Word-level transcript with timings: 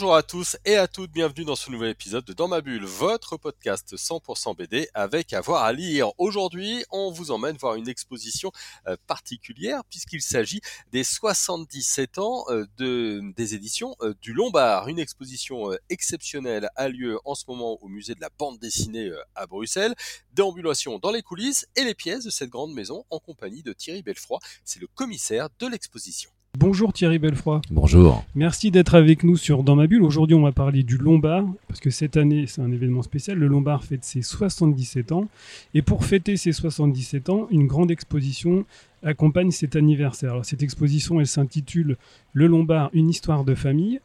Bonjour 0.00 0.16
à 0.16 0.22
tous 0.22 0.56
et 0.64 0.76
à 0.76 0.88
toutes, 0.88 1.10
bienvenue 1.10 1.44
dans 1.44 1.56
ce 1.56 1.70
nouvel 1.70 1.90
épisode 1.90 2.24
de 2.24 2.32
Dans 2.32 2.48
ma 2.48 2.62
bulle, 2.62 2.86
votre 2.86 3.36
podcast 3.36 3.96
100% 3.96 4.56
BD 4.56 4.88
avec 4.94 5.34
avoir 5.34 5.62
à 5.62 5.74
lire. 5.74 6.08
Aujourd'hui, 6.16 6.82
on 6.90 7.10
vous 7.10 7.32
emmène 7.32 7.58
voir 7.58 7.74
une 7.74 7.86
exposition 7.86 8.50
euh, 8.86 8.96
particulière 9.06 9.82
puisqu'il 9.90 10.22
s'agit 10.22 10.62
des 10.90 11.04
77 11.04 12.16
ans 12.16 12.46
euh, 12.48 12.64
de, 12.78 13.20
des 13.36 13.54
éditions 13.54 13.94
euh, 14.00 14.14
du 14.22 14.32
Lombard. 14.32 14.88
Une 14.88 14.98
exposition 14.98 15.70
exceptionnelle 15.90 16.70
a 16.76 16.88
lieu 16.88 17.18
en 17.26 17.34
ce 17.34 17.44
moment 17.46 17.76
au 17.82 17.88
musée 17.88 18.14
de 18.14 18.22
la 18.22 18.30
bande 18.38 18.58
dessinée 18.58 19.10
à 19.34 19.46
Bruxelles. 19.46 19.94
Déambulation 20.32 20.98
dans 20.98 21.10
les 21.10 21.20
coulisses 21.20 21.66
et 21.76 21.84
les 21.84 21.94
pièces 21.94 22.24
de 22.24 22.30
cette 22.30 22.48
grande 22.48 22.72
maison 22.72 23.04
en 23.10 23.18
compagnie 23.18 23.62
de 23.62 23.74
Thierry 23.74 24.02
Belfroy. 24.02 24.38
C'est 24.64 24.80
le 24.80 24.86
commissaire 24.86 25.50
de 25.58 25.66
l'exposition. 25.66 26.30
Bonjour 26.58 26.92
Thierry 26.92 27.18
Belfroy. 27.20 27.62
Bonjour. 27.70 28.24
Merci 28.34 28.72
d'être 28.72 28.96
avec 28.96 29.22
nous 29.22 29.36
sur 29.36 29.62
Dans 29.62 29.76
ma 29.76 29.86
bulle. 29.86 30.02
Aujourd'hui, 30.02 30.34
on 30.34 30.42
va 30.42 30.50
parler 30.50 30.82
du 30.82 30.98
Lombard, 30.98 31.44
parce 31.68 31.78
que 31.78 31.90
cette 31.90 32.16
année, 32.16 32.46
c'est 32.48 32.60
un 32.60 32.72
événement 32.72 33.02
spécial. 33.02 33.38
Le 33.38 33.46
Lombard 33.46 33.84
fête 33.84 34.04
ses 34.04 34.20
77 34.20 35.12
ans. 35.12 35.28
Et 35.74 35.82
pour 35.82 36.04
fêter 36.04 36.36
ses 36.36 36.52
77 36.52 37.30
ans, 37.30 37.46
une 37.52 37.68
grande 37.68 37.92
exposition 37.92 38.64
accompagne 39.04 39.52
cet 39.52 39.76
anniversaire. 39.76 40.32
Alors, 40.32 40.44
cette 40.44 40.62
exposition, 40.62 41.20
elle 41.20 41.28
s'intitule 41.28 41.96
Le 42.32 42.46
Lombard, 42.48 42.90
une 42.94 43.08
histoire 43.08 43.44
de 43.44 43.54
famille. 43.54 44.00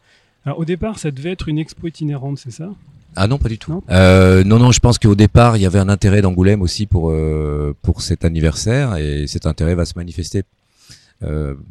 Alors, 0.45 0.59
au 0.59 0.65
départ, 0.65 0.99
ça 0.99 1.09
devait 1.09 1.31
être 1.31 1.49
une 1.49 1.57
expo 1.57 1.87
itinérante, 1.87 2.37
c'est 2.37 2.51
ça? 2.51 2.69
Ah 3.15 3.27
non, 3.27 3.39
pas 3.39 3.49
du 3.49 3.57
tout. 3.57 3.71
Non 3.71 3.83
Euh, 3.89 4.43
non, 4.43 4.59
non, 4.59 4.71
je 4.71 4.79
pense 4.79 4.99
qu'au 4.99 5.15
départ, 5.15 5.57
il 5.57 5.63
y 5.63 5.65
avait 5.65 5.79
un 5.79 5.89
intérêt 5.89 6.21
d'Angoulême 6.21 6.61
aussi 6.61 6.85
pour, 6.85 7.09
euh, 7.09 7.75
pour 7.81 8.01
cet 8.01 8.23
anniversaire, 8.23 8.97
et 8.97 9.25
cet 9.25 9.47
intérêt 9.47 9.73
va 9.73 9.85
se 9.85 9.93
manifester 9.95 10.43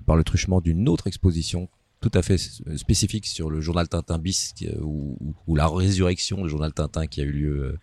par 0.06 0.16
le 0.16 0.24
truchement 0.24 0.60
d'une 0.60 0.88
autre 0.88 1.06
exposition 1.06 1.68
tout 2.00 2.10
à 2.12 2.20
fait 2.22 2.34
s- 2.34 2.60
spécifique 2.76 3.26
sur 3.26 3.48
le 3.48 3.62
journal 3.62 3.88
Tintin 3.88 4.18
bis 4.18 4.52
euh, 4.62 4.78
ou, 4.82 5.56
la 5.56 5.66
résurrection 5.66 6.42
du 6.42 6.50
journal 6.50 6.70
Tintin 6.72 7.06
qui 7.06 7.22
a 7.22 7.24
eu 7.24 7.32
lieu 7.32 7.62
euh, 7.62 7.78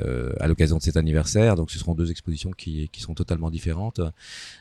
euh, 0.00 0.32
à 0.40 0.48
l'occasion 0.48 0.78
de 0.78 0.82
cet 0.82 0.96
anniversaire. 0.96 1.54
Donc 1.54 1.70
ce 1.70 1.78
seront 1.78 1.94
deux 1.94 2.10
expositions 2.10 2.50
qui, 2.50 2.88
qui 2.90 3.00
sont 3.00 3.14
totalement 3.14 3.50
différentes. 3.50 4.00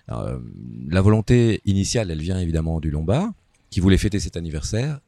Euh, 0.09 0.39
la 0.87 1.01
volonté 1.01 1.61
initiale, 1.65 2.11
elle 2.11 2.21
vient 2.21 2.37
évidemment 2.39 2.79
du 2.79 2.91
Lombard 2.91 3.31
qui 3.71 3.79
voulait 3.79 3.97
fêter 3.97 4.19
cet 4.19 4.37
anniversaire. 4.37 4.99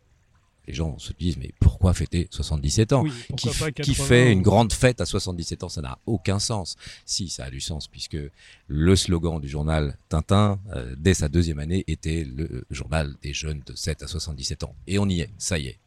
Les 0.68 0.74
gens 0.74 0.98
se 0.98 1.14
disent 1.14 1.38
mais 1.38 1.52
pourquoi 1.60 1.94
fêter 1.94 2.28
77 2.32 2.94
ans 2.94 3.04
Oui, 3.04 3.12
qui, 3.36 3.50
qui 3.50 3.94
80 3.94 3.94
fait 3.94 4.32
une 4.32 4.42
grande 4.42 4.72
fête 4.72 5.02
à 5.02 5.06
77 5.06 5.64
ans, 5.64 5.70
ça 5.70 5.82
n'a 5.82 6.00
aucun 6.06 6.40
sens. 6.40 6.78
Si, 7.06 7.30
ça 7.30 7.46
a 7.46 7.50
du 7.50 7.60
sens, 7.60 7.88
puisque 7.88 8.18
le 8.68 8.96
slogan 8.96 9.40
du 9.40 9.50
journal 9.50 9.98
Tintin, 10.10 10.60
euh, 10.76 10.96
dès 10.98 11.14
sa 11.14 11.28
deuxième 11.28 11.60
année, 11.60 11.84
était 11.88 12.24
le 12.24 12.66
journal 12.70 13.16
des 13.22 13.34
jeunes 13.34 13.62
de 13.66 13.76
7 13.76 14.04
à 14.04 14.08
77 14.08 14.64
ans. 14.64 14.76
Et 14.88 15.00
on 15.00 15.08
y 15.08 15.22
est, 15.22 15.30
ça 15.38 15.60
y 15.60 15.68
est. 15.68 15.80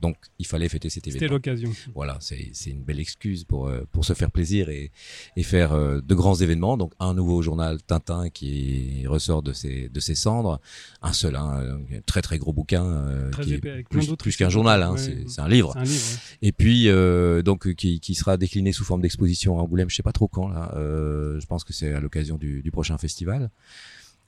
Donc, 0.00 0.16
il 0.38 0.46
fallait 0.46 0.68
fêter 0.68 0.88
cet 0.88 1.04
C'était 1.04 1.16
événement. 1.18 1.34
l'occasion. 1.34 1.70
Voilà, 1.94 2.16
c'est 2.20 2.50
une 2.70 2.82
belle 2.82 3.00
excuse 3.00 3.44
pour, 3.44 3.68
euh, 3.68 3.86
pour 3.92 4.04
se 4.04 4.14
faire 4.14 4.30
plaisir 4.30 4.68
et, 4.70 4.90
et 5.36 5.42
faire 5.42 5.72
euh, 5.72 6.00
de 6.00 6.14
grands 6.14 6.34
événements. 6.36 6.76
Donc, 6.76 6.92
un 7.00 7.12
nouveau 7.14 7.42
journal 7.42 7.82
Tintin 7.82 8.30
qui 8.30 9.06
ressort 9.06 9.42
de 9.42 9.52
ses, 9.52 9.88
de 9.88 10.00
ses 10.00 10.14
cendres. 10.14 10.60
Un 11.02 11.12
seul, 11.12 11.36
hein, 11.36 11.78
un 11.92 12.00
très 12.06 12.22
très 12.22 12.38
gros 12.38 12.52
bouquin. 12.52 12.84
euh, 12.84 13.30
Très 13.30 13.44
qui 13.44 13.52
est 13.52 13.56
épais, 13.56 13.84
plus, 14.18 14.36
qu'un 14.36 14.48
journal, 14.48 14.82
hein, 14.82 14.92
Ouais, 14.92 15.24
c'est 15.26 15.40
un 15.40 15.48
livre. 15.48 15.72
C'est 15.74 15.80
un 15.80 15.84
livre. 15.84 16.04
ouais. 16.12 16.48
Et 16.48 16.52
puis 16.52 16.88
euh, 16.88 17.42
donc 17.42 17.74
qui, 17.74 18.00
qui 18.00 18.14
sera 18.14 18.36
décliné 18.36 18.72
sous 18.72 18.84
forme 18.84 19.02
d'exposition 19.02 19.58
à 19.58 19.62
Angoulême, 19.62 19.90
je 19.90 19.96
sais 19.96 20.02
pas 20.02 20.12
trop 20.12 20.28
quand 20.28 20.48
là. 20.48 20.72
Euh, 20.76 21.38
je 21.40 21.46
pense 21.46 21.64
que 21.64 21.72
c'est 21.72 21.92
à 21.92 22.00
l'occasion 22.00 22.36
du, 22.38 22.62
du 22.62 22.70
prochain 22.70 22.96
festival. 22.98 23.50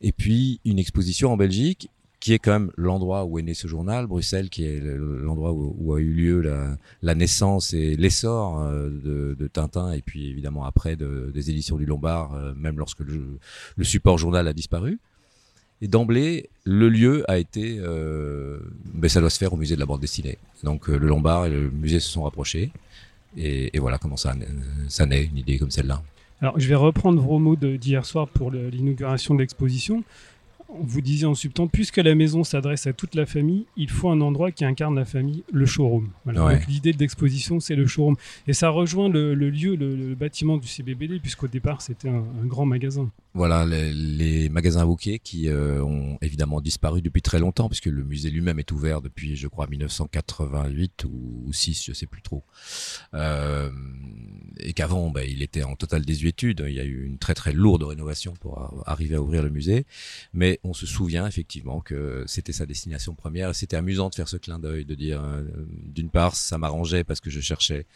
Et 0.01 0.13
puis 0.13 0.61
une 0.65 0.79
exposition 0.79 1.33
en 1.33 1.37
Belgique 1.37 1.89
qui 2.23 2.35
est 2.35 2.39
quand 2.39 2.53
même 2.53 2.71
l'endroit 2.77 3.25
où 3.25 3.41
est 3.41 3.43
né 3.43 3.53
ce 3.53 3.67
journal, 3.67 4.07
Bruxelles, 4.07 4.49
qui 4.49 4.65
est 4.65 4.79
le- 4.79 5.21
l'endroit 5.23 5.51
où, 5.53 5.93
a 5.93 5.99
eu 5.99 6.13
lieu 6.13 6.41
la, 7.03 7.15
naissance 7.17 7.75
et 7.75 7.97
l'essor 7.97 8.61
euh, 8.61 9.35
de, 9.37 9.47
Tintin, 9.49 9.91
et 9.93 10.03
puis 10.03 10.29
évidemment 10.29 10.65
après 10.65 10.95
de- 10.95 11.33
des 11.35 11.51
éditions 11.51 11.77
du 11.77 11.85
Lombard, 11.85 12.35
euh, 12.35 12.55
même 12.55 12.79
lorsque 12.79 13.01
le, 13.01 13.41
support 13.83 14.19
journal 14.19 14.47
a 14.47 14.53
disparu. 14.53 15.01
Et 15.81 15.89
d'emblée, 15.89 16.49
le 16.63 16.89
lieu 16.89 17.29
a 17.29 17.39
été, 17.39 17.79
euh, 17.81 18.61
ben 18.95 19.09
ça 19.09 19.19
doit 19.19 19.29
se 19.29 19.39
faire 19.39 19.53
au 19.53 19.57
musée 19.57 19.75
de 19.75 19.81
la 19.81 19.87
bande 19.87 20.01
dessinée. 20.01 20.39
Donc 20.63 20.89
euh, 20.89 20.97
le 20.97 21.09
Lombard 21.09 21.47
et 21.47 21.51
le 21.51 21.73
musée 21.73 21.99
se 21.99 22.09
sont 22.09 22.23
rapprochés. 22.23 22.71
Et, 23.37 23.77
voilà 23.81 23.99
comment 23.99 24.17
ça, 24.17 24.33
ça 24.89 25.07
naît, 25.07 25.25
une 25.25 25.39
idée 25.39 25.59
comme 25.59 25.73
celle-là. 25.73 26.01
Alors, 26.43 26.59
je 26.59 26.69
vais 26.69 26.75
reprendre 26.75 27.21
vos 27.21 27.39
mots 27.39 27.57
d'hier 27.57 28.05
soir 28.05 28.29
pour 28.29 28.51
l'inauguration 28.51 29.35
de 29.35 29.41
l'exposition. 29.41 30.05
Vous 30.81 31.01
disiez 31.01 31.27
en 31.27 31.35
subtant, 31.35 31.67
puisque 31.69 31.99
la 31.99 32.15
maison 32.15 32.45
s'adresse 32.45 32.87
à 32.87 32.93
toute 32.93 33.15
la 33.15 33.27
famille, 33.27 33.67
il 33.77 33.91
faut 33.91 34.11
un 34.11 34.21
endroit 34.21 34.51
qui 34.53 34.65
incarne 34.65 34.95
la 34.95 35.05
famille, 35.05 35.45
le 35.53 35.67
showroom. 35.67 36.11
Voilà. 36.25 36.45
Ouais. 36.45 36.55
Donc, 36.59 36.67
l'idée 36.67 36.93
de 36.93 36.99
l'exposition, 36.99 37.61
c'est 37.61 37.75
le 37.75 37.87
showroom. 37.87 38.17
Et 38.47 38.53
ça 38.53 38.69
rejoint 38.71 39.09
le, 39.09 39.35
le 39.35 39.51
lieu, 39.51 39.77
le, 39.77 39.95
le 39.97 40.15
bâtiment 40.15 40.57
du 40.57 40.69
CBBD, 40.69 41.21
puisqu'au 41.21 41.49
départ, 41.49 41.83
c'était 41.83 42.09
un, 42.09 42.25
un 42.43 42.47
grand 42.47 42.67
magasin. 42.67 43.11
Voilà 43.35 43.65
les, 43.65 43.93
les 43.95 44.49
magasins 44.51 44.85
Wauquiez 44.85 45.19
qui 45.19 45.49
euh, 45.49 45.83
ont 45.83 46.19
évidemment 46.21 46.61
disparu 46.61 47.01
depuis 47.01 47.23
très 47.23 47.39
longtemps 47.39 47.69
puisque 47.69 47.87
le 47.87 48.05
musée 48.05 48.31
lui-même 48.31 48.59
est 48.59 48.71
ouvert 48.73 49.01
depuis 49.01 49.37
je 49.37 49.49
crois 49.49 49.67
1988 49.67 51.05
ou, 51.05 51.45
ou 51.47 51.53
6, 51.53 51.85
je 51.87 51.93
sais 51.95 52.05
plus 52.07 52.21
trop. 52.21 52.45
Euh, 53.15 53.71
et 54.61 54.75
qu'avant 54.75 55.11
ben, 55.11 55.27
il 55.27 55.43
était 55.43 55.63
en 55.63 55.77
totale 55.77 56.05
désuétude, 56.05 56.63
il 56.69 56.75
y 56.75 56.81
a 56.81 56.85
eu 56.85 57.07
une 57.07 57.17
très 57.17 57.33
très 57.33 57.55
lourde 57.55 57.85
rénovation 57.85 58.35
pour 58.35 58.85
arriver 58.87 59.15
à 59.15 59.23
ouvrir 59.23 59.43
le 59.43 59.49
musée, 59.49 59.87
mais 60.35 60.61
on 60.65 60.73
se 60.75 60.87
souvient 60.87 61.27
effectivement 61.27 61.81
que 61.81 62.25
c'était 62.27 62.53
sa 62.53 62.67
destination 62.67 63.15
première. 63.15 63.55
C'était 63.55 63.77
amusant 63.77 64.09
de 64.11 64.15
faire 64.15 64.29
ce 64.29 64.37
clin 64.37 64.59
d'œil 64.59 64.85
de 64.85 64.95
dire 64.95 65.21
euh, 65.23 65.43
d'une 65.69 66.09
part 66.11 66.37
ça 66.37 66.57
m'arrangeait 66.59 67.05
parce 67.05 67.21
que 67.21 67.31
je 67.31 67.41
cherchais 67.41 67.87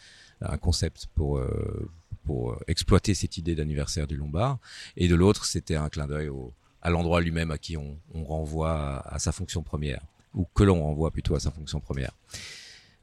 un 0.41 0.57
concept 0.57 1.07
pour 1.15 1.37
euh, 1.37 1.89
pour 2.25 2.61
exploiter 2.67 3.13
cette 3.13 3.37
idée 3.37 3.55
d'anniversaire 3.55 4.05
du 4.05 4.17
Lombard. 4.17 4.59
Et 4.97 5.07
de 5.07 5.15
l'autre, 5.15 5.45
c'était 5.45 5.75
un 5.77 5.87
clin 5.89 6.07
d'œil 6.07 6.27
au- 6.27 6.53
à 6.81 6.89
l'endroit 6.89 7.21
lui-même 7.21 7.51
à 7.51 7.57
qui 7.57 7.77
on, 7.77 7.97
on 8.13 8.23
renvoie 8.25 8.73
à, 8.73 9.15
à 9.15 9.19
sa 9.19 9.31
fonction 9.31 9.63
première, 9.63 10.01
ou 10.33 10.45
que 10.53 10.63
l'on 10.63 10.83
renvoie 10.83 11.09
plutôt 11.11 11.35
à 11.35 11.39
sa 11.39 11.51
fonction 11.51 11.79
première. 11.79 12.11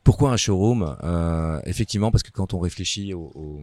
Pourquoi 0.05 0.31
un 0.33 0.37
showroom? 0.37 0.97
Euh, 1.03 1.61
Effectivement, 1.65 2.11
parce 2.11 2.23
que 2.23 2.31
quand 2.31 2.53
on 2.53 2.59
réfléchit 2.61 3.15
aux, 3.15 3.33
aux- 3.35 3.63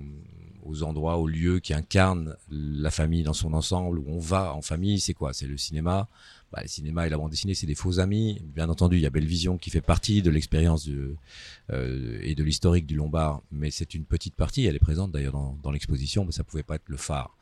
aux 0.64 0.84
endroits, 0.84 1.18
aux 1.18 1.28
lieux 1.28 1.60
qui 1.60 1.74
incarnent 1.74 2.36
la 2.50 2.92
famille 2.92 3.24
dans 3.24 3.34
son 3.34 3.54
ensemble, 3.54 4.00
où 4.00 4.06
on 4.08 4.20
va 4.20 4.54
en 4.54 4.62
famille, 4.62 5.00
c'est 5.00 5.14
quoi? 5.14 5.34
C'est 5.34 5.48
le 5.48 5.58
cinéma. 5.58 6.08
Bah, 6.52 6.60
le 6.62 6.68
cinéma 6.68 7.08
et 7.08 7.10
la 7.10 7.18
bande 7.18 7.32
dessinée, 7.32 7.54
c'est 7.54 7.68
des 7.68 7.76
faux 7.76 8.00
amis. 8.00 8.42
Bien 8.44 8.70
entendu, 8.70 8.98
il 8.98 9.02
y 9.02 9.06
a 9.06 9.10
Bellevision 9.10 9.58
qui 9.58 9.70
fait 9.70 9.82
partie 9.82 10.22
de 10.22 10.30
l'expérience 10.30 10.90
euh, 10.90 12.20
et 12.22 12.36
de 12.36 12.44
l'historique 12.44 12.86
du 12.86 12.96
Lombard, 12.96 13.42
mais 13.52 13.72
c'est 13.72 13.94
une 13.94 14.04
petite 14.04 14.36
partie. 14.36 14.66
Elle 14.66 14.76
est 14.76 14.80
présente 14.80 15.12
d'ailleurs 15.12 15.34
dans, 15.64 15.72
l'exposition, 15.72 16.26
mais 16.26 16.34
ça 16.34 16.44
pouvait 16.44 16.64
pas 16.64 16.76
être 16.76 16.88
le 16.90 16.98
phare. 16.98 17.38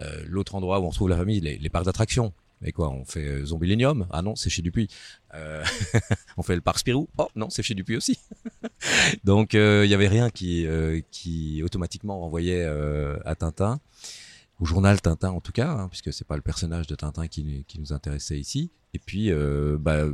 Euh, 0.00 0.22
L'autre 0.26 0.54
endroit 0.54 0.78
où 0.78 0.84
on 0.84 0.90
retrouve 0.90 1.08
la 1.08 1.16
famille, 1.16 1.40
les 1.40 1.68
parcs 1.68 1.86
d'attractions. 1.86 2.32
Et 2.62 2.72
quoi, 2.72 2.90
on 2.90 3.04
fait 3.04 3.26
euh, 3.26 3.44
Zombilenium? 3.46 4.06
Ah 4.10 4.22
non, 4.22 4.36
c'est 4.36 4.50
chez 4.50 4.62
Dupuis. 4.62 4.88
Euh, 5.34 5.64
on 6.36 6.42
fait 6.42 6.54
le 6.54 6.60
parc 6.60 6.78
Spirou? 6.78 7.08
Oh 7.18 7.28
non, 7.36 7.50
c'est 7.50 7.62
chez 7.62 7.74
Dupuis 7.74 7.96
aussi. 7.96 8.18
Donc 9.24 9.54
euh, 9.54 9.84
il 9.84 9.90
y 9.90 9.94
avait 9.94 10.08
rien 10.08 10.30
qui 10.30 10.66
euh, 10.66 11.00
automatiquement 11.62 12.20
renvoyait 12.20 12.64
euh, 12.64 13.18
à 13.24 13.34
Tintin, 13.34 13.80
au 14.60 14.64
journal 14.64 15.00
Tintin 15.00 15.30
en 15.30 15.40
tout 15.40 15.52
cas, 15.52 15.70
hein, 15.70 15.88
puisque 15.88 16.12
c'est 16.12 16.26
pas 16.26 16.36
le 16.36 16.42
personnage 16.42 16.86
de 16.86 16.94
Tintin 16.94 17.26
qui, 17.28 17.64
nous 17.78 17.92
intéressait 17.92 18.38
ici. 18.38 18.70
Et 18.94 19.00
puis 19.00 19.32
euh, 19.32 19.76
bah, 19.78 20.04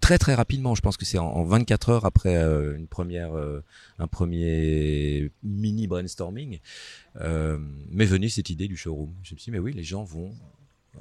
très 0.00 0.18
très 0.18 0.34
rapidement, 0.34 0.74
je 0.74 0.82
pense 0.82 0.96
que 0.96 1.04
c'est 1.04 1.18
en, 1.18 1.26
en 1.28 1.44
24 1.44 1.90
heures 1.90 2.04
après 2.04 2.36
euh, 2.36 2.76
une 2.76 2.88
première, 2.88 3.36
euh, 3.36 3.62
un 3.98 4.08
premier 4.08 5.30
mini 5.44 5.86
brainstorming, 5.86 6.58
euh, 7.20 7.58
m'est 7.90 8.06
venue 8.06 8.28
cette 8.28 8.50
idée 8.50 8.66
du 8.66 8.76
showroom. 8.76 9.14
Je 9.22 9.34
me 9.34 9.38
suis 9.38 9.50
dit 9.50 9.52
mais 9.52 9.60
oui, 9.60 9.72
les 9.72 9.84
gens 9.84 10.02
vont 10.02 10.34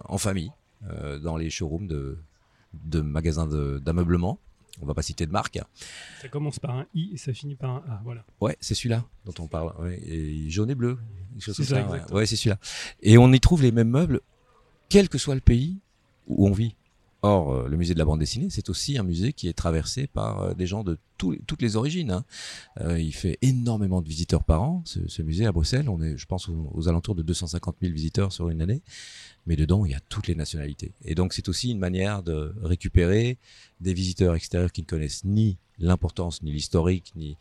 en 0.04 0.18
famille 0.18 0.52
euh, 0.90 1.20
dans 1.20 1.38
les 1.38 1.50
showrooms 1.50 1.88
de 1.88 2.18
de 2.84 3.02
magasins 3.02 3.48
d'ameublement. 3.80 4.40
On 4.82 4.86
va 4.86 4.94
pas 4.94 5.02
citer 5.02 5.26
de 5.26 5.32
marque. 5.32 5.58
Ça 6.22 6.28
commence 6.28 6.60
par 6.60 6.72
un 6.72 6.86
I 6.94 7.12
et 7.14 7.18
ça 7.18 7.32
finit 7.34 7.56
par 7.56 7.70
un 7.70 7.84
A. 7.90 8.02
Voilà. 8.04 8.26
Ouais, 8.42 8.58
c'est 8.60 8.76
celui-là 8.76 9.06
dont 9.26 9.34
on 9.40 9.48
parle. 9.48 9.74
Ouais, 9.80 9.98
et 10.06 10.50
jaune 10.50 10.70
et 10.70 10.76
bleu. 10.76 10.98
C'est 11.40 11.54
ça, 11.54 11.82
exactement. 11.82 12.18
Ouais, 12.18 12.26
c'est 12.26 12.36
celui-là. 12.36 12.60
Et 13.02 13.18
on 13.18 13.32
y 13.32 13.40
trouve 13.40 13.62
les 13.62 13.72
mêmes 13.72 13.90
meubles, 13.90 14.20
quel 14.90 15.08
que 15.08 15.18
soit 15.18 15.36
le 15.36 15.42
pays 15.42 15.80
où 16.28 16.48
on 16.48 16.52
vit. 16.52 16.76
Or, 17.26 17.52
euh, 17.52 17.68
le 17.68 17.76
musée 17.76 17.96
de 17.96 18.00
la 18.00 18.06
bande 18.06 18.20
dessinée, 18.20 18.50
c'est 18.52 18.70
aussi 18.70 19.00
un 19.00 19.04
musée 19.04 19.34
qui 19.34 19.48
est 19.48 19.54
traversé 19.54 20.06
par 20.06 20.42
euh, 20.42 20.54
des 20.54 20.68
gens 20.68 20.84
de 20.84 21.00
toutes 21.18 21.62
les 21.62 21.76
origines. 21.76 22.12
hein. 22.12 22.24
Euh, 22.82 23.00
il 23.00 23.16
fait 23.16 23.40
énormément 23.42 24.04
de 24.04 24.08
visiteurs 24.08 24.44
par 24.44 24.62
an, 24.62 24.84
ce, 24.86 25.22
musée 25.24 25.48
à 25.48 25.52
Bruxelles. 25.52 25.90
On 25.90 26.04
est, 26.04 26.18
je 26.18 26.26
pense, 26.28 26.50
aux, 26.50 26.88
alentours 26.88 27.16
de 27.16 27.24
250 27.24 27.78
000 27.82 27.92
visiteurs 27.94 28.32
sur 28.32 28.50
une 28.50 28.62
année. 28.62 28.84
Mais 29.48 29.56
dedans, 29.56 29.86
il 29.86 29.94
y 29.94 29.96
a 29.96 30.00
toutes 30.08 30.28
les 30.28 30.36
nationalités. 30.36 30.92
Et 31.04 31.16
donc, 31.16 31.34
c'est 31.34 31.50
aussi 31.50 31.72
une 31.72 31.80
manière 31.80 32.22
de 32.22 32.54
récupérer 32.62 33.40
des 33.82 33.96
visiteurs 33.96 34.36
extérieurs 34.36 34.72
qui 34.72 34.82
ne 34.82 34.88
connaissent 34.88 35.24
ni 35.24 35.58
l'importance, 35.80 36.44
ni 36.44 36.52
l'historique, 36.52 37.12
ni, 37.16 37.38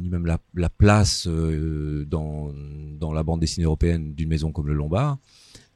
ni 0.00 0.08
même 0.08 0.24
la, 0.24 0.38
la 0.54 0.70
place 0.70 1.26
dans, 1.26 2.54
dans 2.98 3.12
la 3.12 3.22
bande 3.22 3.40
dessinée 3.40 3.66
européenne 3.66 4.14
d'une 4.14 4.28
maison 4.28 4.50
comme 4.50 4.66
le 4.66 4.74
Lombard, 4.74 5.18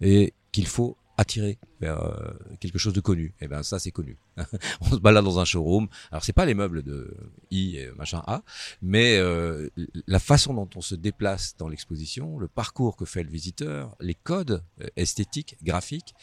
et 0.01 0.33
qu'il 0.51 0.67
faut 0.67 0.97
attirer 1.23 1.59
vers 1.81 2.01
euh, 2.03 2.33
quelque 2.61 2.79
chose 2.79 2.93
de 2.93 3.01
connu. 3.01 3.35
Et 3.41 3.49
ben 3.49 3.63
ça 3.63 3.79
c'est 3.79 3.91
connu. 3.91 4.17
on 4.83 4.91
se 4.91 4.97
balade 4.97 5.25
dans 5.25 5.39
un 5.39 5.45
showroom. 5.45 5.89
Alors 6.11 6.23
c'est 6.25 6.33
pas 6.33 6.45
les 6.45 6.55
meubles 6.55 6.83
de 6.83 7.17
I 7.51 7.77
et 7.79 7.91
machin 7.97 8.23
A, 8.27 8.43
mais 8.83 9.17
euh, 9.17 9.69
la 10.07 10.19
façon 10.19 10.53
dont 10.55 10.69
on 10.77 10.81
se 10.81 10.95
déplace 10.95 11.57
dans 11.59 11.69
l'exposition, 11.69 12.39
le 12.39 12.49
parcours 12.49 12.97
que 12.97 13.05
fait 13.05 13.23
le 13.23 13.31
visiteur, 13.31 13.97
les 14.01 14.15
codes 14.15 14.63
euh, 14.81 14.87
esthétiques, 14.97 15.57
graphiques, 15.63 16.15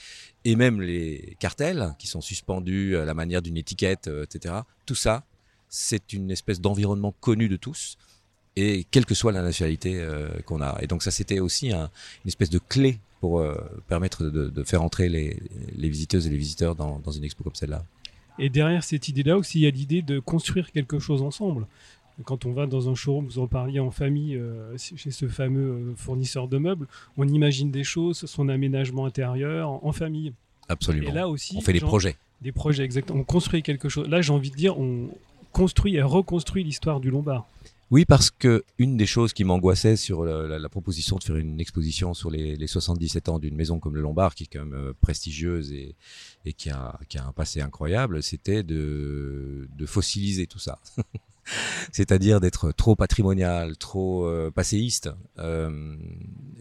et 0.45 0.55
même 0.55 0.81
les 0.81 1.35
cartels 1.39 1.95
qui 1.99 2.07
sont 2.07 2.21
suspendus 2.21 2.95
à 2.95 3.05
la 3.05 3.13
manière 3.13 3.41
d'une 3.41 3.57
étiquette, 3.57 4.07
etc. 4.23 4.55
Tout 4.85 4.95
ça, 4.95 5.23
c'est 5.67 6.13
une 6.13 6.31
espèce 6.31 6.61
d'environnement 6.61 7.13
connu 7.19 7.49
de 7.49 7.57
tous 7.57 7.97
et 8.55 8.85
quelle 8.91 9.05
que 9.05 9.15
soit 9.15 9.31
la 9.31 9.41
nationalité 9.43 9.91
qu'on 10.45 10.61
a. 10.61 10.77
Et 10.81 10.87
donc 10.87 11.03
ça, 11.03 11.11
c'était 11.11 11.39
aussi 11.39 11.71
un- 11.71 11.89
une 12.25 12.29
espèce 12.29 12.49
de 12.49 12.59
clé 12.59 12.99
pour 13.19 13.39
euh, 13.39 13.55
permettre 13.87 14.23
de, 14.23 14.49
de 14.49 14.63
faire 14.63 14.81
entrer 14.81 15.09
les, 15.09 15.41
les 15.75 15.89
visiteuses 15.89 16.27
et 16.27 16.29
les 16.29 16.37
visiteurs 16.37 16.75
dans, 16.75 16.99
dans 16.99 17.11
une 17.11 17.23
expo 17.23 17.43
comme 17.43 17.55
celle-là. 17.55 17.83
Et 18.37 18.49
derrière 18.49 18.83
cette 18.83 19.07
idée-là 19.09 19.37
aussi, 19.37 19.59
il 19.59 19.63
y 19.63 19.67
a 19.67 19.71
l'idée 19.71 20.01
de 20.01 20.19
construire 20.19 20.71
quelque 20.71 20.99
chose 20.99 21.21
ensemble. 21.21 21.67
Quand 22.25 22.45
on 22.45 22.51
va 22.51 22.67
dans 22.67 22.89
un 22.89 22.95
showroom, 22.95 23.25
vous 23.25 23.39
en 23.39 23.47
parliez 23.47 23.79
en 23.79 23.91
famille, 23.91 24.35
euh, 24.35 24.77
chez 24.77 25.11
ce 25.11 25.27
fameux 25.27 25.71
euh, 25.71 25.93
fournisseur 25.95 26.47
de 26.47 26.57
meubles, 26.57 26.87
on 27.17 27.27
imagine 27.27 27.71
des 27.71 27.85
choses, 27.85 28.25
son 28.25 28.49
aménagement 28.49 29.05
intérieur, 29.05 29.69
en, 29.69 29.79
en 29.83 29.91
famille. 29.93 30.33
Absolument. 30.67 31.09
Et 31.09 31.13
là 31.13 31.27
aussi, 31.29 31.55
On 31.57 31.61
fait 31.61 31.73
des 31.73 31.79
projets. 31.79 32.17
Des 32.41 32.51
projets, 32.51 32.83
exactement. 32.83 33.19
On 33.19 33.23
construit 33.23 33.63
quelque 33.63 33.89
chose. 33.89 34.07
Là, 34.07 34.21
j'ai 34.21 34.31
envie 34.33 34.51
de 34.51 34.55
dire, 34.55 34.77
on 34.79 35.09
construit 35.51 35.95
et 35.95 36.01
reconstruit 36.01 36.63
l'histoire 36.63 36.99
du 36.99 37.09
Lombard. 37.09 37.47
Oui, 37.91 38.05
parce 38.05 38.29
que 38.29 38.63
une 38.77 38.97
des 38.97 39.07
choses 39.07 39.33
qui 39.33 39.43
m'angoissait 39.43 39.95
sur 39.95 40.23
la, 40.23 40.69
proposition 40.69 41.17
de 41.17 41.23
faire 41.23 41.37
une 41.37 41.59
exposition 41.59 42.13
sur 42.13 42.29
les, 42.29 42.55
les 42.55 42.67
77 42.67 43.29
ans 43.29 43.39
d'une 43.39 43.55
maison 43.55 43.79
comme 43.79 43.95
le 43.95 44.01
Lombard, 44.01 44.35
qui 44.35 44.43
est 44.43 44.47
quand 44.47 44.63
même 44.63 44.75
euh, 44.75 44.93
prestigieuse 45.01 45.71
et, 45.71 45.95
qui, 46.53 46.69
a, 46.69 46.99
un 47.15 47.31
passé 47.33 47.61
incroyable, 47.61 48.21
c'était 48.21 48.61
de, 48.61 49.67
fossiliser 49.87 50.45
tout 50.45 50.59
ça. 50.59 50.79
C'est-à-dire 51.91 52.39
d'être 52.39 52.71
trop 52.71 52.95
patrimonial, 52.95 53.75
trop 53.75 54.27
euh, 54.27 54.51
passéiste. 54.51 55.09
Euh, 55.39 55.97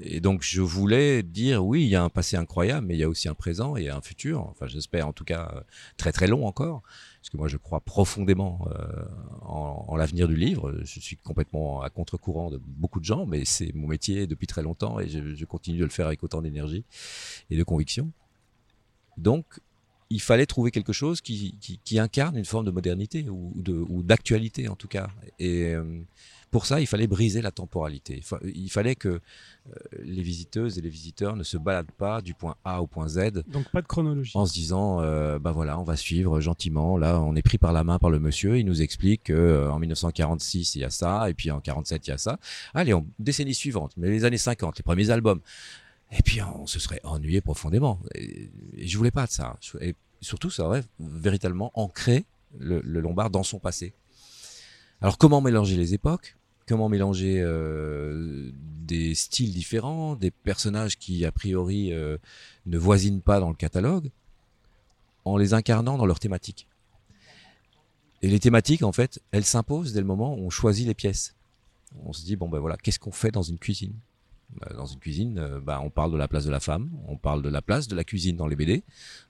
et 0.00 0.20
donc 0.20 0.42
je 0.42 0.62
voulais 0.62 1.22
dire, 1.22 1.62
oui, 1.62 1.82
il 1.82 1.88
y 1.88 1.96
a 1.96 2.02
un 2.02 2.08
passé 2.08 2.38
incroyable, 2.38 2.86
mais 2.86 2.94
il 2.94 3.00
y 3.00 3.04
a 3.04 3.08
aussi 3.08 3.28
un 3.28 3.34
présent 3.34 3.76
et 3.76 3.90
un 3.90 4.00
futur. 4.00 4.40
Enfin, 4.44 4.66
j'espère 4.66 5.06
en 5.06 5.12
tout 5.12 5.24
cas 5.24 5.62
très 5.98 6.12
très 6.12 6.26
long 6.26 6.46
encore 6.46 6.82
parce 7.28 7.34
que 7.34 7.36
moi 7.36 7.48
je 7.48 7.58
crois 7.58 7.80
profondément 7.80 8.66
euh, 8.70 9.04
en, 9.42 9.84
en 9.86 9.96
l'avenir 9.96 10.28
du 10.28 10.34
livre. 10.34 10.74
Je 10.82 10.98
suis 10.98 11.16
complètement 11.16 11.82
à 11.82 11.90
contre-courant 11.90 12.50
de 12.50 12.56
beaucoup 12.56 13.00
de 13.00 13.04
gens, 13.04 13.26
mais 13.26 13.44
c'est 13.44 13.70
mon 13.74 13.86
métier 13.86 14.26
depuis 14.26 14.46
très 14.46 14.62
longtemps 14.62 14.98
et 14.98 15.08
je, 15.10 15.34
je 15.34 15.44
continue 15.44 15.76
de 15.76 15.84
le 15.84 15.90
faire 15.90 16.06
avec 16.06 16.22
autant 16.22 16.40
d'énergie 16.40 16.86
et 17.50 17.58
de 17.58 17.62
conviction. 17.64 18.10
Donc, 19.18 19.44
il 20.10 20.20
fallait 20.22 20.46
trouver 20.46 20.70
quelque 20.70 20.92
chose 20.92 21.20
qui, 21.20 21.54
qui, 21.60 21.78
qui 21.84 21.98
incarne 21.98 22.36
une 22.38 22.44
forme 22.46 22.64
de 22.64 22.70
modernité 22.70 23.26
ou, 23.28 23.52
de, 23.56 23.72
ou 23.74 24.02
d'actualité 24.02 24.68
en 24.68 24.74
tout 24.76 24.88
cas. 24.88 25.08
Et 25.38 25.74
euh, 25.74 26.00
pour 26.50 26.64
ça, 26.64 26.80
il 26.80 26.86
fallait 26.86 27.06
briser 27.06 27.42
la 27.42 27.50
temporalité. 27.50 28.14
Il, 28.16 28.22
fa- 28.22 28.40
il 28.42 28.70
fallait 28.70 28.94
que 28.94 29.08
euh, 29.08 29.20
les 30.02 30.22
visiteuses 30.22 30.78
et 30.78 30.80
les 30.80 30.88
visiteurs 30.88 31.36
ne 31.36 31.42
se 31.42 31.58
baladent 31.58 31.90
pas 31.92 32.22
du 32.22 32.32
point 32.32 32.54
A 32.64 32.80
au 32.80 32.86
point 32.86 33.06
Z 33.06 33.42
Donc 33.48 33.70
pas 33.70 33.82
de 33.82 33.86
chronologie. 33.86 34.32
en 34.34 34.46
se 34.46 34.54
disant 34.54 35.02
euh, 35.02 35.38
bah 35.38 35.52
voilà 35.52 35.78
on 35.78 35.82
va 35.84 35.94
suivre 35.96 36.40
gentiment 36.40 36.96
là 36.96 37.20
on 37.20 37.36
est 37.36 37.42
pris 37.42 37.58
par 37.58 37.74
la 37.74 37.84
main 37.84 37.98
par 37.98 38.08
le 38.08 38.18
monsieur 38.18 38.56
il 38.58 38.64
nous 38.64 38.80
explique 38.80 39.24
que 39.24 39.34
euh, 39.34 39.70
en 39.70 39.78
1946 39.78 40.74
il 40.76 40.80
y 40.80 40.84
a 40.84 40.90
ça 40.90 41.28
et 41.28 41.34
puis 41.34 41.50
en 41.50 41.60
47 41.60 42.06
il 42.06 42.10
y 42.10 42.12
a 42.14 42.18
ça 42.18 42.38
allez 42.72 42.94
en 42.94 43.04
décennie 43.18 43.52
suivante 43.52 43.92
mais 43.98 44.08
les 44.08 44.24
années 44.24 44.38
50 44.38 44.78
les 44.78 44.82
premiers 44.82 45.10
albums 45.10 45.40
et 46.10 46.22
puis 46.22 46.40
on 46.42 46.66
se 46.66 46.78
serait 46.78 47.00
ennuyé 47.04 47.40
profondément. 47.40 48.00
Et, 48.14 48.50
je 48.76 48.96
voulais 48.96 49.10
pas 49.10 49.26
de 49.26 49.30
ça. 49.30 49.58
Et 49.80 49.94
surtout 50.20 50.50
ça 50.50 50.64
aurait 50.64 50.84
véritablement 50.98 51.70
ancré 51.74 52.24
le, 52.58 52.80
le 52.80 53.00
Lombard 53.00 53.30
dans 53.30 53.42
son 53.42 53.58
passé. 53.58 53.94
Alors 55.00 55.18
comment 55.18 55.40
mélanger 55.40 55.76
les 55.76 55.94
époques? 55.94 56.36
Comment 56.66 56.88
mélanger 56.88 57.40
euh, 57.40 58.50
des 58.54 59.14
styles 59.14 59.52
différents 59.52 60.16
des 60.16 60.30
personnages 60.30 60.98
qui 60.98 61.24
a 61.24 61.32
priori 61.32 61.92
euh, 61.92 62.18
ne 62.66 62.78
voisinent 62.78 63.22
pas 63.22 63.40
dans 63.40 63.48
le 63.48 63.54
catalogue 63.54 64.10
en 65.24 65.36
les 65.36 65.54
incarnant 65.54 65.98
dans 65.98 66.06
leur 66.06 66.18
thématique. 66.18 66.66
Et 68.22 68.28
les 68.28 68.40
thématiques, 68.40 68.82
en 68.82 68.92
fait, 68.92 69.20
elles 69.30 69.44
s'imposent 69.44 69.92
dès 69.92 70.00
le 70.00 70.06
moment 70.06 70.34
où 70.34 70.46
on 70.46 70.50
choisit 70.50 70.86
les 70.86 70.94
pièces. 70.94 71.36
On 72.04 72.12
se 72.12 72.24
dit, 72.24 72.36
bon 72.36 72.48
ben 72.48 72.58
voilà, 72.58 72.76
qu'est-ce 72.76 72.98
qu'on 72.98 73.12
fait 73.12 73.30
dans 73.30 73.42
une 73.42 73.58
cuisine? 73.58 73.94
Dans 74.74 74.86
une 74.86 74.98
cuisine, 74.98 75.38
euh, 75.38 75.60
bah, 75.60 75.80
on 75.82 75.90
parle 75.90 76.10
de 76.10 76.16
la 76.16 76.26
place 76.26 76.44
de 76.44 76.50
la 76.50 76.60
femme, 76.60 76.90
on 77.06 77.16
parle 77.16 77.42
de 77.42 77.48
la 77.48 77.60
place 77.60 77.86
de 77.86 77.94
la 77.94 78.02
cuisine 78.02 78.36
dans 78.36 78.46
les 78.46 78.56
BD, 78.56 78.82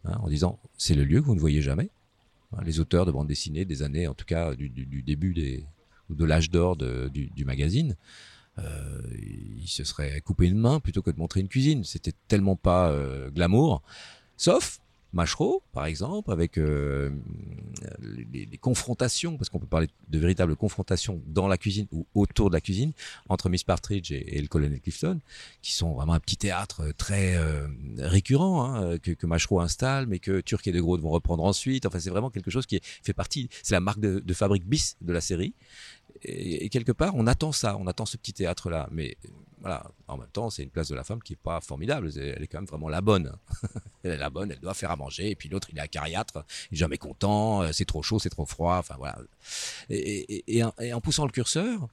hein, 0.04 0.16
en 0.20 0.28
disant, 0.28 0.60
c'est 0.76 0.94
le 0.94 1.04
lieu 1.04 1.20
que 1.20 1.26
vous 1.26 1.34
ne 1.34 1.40
voyez 1.40 1.60
jamais. 1.60 1.90
Hein, 2.52 2.62
les 2.64 2.80
auteurs 2.80 3.04
de 3.04 3.10
bande 3.10 3.26
dessinée 3.26 3.64
des 3.64 3.82
années, 3.82 4.06
en 4.06 4.14
tout 4.14 4.24
cas 4.24 4.54
du, 4.54 4.68
début 5.02 5.34
de 6.08 6.24
l'âge 6.24 6.50
d'or 6.50 6.76
du 6.76 7.44
magazine, 7.44 7.96
euh, 8.58 9.02
ils 9.60 9.68
se 9.68 9.84
seraient 9.84 10.20
coupé 10.20 10.46
une 10.46 10.58
main 10.58 10.80
plutôt 10.80 11.02
que 11.02 11.10
de 11.10 11.18
montrer 11.18 11.40
une 11.40 11.48
cuisine. 11.48 11.84
C'était 11.84 12.14
tellement 12.28 12.56
pas 12.56 12.90
euh, 12.90 13.30
glamour. 13.30 13.82
Sauf 14.36 14.80
Machereau, 15.12 15.62
par 15.72 15.86
exemple, 15.86 16.30
avec 16.30 16.58
euh, 16.58 17.10
les, 18.00 18.58
confrontations, 18.58 19.38
parce 19.38 19.48
qu'on 19.48 19.58
peut 19.58 19.66
parler 19.66 19.88
de 20.08 20.18
véritables 20.18 20.54
confrontations 20.54 21.22
dans 21.26 21.48
la 21.48 21.56
cuisine 21.56 21.86
ou 21.92 22.06
autour 22.14 22.50
de 22.50 22.54
la 22.54 22.60
cuisine 22.60 22.92
entre 23.28 23.48
Miss 23.48 23.64
Partridge 23.64 24.12
et, 24.12 24.40
le 24.40 24.48
colonel 24.48 24.80
Clifton, 24.80 25.20
qui 25.62 25.72
sont 25.72 25.94
vraiment 25.94 26.12
un 26.12 26.20
petit 26.20 26.36
théâtre 26.36 26.92
très 26.98 27.36
euh, 27.36 27.68
récurrent 27.98 28.64
hein, 28.64 28.98
que, 28.98 29.12
que 29.12 29.26
installe, 29.60 30.06
mais 30.06 30.18
que 30.18 30.40
Turc 30.40 30.66
et 30.66 30.72
De 30.72 30.80
Groot 30.80 31.00
vont 31.00 31.10
reprendre 31.10 31.44
ensuite. 31.44 31.86
Enfin, 31.86 32.00
c'est 32.00 32.10
vraiment 32.10 32.30
quelque 32.30 32.50
chose 32.50 32.66
qui 32.66 32.80
fait 33.02 33.14
partie. 33.14 33.48
C'est 33.62 33.74
la 33.74 33.80
marque 33.80 34.00
de, 34.00 34.34
fabrique 34.34 34.66
bis 34.66 34.96
de 35.00 35.12
la 35.12 35.20
série. 35.20 35.54
Et, 36.22 36.64
et 36.64 36.68
quelque 36.68 36.92
part, 36.92 37.14
on 37.14 37.26
attend 37.26 37.52
ça, 37.52 37.76
on 37.78 37.86
attend 37.86 38.04
ce 38.04 38.16
petit 38.16 38.32
théâtre-là. 38.32 38.88
Mais 38.92 39.16
euh, 39.24 39.28
en 40.06 40.16
même 40.16 40.28
temps, 40.28 40.50
c'est 40.50 40.62
une 40.62 40.70
place 40.70 40.88
de 40.88 40.94
la 40.94 41.04
femme 41.04 41.22
qui 41.22 41.34
est 41.34 41.36
pas 41.42 41.60
formidable. 41.60 42.10
Elle 42.16 42.42
est 42.42 42.46
quand 42.46 42.58
même 42.58 42.66
vraiment 42.66 42.88
la 42.88 43.00
bonne. 43.00 43.32
elle 44.02 44.12
est 44.12 44.16
la 44.16 44.30
bonne, 44.30 44.52
elle 44.52 44.60
doit 44.60 44.74
faire 44.74 44.90
à 44.90 44.96
manger. 44.96 45.30
Et 45.30 45.34
puis 45.36 45.48
l'autre, 45.48 45.68
il 45.72 45.78
est 45.78 45.80
acariâtre, 45.80 46.44
il 46.70 46.74
est 46.74 46.78
jamais 46.78 46.98
content. 46.98 47.62
euh, 47.62 47.72
C'est 47.72 47.84
trop 47.84 48.02
chaud, 48.02 48.18
c'est 48.18 48.30
trop 48.30 48.46
froid. 48.46 48.82
Et 49.90 50.62
en 50.62 51.00
poussant 51.00 51.26
le 51.26 51.32
curseur, 51.32 51.88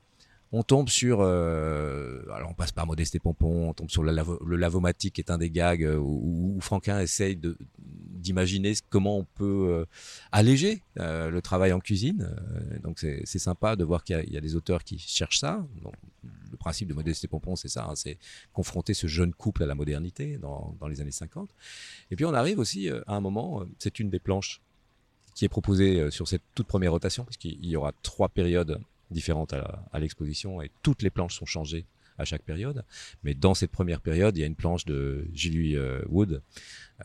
on 0.52 0.64
tombe 0.64 0.88
sur, 0.90 1.20
euh, 1.22 2.22
alors 2.34 2.50
on 2.52 2.54
passe 2.54 2.72
par 2.72 2.88
Modeste 2.88 3.16
et 3.16 3.20
Pompon, 3.20 3.70
on 3.70 3.74
tombe 3.74 3.90
sur 3.90 4.04
lavo- 4.04 4.42
le 4.46 4.56
lavomatique 4.56 5.16
qui 5.16 5.22
est 5.22 5.32
un 5.32 5.38
des 5.38 5.50
gags 5.50 5.84
euh, 5.84 5.98
où, 5.98 6.58
Franquin 6.62 7.00
essaye 7.02 7.38
d'imaginer 7.78 8.74
comment 8.90 9.18
on 9.18 9.24
peut 9.26 9.68
euh, 9.70 9.86
alléger 10.32 10.82
euh, 11.00 11.30
le 11.30 11.42
travail 11.42 11.74
en 11.74 11.80
cuisine. 11.80 12.34
Donc 12.84 13.00
c'est 13.00 13.40
sympa 13.40 13.76
de 13.76 13.84
voir 13.84 14.04
qu'il 14.04 14.24
y, 14.32 14.38
a- 14.38 14.42
des 14.42 14.56
auteurs 14.56 14.84
qui 14.84 14.98
cherchent 15.00 15.40
ça. 15.40 15.66
Donc, 15.84 15.94
le 16.52 16.58
principe 16.58 16.88
de 16.88 16.94
Modeste 16.94 17.24
et 17.26 17.28
Pompon, 17.28 17.56
c'est 17.56 17.68
ça, 17.68 17.86
hein, 17.90 17.96
c'est 17.96 18.18
confronter 18.54 18.94
ce 18.94 19.08
jeune 19.08 19.34
couple 19.34 19.64
à 19.64 19.66
la 19.66 19.76
modernité 19.76 20.38
dans, 20.38 20.76
dans 20.80 20.88
les 20.88 21.02
années 21.02 21.12
50. 21.12 21.50
Et 22.12 22.16
puis 22.16 22.24
on 22.26 22.34
arrive 22.34 22.60
aussi 22.60 22.90
à 22.90 23.16
un 23.16 23.20
moment, 23.20 23.64
c'est 23.80 24.00
une 24.00 24.10
des 24.10 24.20
planches 24.20 24.62
qui 25.34 25.44
est 25.44 25.50
proposée 25.50 26.10
sur 26.12 26.28
cette 26.30 26.44
toute 26.56 26.68
première 26.68 26.94
rotation, 26.94 27.26
puisqu'il 27.26 27.66
y 27.66 27.76
aura 27.76 27.92
trois 28.04 28.30
périodes 28.30 28.80
différentes 29.16 29.54
à, 29.54 29.84
à 29.92 30.00
l'exposition 30.00 30.62
et 30.62 30.70
toutes 30.84 31.02
les 31.02 31.10
planches 31.10 31.36
sont 31.40 31.48
changées 31.48 31.86
à 32.18 32.26
chaque 32.26 32.44
période. 32.44 32.84
Mais 33.24 33.34
dans 33.34 33.54
cette 33.54 33.72
première 33.72 34.02
période, 34.02 34.38
il 34.38 34.42
y 34.42 34.44
a 34.44 34.48
une 34.48 34.56
planche 34.56 34.86
de 34.86 35.28
Julie 35.34 35.76
euh, 35.76 36.02
Wood, 36.08 36.42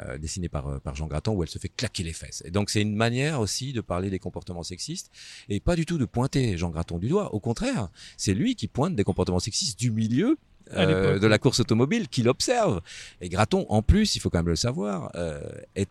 euh, 0.01 0.19
dessinée 0.19 0.49
par, 0.49 0.69
euh, 0.69 0.79
par 0.79 0.95
Jean 0.95 1.07
Gratton, 1.07 1.35
où 1.35 1.43
elle 1.43 1.49
se 1.49 1.59
fait 1.59 1.69
claquer 1.69 2.05
les 2.05 2.13
fesses. 2.13 2.43
Et 2.45 2.51
donc 2.51 2.71
c'est 2.71 2.83
une 2.83 2.95
manière 2.95 3.41
aussi 3.41 3.73
de 3.73 3.81
parler 3.81 4.11
des 4.11 4.19
comportements 4.19 4.63
sexistes, 4.63 5.11
et 5.49 5.61
pas 5.61 5.77
du 5.77 5.87
tout 5.87 5.99
de 5.99 6.05
pointer 6.05 6.57
Jean 6.57 6.71
Gratton 6.71 6.99
du 6.99 7.09
doigt. 7.09 7.35
Au 7.35 7.41
contraire, 7.41 7.89
c'est 8.17 8.35
lui 8.35 8.55
qui 8.55 8.69
pointe 8.69 8.95
des 8.95 9.05
comportements 9.05 9.41
sexistes 9.41 9.79
du 9.79 9.91
milieu 9.91 10.39
euh, 10.75 11.19
de 11.19 11.27
la 11.27 11.39
course 11.39 11.59
automobile, 11.61 12.09
qu'il 12.09 12.29
observe. 12.29 12.81
Et 13.21 13.29
Gratton, 13.29 13.67
en 13.69 13.83
plus, 13.83 14.15
il 14.15 14.21
faut 14.21 14.31
quand 14.31 14.39
même 14.39 14.49
le 14.49 14.57
savoir, 14.57 15.11
euh, 15.17 15.41
est 15.75 15.89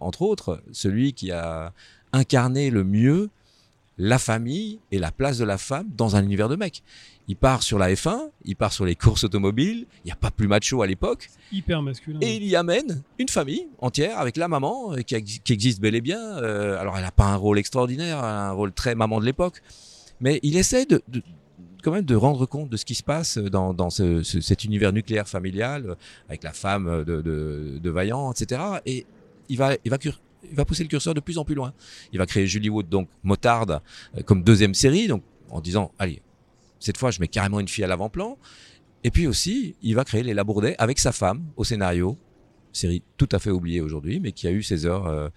entre 0.00 0.22
autres 0.22 0.62
celui 0.72 1.12
qui 1.12 1.30
a 1.30 1.72
incarné 2.12 2.70
le 2.70 2.82
mieux 2.84 3.30
la 3.98 4.18
famille 4.18 4.80
et 4.90 4.98
la 4.98 5.12
place 5.12 5.38
de 5.38 5.44
la 5.44 5.58
femme 5.58 5.86
dans 5.96 6.16
un 6.16 6.22
univers 6.22 6.48
de 6.48 6.56
mec. 6.56 6.82
Il 7.28 7.36
part 7.36 7.62
sur 7.62 7.78
la 7.78 7.92
F1, 7.92 8.30
il 8.44 8.56
part 8.56 8.72
sur 8.72 8.84
les 8.84 8.96
courses 8.96 9.24
automobiles, 9.24 9.86
il 10.04 10.06
n'y 10.06 10.12
a 10.12 10.16
pas 10.16 10.30
plus 10.30 10.48
macho 10.48 10.82
à 10.82 10.86
l'époque. 10.86 11.30
Hyper 11.52 11.82
masculin. 11.82 12.18
Et 12.20 12.36
il 12.36 12.44
y 12.44 12.56
amène 12.56 13.02
une 13.18 13.28
famille 13.28 13.68
entière 13.78 14.18
avec 14.18 14.36
la 14.36 14.48
maman 14.48 14.94
euh, 14.94 15.02
qui, 15.02 15.14
existe 15.52 15.80
bel 15.80 15.94
et 15.94 16.00
bien. 16.00 16.20
Euh, 16.20 16.80
alors 16.80 16.96
elle 16.96 17.04
n'a 17.04 17.12
pas 17.12 17.26
un 17.26 17.36
rôle 17.36 17.58
extraordinaire, 17.58 18.18
elle 18.18 18.24
a 18.24 18.48
un 18.48 18.52
rôle 18.52 18.72
très 18.72 18.94
maman 18.94 19.20
de 19.20 19.24
l'époque. 19.24 19.62
Mais 20.20 20.40
il 20.42 20.56
essaie 20.56 20.86
de, 20.86 21.02
quand 21.82 21.92
même 21.92 22.04
de 22.04 22.16
rendre 22.16 22.46
compte 22.46 22.70
de 22.70 22.76
ce 22.76 22.84
qui 22.84 22.94
se 22.94 23.02
passe 23.02 23.38
dans, 23.38 23.90
cet 23.90 24.64
univers 24.64 24.92
nucléaire 24.92 25.28
familial 25.28 25.96
avec 26.28 26.42
la 26.42 26.52
femme 26.52 27.04
de, 27.04 27.20
de 27.20 27.90
Vaillant, 27.90 28.32
etc. 28.32 28.60
Et 28.86 29.06
il 29.48 29.58
va, 29.58 29.76
il 29.84 29.90
va 29.90 29.98
il 30.48 30.56
va 30.56 30.64
pousser 30.64 30.82
le 30.82 30.88
curseur 30.88 31.14
de 31.14 31.20
plus 31.20 31.38
en 31.38 31.44
plus 31.44 31.54
loin. 31.54 31.72
Il 32.12 32.18
va 32.18 32.26
créer 32.26 32.46
Julie 32.46 32.68
Wood, 32.68 32.88
donc 32.88 33.08
Motarde, 33.22 33.80
euh, 34.16 34.22
comme 34.22 34.42
deuxième 34.42 34.74
série, 34.74 35.08
donc 35.08 35.22
en 35.50 35.60
disant, 35.60 35.92
allez, 35.98 36.22
cette 36.80 36.96
fois, 36.96 37.10
je 37.10 37.20
mets 37.20 37.28
carrément 37.28 37.60
une 37.60 37.68
fille 37.68 37.84
à 37.84 37.86
l'avant-plan. 37.86 38.38
Et 39.04 39.10
puis 39.10 39.26
aussi, 39.26 39.76
il 39.82 39.94
va 39.94 40.04
créer 40.04 40.22
Les 40.22 40.34
Labourdais 40.34 40.74
avec 40.78 40.98
sa 40.98 41.12
femme 41.12 41.44
au 41.56 41.64
scénario, 41.64 42.16
série 42.72 43.02
tout 43.18 43.28
à 43.32 43.38
fait 43.38 43.50
oubliée 43.50 43.80
aujourd'hui, 43.80 44.20
mais 44.20 44.32
qui 44.32 44.46
a 44.46 44.50
eu 44.50 44.62
ses 44.62 44.86
heures 44.86 45.06
euh, 45.06 45.28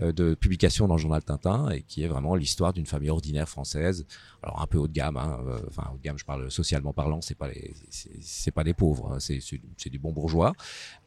euh, 0.00 0.12
de 0.12 0.34
publication 0.34 0.86
dans 0.86 0.94
le 0.94 1.00
journal 1.00 1.24
Tintin 1.24 1.68
et 1.70 1.82
qui 1.82 2.04
est 2.04 2.06
vraiment 2.06 2.36
l'histoire 2.36 2.72
d'une 2.72 2.86
famille 2.86 3.10
ordinaire 3.10 3.48
française. 3.48 4.06
Alors 4.42 4.62
un 4.62 4.66
peu 4.66 4.78
haut 4.78 4.86
de 4.86 4.92
gamme, 4.92 5.16
hein, 5.16 5.40
enfin 5.66 5.90
haut 5.92 5.96
de 5.96 6.02
gamme, 6.02 6.18
je 6.18 6.24
parle 6.24 6.50
socialement 6.50 6.92
parlant, 6.92 7.20
c'est 7.20 7.34
pas 7.34 7.48
les, 7.48 7.74
c'est 7.90 8.52
pas 8.52 8.62
des 8.62 8.74
pauvres, 8.74 9.12
hein, 9.12 9.16
c'est 9.18 9.40
c'est 9.76 9.90
du 9.90 9.98
bon 9.98 10.12
bourgeois, 10.12 10.52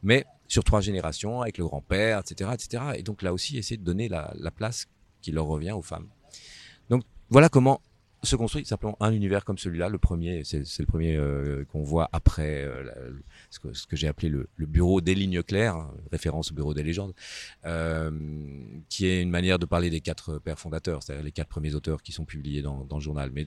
mais 0.02 0.26
sur 0.48 0.64
trois 0.64 0.80
générations, 0.80 1.42
avec 1.42 1.58
le 1.58 1.64
grand-père, 1.64 2.20
etc., 2.20 2.50
etc. 2.54 2.82
Et 2.96 3.02
donc 3.02 3.22
là 3.22 3.32
aussi, 3.32 3.58
essayer 3.58 3.76
de 3.76 3.84
donner 3.84 4.08
la, 4.08 4.32
la 4.36 4.50
place 4.50 4.86
qui 5.20 5.30
leur 5.30 5.46
revient 5.46 5.72
aux 5.72 5.82
femmes. 5.82 6.08
Donc 6.90 7.04
voilà 7.30 7.48
comment 7.48 7.80
se 8.22 8.36
construit 8.36 8.64
simplement 8.64 8.96
un 9.00 9.12
univers 9.12 9.44
comme 9.44 9.58
celui-là. 9.58 9.88
Le 9.88 9.98
premier, 9.98 10.42
c'est 10.44 10.78
le 10.78 10.86
premier 10.86 11.14
euh, 11.16 11.64
qu'on 11.66 11.82
voit 11.82 12.08
après 12.12 12.64
euh, 12.64 13.12
ce 13.50 13.58
que, 13.60 13.96
j'ai 13.96 14.08
appelé 14.08 14.28
le, 14.28 14.48
le, 14.56 14.66
bureau 14.66 15.00
des 15.00 15.14
lignes 15.14 15.42
claires, 15.42 15.76
hein, 15.76 15.94
référence 16.10 16.50
au 16.50 16.54
bureau 16.54 16.74
des 16.74 16.82
légendes, 16.82 17.14
euh, 17.64 18.10
qui 18.88 19.06
est 19.06 19.22
une 19.22 19.30
manière 19.30 19.58
de 19.58 19.66
parler 19.66 19.90
des 19.90 20.00
quatre 20.00 20.38
pères 20.38 20.58
fondateurs, 20.58 21.02
c'est-à-dire 21.02 21.24
les 21.24 21.32
quatre 21.32 21.48
premiers 21.48 21.74
auteurs 21.74 22.02
qui 22.02 22.12
sont 22.12 22.24
publiés 22.24 22.62
dans, 22.62 22.84
dans 22.84 22.96
le 22.96 23.02
journal. 23.02 23.30
Mais 23.32 23.46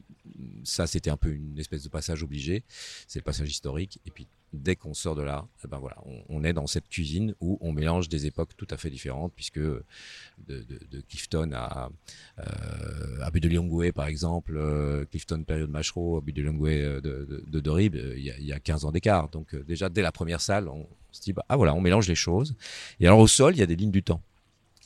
ça, 0.63 0.87
c'était 0.87 1.09
un 1.09 1.17
peu 1.17 1.29
une 1.33 1.59
espèce 1.59 1.83
de 1.83 1.89
passage 1.89 2.23
obligé. 2.23 2.63
C'est 3.07 3.19
le 3.19 3.23
passage 3.23 3.49
historique. 3.49 3.99
Et 4.05 4.11
puis 4.11 4.27
dès 4.53 4.75
qu'on 4.75 4.93
sort 4.93 5.15
de 5.15 5.21
là, 5.21 5.47
eh 5.63 5.67
ben 5.67 5.77
voilà, 5.77 5.97
on, 6.29 6.43
est 6.43 6.53
dans 6.53 6.67
cette 6.67 6.89
cuisine 6.89 7.35
où 7.39 7.57
on 7.61 7.71
mélange 7.71 8.09
des 8.09 8.25
époques 8.25 8.55
tout 8.57 8.67
à 8.69 8.77
fait 8.77 8.89
différentes, 8.89 9.33
puisque 9.35 9.59
de, 9.59 9.83
de, 10.47 11.01
Clifton 11.07 11.51
à, 11.53 11.89
euh, 12.39 12.43
à 13.21 13.31
par 13.93 14.07
exemple, 14.07 14.57
euh, 14.57 15.05
Clifton 15.05 15.43
période 15.43 15.69
Machereau, 15.69 16.17
à 16.17 16.21
euh, 16.21 17.01
de, 17.01 17.45
de, 17.47 17.59
de, 17.59 17.81
il 18.17 18.23
y 18.23 18.31
a, 18.31 18.37
il 18.37 18.45
y 18.45 18.53
a 18.53 18.59
15 18.59 18.85
ans 18.85 18.91
d'écart. 18.91 19.29
Donc 19.29 19.53
euh, 19.53 19.63
déjà, 19.63 19.89
dès 19.89 20.01
la 20.01 20.11
première 20.11 20.41
salle, 20.41 20.67
on, 20.67 20.81
on 20.81 21.13
se 21.13 21.21
dit, 21.21 21.33
bah, 21.33 21.45
ah 21.49 21.55
voilà, 21.55 21.73
on 21.73 21.81
mélange 21.81 22.07
les 22.07 22.15
choses. 22.15 22.55
Et 22.99 23.07
alors 23.07 23.19
au 23.19 23.27
sol, 23.27 23.55
il 23.55 23.59
y 23.59 23.63
a 23.63 23.65
des 23.65 23.75
lignes 23.75 23.91
du 23.91 24.03
temps. 24.03 24.21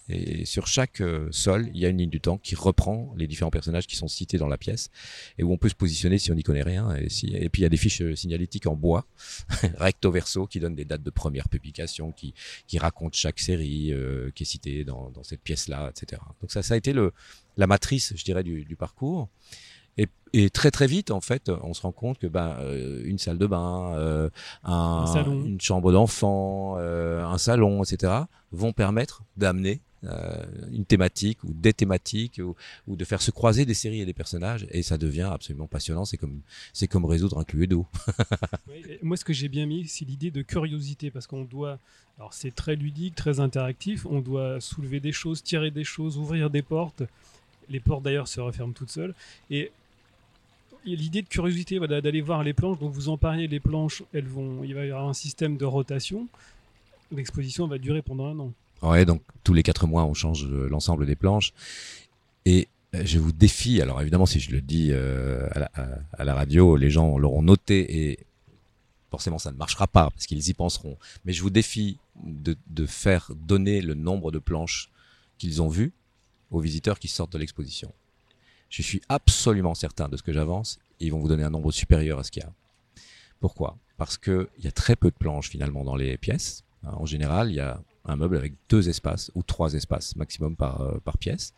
Et 0.08 0.46
sur 0.46 0.68
chaque 0.68 1.02
euh, 1.02 1.28
sol, 1.32 1.70
il 1.74 1.80
y 1.80 1.86
a 1.86 1.90
une 1.90 1.98
ligne 1.98 2.10
du 2.10 2.22
temps 2.22 2.38
qui 2.38 2.54
reprend 2.56 3.14
les 3.18 3.28
différents 3.28 3.50
personnages 3.50 3.88
qui 3.88 3.96
sont 3.96 4.08
cités 4.08 4.38
dans 4.38 4.48
la 4.48 4.58
pièce 4.58 4.90
et 5.40 5.44
où 5.44 5.52
on 5.52 5.58
peut 5.58 5.70
se 5.70 5.76
positionner 5.76 6.20
si 6.20 6.32
on 6.32 6.36
n'y 6.36 6.44
connaît 6.44 6.62
rien. 6.62 6.96
Et, 6.96 7.10
si, 7.10 7.36
et 7.36 7.50
puis 7.50 7.62
il 7.62 7.64
y 7.64 7.66
a 7.66 7.70
des 7.70 7.78
fiches 7.78 8.02
euh, 8.02 8.16
signalétiques 8.16 8.68
en 8.68 8.76
bois, 8.76 9.08
recto 9.78 10.12
verso, 10.12 10.46
qui 10.46 10.60
donnent 10.60 10.76
des 10.76 10.86
dates 10.86 11.04
de 11.04 11.10
première 11.10 11.50
publication, 11.50 12.12
qui, 12.12 12.36
qui 12.68 12.78
racontent 12.78 13.18
chaque 13.18 13.40
série 13.40 13.92
euh, 13.94 14.30
qui 14.36 14.44
est 14.44 14.46
citée 14.46 14.84
dans, 14.84 15.10
dans 15.10 15.24
cette 15.24 15.42
pièce-là, 15.42 15.90
etc. 15.90 16.22
Donc 16.42 16.52
ça, 16.52 16.62
ça 16.62 16.76
a 16.76 16.78
été 16.78 16.94
le, 16.94 17.12
la 17.58 17.66
matrice, 17.66 18.14
je 18.16 18.24
dirais, 18.24 18.44
du, 18.44 18.64
du 18.64 18.76
parcours. 18.76 19.30
Et, 19.98 20.08
et, 20.34 20.50
très 20.50 20.72
très 20.72 20.88
vite, 20.88 21.10
en 21.10 21.22
fait, 21.22 21.50
on 21.50 21.74
se 21.74 21.82
rend 21.82 21.94
compte 21.94 22.20
que 22.20 22.28
ben 22.28 22.58
une 23.06 23.18
salle 23.18 23.38
de 23.38 23.48
bain, 23.48 23.94
euh, 23.96 24.30
un, 24.64 25.06
un 25.16 25.46
une 25.46 25.62
chambre 25.62 25.94
d'enfant, 25.94 26.76
euh, 26.78 27.24
un 27.24 27.38
salon, 27.38 27.82
etc., 27.82 28.12
vont 28.52 28.74
permettre 28.74 29.24
d'amener 29.38 29.82
euh, 29.82 29.85
une 30.72 30.86
thématique 30.86 31.44
ou 31.44 31.54
des 31.54 31.74
thématiques 31.74 32.42
ou, 32.88 32.96
de 32.96 33.06
faire 33.06 33.22
se 33.22 33.32
croiser 33.32 33.66
des 33.66 33.74
séries 33.74 34.02
et 34.02 34.06
des 34.06 34.14
personnages 34.14 34.68
et 34.72 34.84
ça 34.84 34.98
devient 34.98 35.30
absolument 35.32 35.68
passionnant. 35.68 36.06
C'est 36.06 36.18
comme 36.18 36.42
c'est 36.74 36.88
comme 36.88 37.06
résoudre 37.06 37.40
un 37.40 37.44
Cluedo. 37.44 37.86
oui, 38.68 38.84
moi, 39.02 39.18
ce 39.18 39.26
que 39.26 39.34
j'ai 39.34 39.50
bien 39.50 39.66
mis, 39.66 39.88
c'est 39.88 40.06
l'idée 40.06 40.32
de 40.32 40.42
curiosité 40.42 41.12
parce 41.12 41.28
qu'on 41.28 41.44
doit. 41.44 41.80
Alors, 42.18 42.34
c'est 42.34 42.56
très 42.56 42.76
ludique, 42.76 43.16
très 43.16 43.40
interactif. 43.40 44.06
On 44.06 44.22
doit 44.22 44.62
soulever 44.62 45.00
des 45.00 45.12
choses, 45.12 45.44
tirer 45.44 45.72
des 45.72 45.84
choses, 45.84 46.18
ouvrir 46.18 46.50
des 46.50 46.62
portes. 46.62 47.04
Les 47.70 47.80
portes 47.80 48.04
d'ailleurs 48.04 48.28
se 48.28 48.40
referment 48.40 48.74
toutes 48.74 48.92
seules 48.92 49.14
et 49.50 49.72
l'idée 50.86 51.24
de 51.24 51.28
curiosité 51.28 51.78
voilà, 51.78 52.02
d'aller 52.02 52.22
voir 52.22 52.44
les 52.44 52.54
planches. 52.54 52.80
Donc 52.80 52.94
vous 52.94 53.10
en 53.10 53.18
parlez, 53.18 53.48
les 53.48 53.60
planches, 53.60 54.04
elles 54.14 54.28
vont, 54.28 54.64
il 54.64 54.76
va 54.76 54.86
y 54.86 54.92
avoir 54.92 55.08
un 55.08 55.14
système 55.14 55.58
de 55.58 55.66
rotation. 55.66 56.28
L'exposition 57.12 57.68
va 57.68 57.78
durer 57.78 58.02
pendant 58.02 58.28
un 58.28 58.40
an. 58.40 58.54
Ouais, 58.82 59.06
donc 59.06 59.22
tous 59.44 59.54
les 59.54 59.64
quatre 59.64 59.88
mois, 59.88 60.06
on 60.06 60.14
change 60.14 60.46
l'ensemble 60.46 61.06
des 61.06 61.16
planches. 61.16 61.54
Et 62.46 62.68
euh, 62.96 63.02
je 63.06 63.20
vous 63.20 63.32
défie, 63.32 63.82
alors 63.82 64.02
évidemment, 64.02 64.26
si 64.26 64.40
je 64.40 64.52
le 64.52 64.62
dis 64.62 64.90
euh, 64.92 65.48
à, 66.14 66.24
la, 66.24 66.36
radio, 66.36 66.76
les 66.76 66.90
gens 66.90 67.18
l'auront 67.18 67.42
noté 67.42 68.10
et 68.10 68.20
forcément 69.10 69.40
ça 69.40 69.52
ne 69.52 69.58
marchera 69.58 69.88
pas 69.88 70.10
parce 70.12 70.26
qu'ils 70.28 70.50
y 70.50 70.54
penseront. 70.54 70.98
Mais 71.26 71.34
je 71.34 71.42
vous 71.42 71.50
défie 71.50 71.98
de, 72.24 72.56
de 72.68 72.86
faire 72.86 73.32
donner 73.36 73.82
le 73.82 73.94
nombre 73.94 74.32
de 74.32 74.40
planches 74.40 74.92
qu'ils 75.38 75.62
ont 75.62 75.68
vues 75.68 75.94
aux 76.52 76.60
visiteurs 76.60 77.00
qui 77.00 77.08
sortent 77.08 77.34
de 77.34 77.38
l'exposition. 77.38 77.92
Je 78.70 78.82
suis 78.82 79.02
absolument 79.10 79.76
certain 79.76 80.10
de 80.10 80.18
ce 80.18 80.24
que 80.24 80.34
j'avance. 80.34 80.80
Ils 81.00 81.12
vont 81.12 81.20
vous 81.20 81.28
donner 81.28 81.44
un 81.44 81.50
nombre 81.50 81.72
supérieur 81.72 82.20
à 82.20 82.24
ce 82.24 82.32
qu'il 82.32 82.44
y 82.44 82.46
a. 82.46 82.54
Pourquoi? 83.40 83.78
Parce 83.98 84.18
qu'il 84.18 84.48
y 84.60 84.68
a 84.68 84.72
très 84.72 84.96
peu 84.96 85.10
de 85.10 85.16
planches 85.16 85.50
finalement 85.50 85.84
dans 85.84 85.96
les 85.96 86.18
pièces. 86.18 86.64
En 86.84 87.06
général, 87.06 87.50
il 87.50 87.56
y 87.56 87.60
a 87.60 87.82
un 88.06 88.16
meuble 88.16 88.38
avec 88.38 88.54
deux 88.70 88.90
espaces 88.90 89.32
ou 89.36 89.44
trois 89.44 89.74
espaces 89.74 90.16
maximum 90.16 90.56
par, 90.56 90.82
euh, 90.82 91.00
par 91.04 91.18
pièce, 91.18 91.54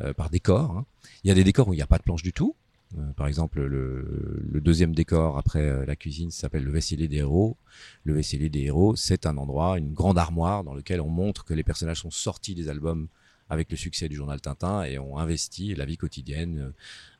euh, 0.00 0.12
par 0.12 0.30
décor. 0.30 0.70
Hein. 0.70 0.86
Il 1.24 1.28
y 1.28 1.30
a 1.30 1.34
des 1.34 1.44
décors 1.44 1.68
où 1.68 1.72
il 1.72 1.76
n'y 1.76 1.82
a 1.82 1.86
pas 1.86 1.98
de 1.98 2.02
planche 2.02 2.22
du 2.22 2.32
tout. 2.32 2.54
Euh, 2.96 3.12
par 3.16 3.26
exemple, 3.26 3.60
le, 3.62 4.44
le, 4.48 4.60
deuxième 4.60 4.94
décor 4.94 5.38
après 5.38 5.84
la 5.84 5.96
cuisine 5.96 6.30
s'appelle 6.30 6.62
le 6.62 6.70
vaisselier 6.70 7.08
des 7.08 7.16
héros. 7.16 7.56
Le 8.04 8.14
vaisselier 8.14 8.48
des 8.48 8.62
héros, 8.62 8.94
c'est 8.94 9.26
un 9.26 9.36
endroit, 9.38 9.78
une 9.78 9.92
grande 9.92 10.18
armoire 10.18 10.62
dans 10.62 10.74
lequel 10.74 11.00
on 11.00 11.08
montre 11.08 11.44
que 11.44 11.54
les 11.54 11.64
personnages 11.64 12.02
sont 12.02 12.10
sortis 12.10 12.54
des 12.54 12.68
albums 12.68 13.08
avec 13.48 13.70
le 13.70 13.76
succès 13.76 14.08
du 14.08 14.16
journal 14.16 14.40
Tintin 14.40 14.82
et 14.84 14.98
ont 14.98 15.18
investi 15.18 15.74
la 15.74 15.84
vie 15.84 15.96
quotidienne 15.96 16.72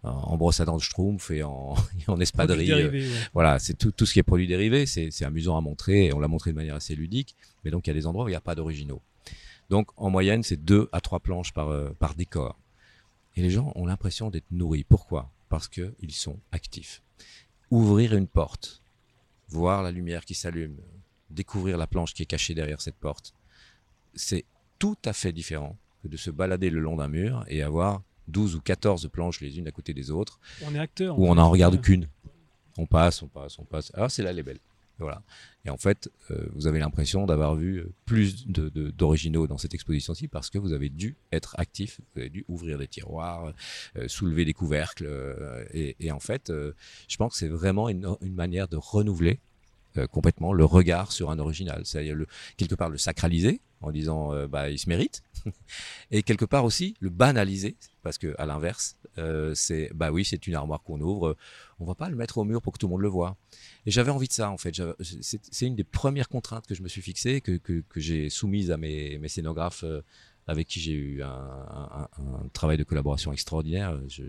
euh, 0.05 0.09
en 0.09 0.37
brosse 0.37 0.61
à 0.61 0.65
dents 0.65 0.77
de 0.77 0.83
Schtroumpf 0.83 1.31
et 1.31 1.43
en, 1.43 1.75
en 2.09 2.21
espadrille. 2.21 2.73
Ouais. 2.73 3.09
Voilà, 3.33 3.59
c'est 3.59 3.75
tout, 3.75 3.93
tout 3.93 4.07
ce 4.07 4.13
qui 4.13 4.19
est 4.19 4.25
produit 4.25 4.47
dérivé, 4.47 4.87
c'est 4.87 5.25
amusant 5.25 5.57
à 5.57 5.61
montrer 5.61 6.07
et 6.07 6.13
on 6.13 6.19
l'a 6.19 6.29
montré 6.29 6.51
de 6.51 6.57
manière 6.57 6.75
assez 6.75 6.95
ludique, 6.95 7.37
mais 7.65 7.71
donc 7.71 7.87
il 7.87 7.91
y 7.91 7.93
a 7.93 7.95
des 7.95 8.07
endroits 8.07 8.25
où 8.25 8.29
il 8.29 8.33
n'y 8.33 8.37
a 8.37 8.41
pas 8.41 8.55
d'originaux. 8.55 9.03
Donc 9.71 9.89
en 9.97 10.11
moyenne, 10.11 10.43
c'est 10.43 10.57
deux 10.57 10.89
à 10.93 11.01
trois 11.01 11.21
planches 11.21 11.53
par, 11.53 11.69
euh, 11.69 11.91
par 11.99 12.15
décor. 12.15 12.59
Et 13.37 13.43
les 13.43 13.51
gens 13.51 13.73
ont 13.75 13.87
l'impression 13.87 14.31
d'être 14.31 14.51
nourris. 14.51 14.85
Pourquoi? 14.85 15.31
Parce 15.49 15.69
qu'ils 15.69 15.95
sont 16.11 16.39
actifs. 16.53 17.03
Ouvrir 17.71 18.15
une 18.15 18.27
porte, 18.27 18.83
voir 19.49 19.83
la 19.83 19.91
lumière 19.91 20.25
qui 20.25 20.35
s'allume, 20.35 20.77
découvrir 21.31 21.77
la 21.77 21.87
planche 21.87 22.15
qui 22.15 22.23
est 22.23 22.27
cachée 22.27 22.55
derrière 22.55 22.81
cette 22.81 22.97
porte, 22.97 23.35
c'est 24.15 24.45
tout 24.79 24.97
à 25.05 25.13
fait 25.13 25.33
différent 25.33 25.77
que 26.03 26.09
de 26.09 26.17
se 26.17 26.31
balader 26.31 26.71
le 26.71 26.81
long 26.81 26.97
d'un 26.97 27.09
mur 27.09 27.45
et 27.49 27.63
avoir 27.63 28.03
12 28.29 28.57
ou 28.57 28.61
14 28.61 29.09
planches 29.09 29.41
les 29.41 29.59
unes 29.59 29.69
à 29.69 29.73
côté 29.73 29.95
des 29.95 30.11
autres. 30.11 30.39
On 30.65 30.75
est 30.75 30.79
acteur. 30.79 31.19
Où 31.19 31.27
on 31.27 31.35
n'en 31.37 31.51
regarde 31.51 31.81
qu'une. 31.81 32.09
On 32.79 32.87
passe, 32.87 33.23
on 33.23 33.29
passe, 33.29 33.59
on 33.59 33.65
passe. 33.65 33.91
Alors 33.95 34.11
c'est 34.11 34.23
là 34.23 34.33
les 34.33 34.43
belles. 34.43 34.61
Voilà. 34.99 35.23
Et 35.67 35.71
en 35.71 35.77
fait, 35.77 36.11
euh, 36.31 36.47
vous 36.55 36.67
avez 36.67 36.79
l'impression 36.79 37.27
d'avoir 37.27 37.55
vu 37.55 37.85
plus 38.07 38.47
d'originaux 38.47 39.43
de, 39.43 39.47
de, 39.47 39.51
dans 39.51 39.59
cette 39.59 39.75
exposition-ci 39.75 40.27
parce 40.27 40.49
que 40.49 40.59
vous 40.59 40.73
avez 40.73 40.89
dû 40.89 41.17
être 41.33 41.55
actif, 41.59 42.01
vous 42.15 42.21
avez 42.21 42.31
dû 42.31 42.45
ouvrir 42.49 42.79
des 42.79 42.89
tiroirs, 42.89 43.53
euh, 43.97 44.09
soulever 44.09 44.47
des 44.47 44.55
couvercles. 44.55 45.05
Euh, 45.07 45.67
et, 45.73 45.97
et, 46.01 46.13
en 46.13 46.21
fait, 46.21 46.49
euh, 46.49 46.73
je 47.09 47.17
pense 47.19 47.33
que 47.33 47.39
c'est 47.39 47.49
vraiment 47.49 47.91
une, 47.91 48.09
une, 48.23 48.35
manière 48.35 48.69
de 48.69 48.77
renouveler 48.77 49.41
euh, 49.99 50.07
complètement 50.07 50.53
le 50.53 50.65
regard 50.65 51.13
sur 51.13 51.31
un 51.31 51.39
original. 51.39 51.83
C'est-à-dire 51.85 52.17
quelque 52.57 52.75
part 52.75 52.89
le 52.89 52.99
sacraliser 52.99 53.61
en 53.81 53.91
disant 53.91 54.33
euh, 54.33 54.47
bah 54.47 54.71
il 54.71 54.79
se 54.79 54.89
mérite. 54.89 55.23
Et 56.11 56.23
quelque 56.23 56.45
part 56.45 56.65
aussi 56.65 56.95
le 57.01 57.11
banaliser 57.11 57.77
parce 58.03 58.19
que 58.19 58.35
à 58.39 58.47
l'inverse 58.47 58.97
euh, 59.19 59.55
c'est 59.55 59.91
bah 59.95 60.11
oui 60.11 60.25
c'est 60.25 60.47
une 60.47 60.55
armoire 60.55 60.83
qu'on 60.83 61.01
ouvre 61.01 61.37
on 61.79 61.85
va 61.85 61.95
pas 61.95 62.09
le 62.09 62.17
mettre 62.17 62.39
au 62.39 62.45
mur 62.45 62.63
pour 62.63 62.73
que 62.73 62.79
tout 62.79 62.87
le 62.87 62.93
monde 62.93 63.03
le 63.03 63.09
voit. 63.09 63.37
Et 63.85 63.91
j'avais 63.91 64.11
envie 64.11 64.29
de 64.29 64.33
ça 64.33 64.51
en 64.51 64.59
fait. 64.59 64.75
C'est 65.01 65.67
une 65.67 65.77
des 65.77 65.85
premières 65.85 66.29
contraintes 66.29 66.67
que 66.67 66.75
je 66.75 66.83
me 66.83 66.89
suis 66.89 67.03
fixée 67.03 67.41
que, 67.41 67.57
que, 67.59 67.83
que 67.89 68.01
j'ai 68.01 68.31
soumise 68.31 68.71
à 68.71 68.77
mes, 68.77 69.19
mes 69.19 69.29
scénographes 69.29 69.85
avec 70.47 70.69
qui 70.69 70.81
j'ai 70.81 70.93
eu 70.93 71.23
un, 71.23 71.29
un, 71.29 72.09
un, 72.19 72.49
travail 72.53 72.77
de 72.77 72.85
collaboration 72.85 73.33
extraordinaire. 73.33 73.99
Je, 74.09 74.23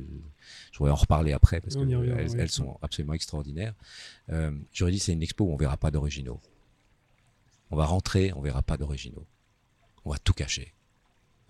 je 0.72 0.78
pourrais 0.78 0.92
en 0.92 0.96
reparler 0.96 1.34
après 1.34 1.62
parce 1.62 1.76
qu'elles 1.76 1.94
elles, 2.18 2.40
elles 2.40 2.50
sont 2.50 2.78
absolument 2.82 3.14
extraordinaires. 3.14 3.74
Euh, 4.30 4.52
J'aurais 4.74 4.92
dit 4.92 5.00
c'est 5.00 5.14
une 5.14 5.22
expo 5.22 5.46
où 5.46 5.54
on 5.54 5.58
verra 5.58 5.78
pas 5.78 5.92
d'originaux. 5.92 6.40
On 7.70 7.76
va 7.76 7.86
rentrer, 7.86 8.32
on 8.34 8.42
verra 8.42 8.64
pas 8.64 8.78
d'originaux. 8.78 9.26
On 10.06 10.12
va 10.12 10.18
tout 10.18 10.34
cacher. 10.34 10.74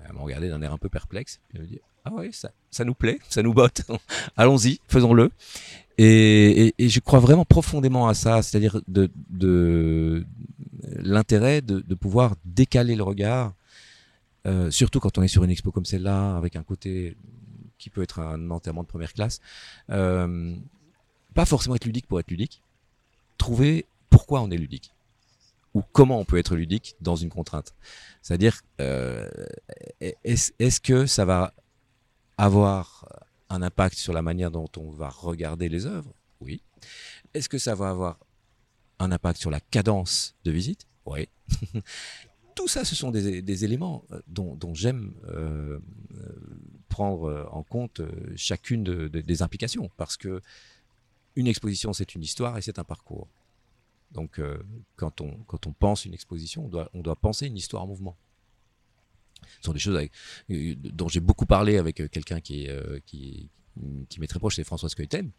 Elle 0.03 0.13
m'a 0.13 0.21
regardé 0.21 0.49
d'un 0.49 0.61
air 0.61 0.73
un 0.73 0.77
peu 0.77 0.89
perplexe. 0.89 1.39
Elle 1.53 1.61
me 1.61 1.67
dit 1.67 1.79
Ah 2.05 2.11
oui, 2.13 2.33
ça, 2.33 2.51
ça 2.69 2.83
nous 2.83 2.93
plaît, 2.93 3.19
ça 3.29 3.41
nous 3.43 3.53
botte. 3.53 3.83
Allons-y, 4.37 4.79
faisons-le. 4.87 5.31
Et, 5.97 6.67
et, 6.67 6.75
et, 6.77 6.89
je 6.89 6.99
crois 6.99 7.19
vraiment 7.19 7.45
profondément 7.45 8.07
à 8.07 8.13
ça, 8.13 8.43
c'est-à-dire 8.43 8.81
de, 8.87 9.09
de 9.29 10.25
l'intérêt 10.95 11.61
de, 11.61 11.79
de, 11.79 11.95
pouvoir 11.95 12.35
décaler 12.45 12.95
le 12.95 13.01
regard, 13.01 13.55
euh, 14.47 14.71
surtout 14.71 14.99
quand 14.99 15.17
on 15.17 15.23
est 15.23 15.27
sur 15.27 15.43
une 15.43 15.49
expo 15.49 15.71
comme 15.71 15.85
celle-là, 15.85 16.37
avec 16.37 16.55
un 16.55 16.63
côté 16.63 17.17
qui 17.77 17.89
peut 17.89 18.01
être 18.01 18.19
un 18.19 18.49
enterrement 18.49 18.83
de 18.83 18.87
première 18.87 19.13
classe. 19.13 19.39
Euh, 19.89 20.55
pas 21.33 21.45
forcément 21.45 21.75
être 21.75 21.85
ludique 21.85 22.07
pour 22.07 22.19
être 22.19 22.31
ludique. 22.31 22.61
Trouver 23.37 23.85
pourquoi 24.09 24.41
on 24.41 24.49
est 24.49 24.57
ludique 24.57 24.93
ou 25.73 25.83
comment 25.91 26.19
on 26.19 26.25
peut 26.25 26.37
être 26.37 26.55
ludique 26.55 26.95
dans 27.01 27.15
une 27.15 27.29
contrainte. 27.29 27.75
C'est-à-dire, 28.23 28.61
euh, 28.81 29.29
est-ce 29.99 30.51
est 30.57 30.79
que 30.79 31.05
ça 31.05 31.23
va 31.25 31.53
avoir 32.37 33.07
un 33.49 33.61
impact 33.61 33.95
sur 33.95 34.13
la 34.13 34.21
manière 34.23 34.49
dont 34.49 34.69
on 34.77 34.89
va 34.89 35.09
regarder 35.09 35.69
les 35.69 35.85
œuvres? 35.85 36.13
Oui. 36.41 36.63
Est-ce 37.33 37.49
que 37.49 37.59
ça 37.59 37.75
va 37.75 37.89
avoir 37.89 38.17
un 38.97 39.11
impact 39.11 39.39
sur 39.39 39.51
la 39.51 39.59
cadence 39.59 40.35
de 40.45 40.51
visite? 40.51 40.87
Oui. 41.05 41.29
Tout 42.57 42.67
ça, 42.67 42.83
ce 42.83 42.95
sont 42.95 43.11
des, 43.11 43.63
éléments 43.63 44.03
euh, 44.11 44.19
dont, 44.27 44.73
j'aime 44.73 45.13
euh, 45.29 45.79
prendre 46.89 47.47
en 47.53 47.63
compte 47.63 48.01
chacune 48.35 48.83
de, 48.83 49.07
de, 49.07 49.21
des 49.21 49.41
implications, 49.41 49.89
parce 49.95 50.17
que 50.17 50.41
une 51.37 51.47
exposition, 51.47 51.93
c'est 51.93 52.15
une 52.15 52.23
histoire 52.23 52.57
et 52.57 52.61
c'est 52.61 52.79
un 52.79 52.83
parcours. 52.83 53.27
Donc, 54.11 54.39
euh, 54.39 54.57
quand, 54.95 55.21
on, 55.21 55.37
quand 55.47 55.67
on 55.67 55.71
pense 55.71 56.05
une 56.05 56.13
exposition, 56.13 56.65
on 56.65 56.69
doit, 56.69 56.89
on 56.93 57.01
doit 57.01 57.15
penser 57.15 57.45
une 57.45 57.57
histoire 57.57 57.83
en 57.83 57.87
mouvement. 57.87 58.17
Ce 59.59 59.65
sont 59.67 59.73
des 59.73 59.79
choses 59.79 59.95
avec, 59.95 60.11
euh, 60.49 60.75
dont 60.75 61.07
j'ai 61.07 61.19
beaucoup 61.19 61.45
parlé 61.45 61.77
avec 61.77 62.01
euh, 62.01 62.07
quelqu'un 62.07 62.41
qui, 62.41 62.67
euh, 62.69 62.99
qui, 63.05 63.49
qui 64.09 64.19
m'est 64.19 64.27
très 64.27 64.39
proche, 64.39 64.55
c'est 64.55 64.63
François 64.63 64.89
Scoytem, 64.89 65.31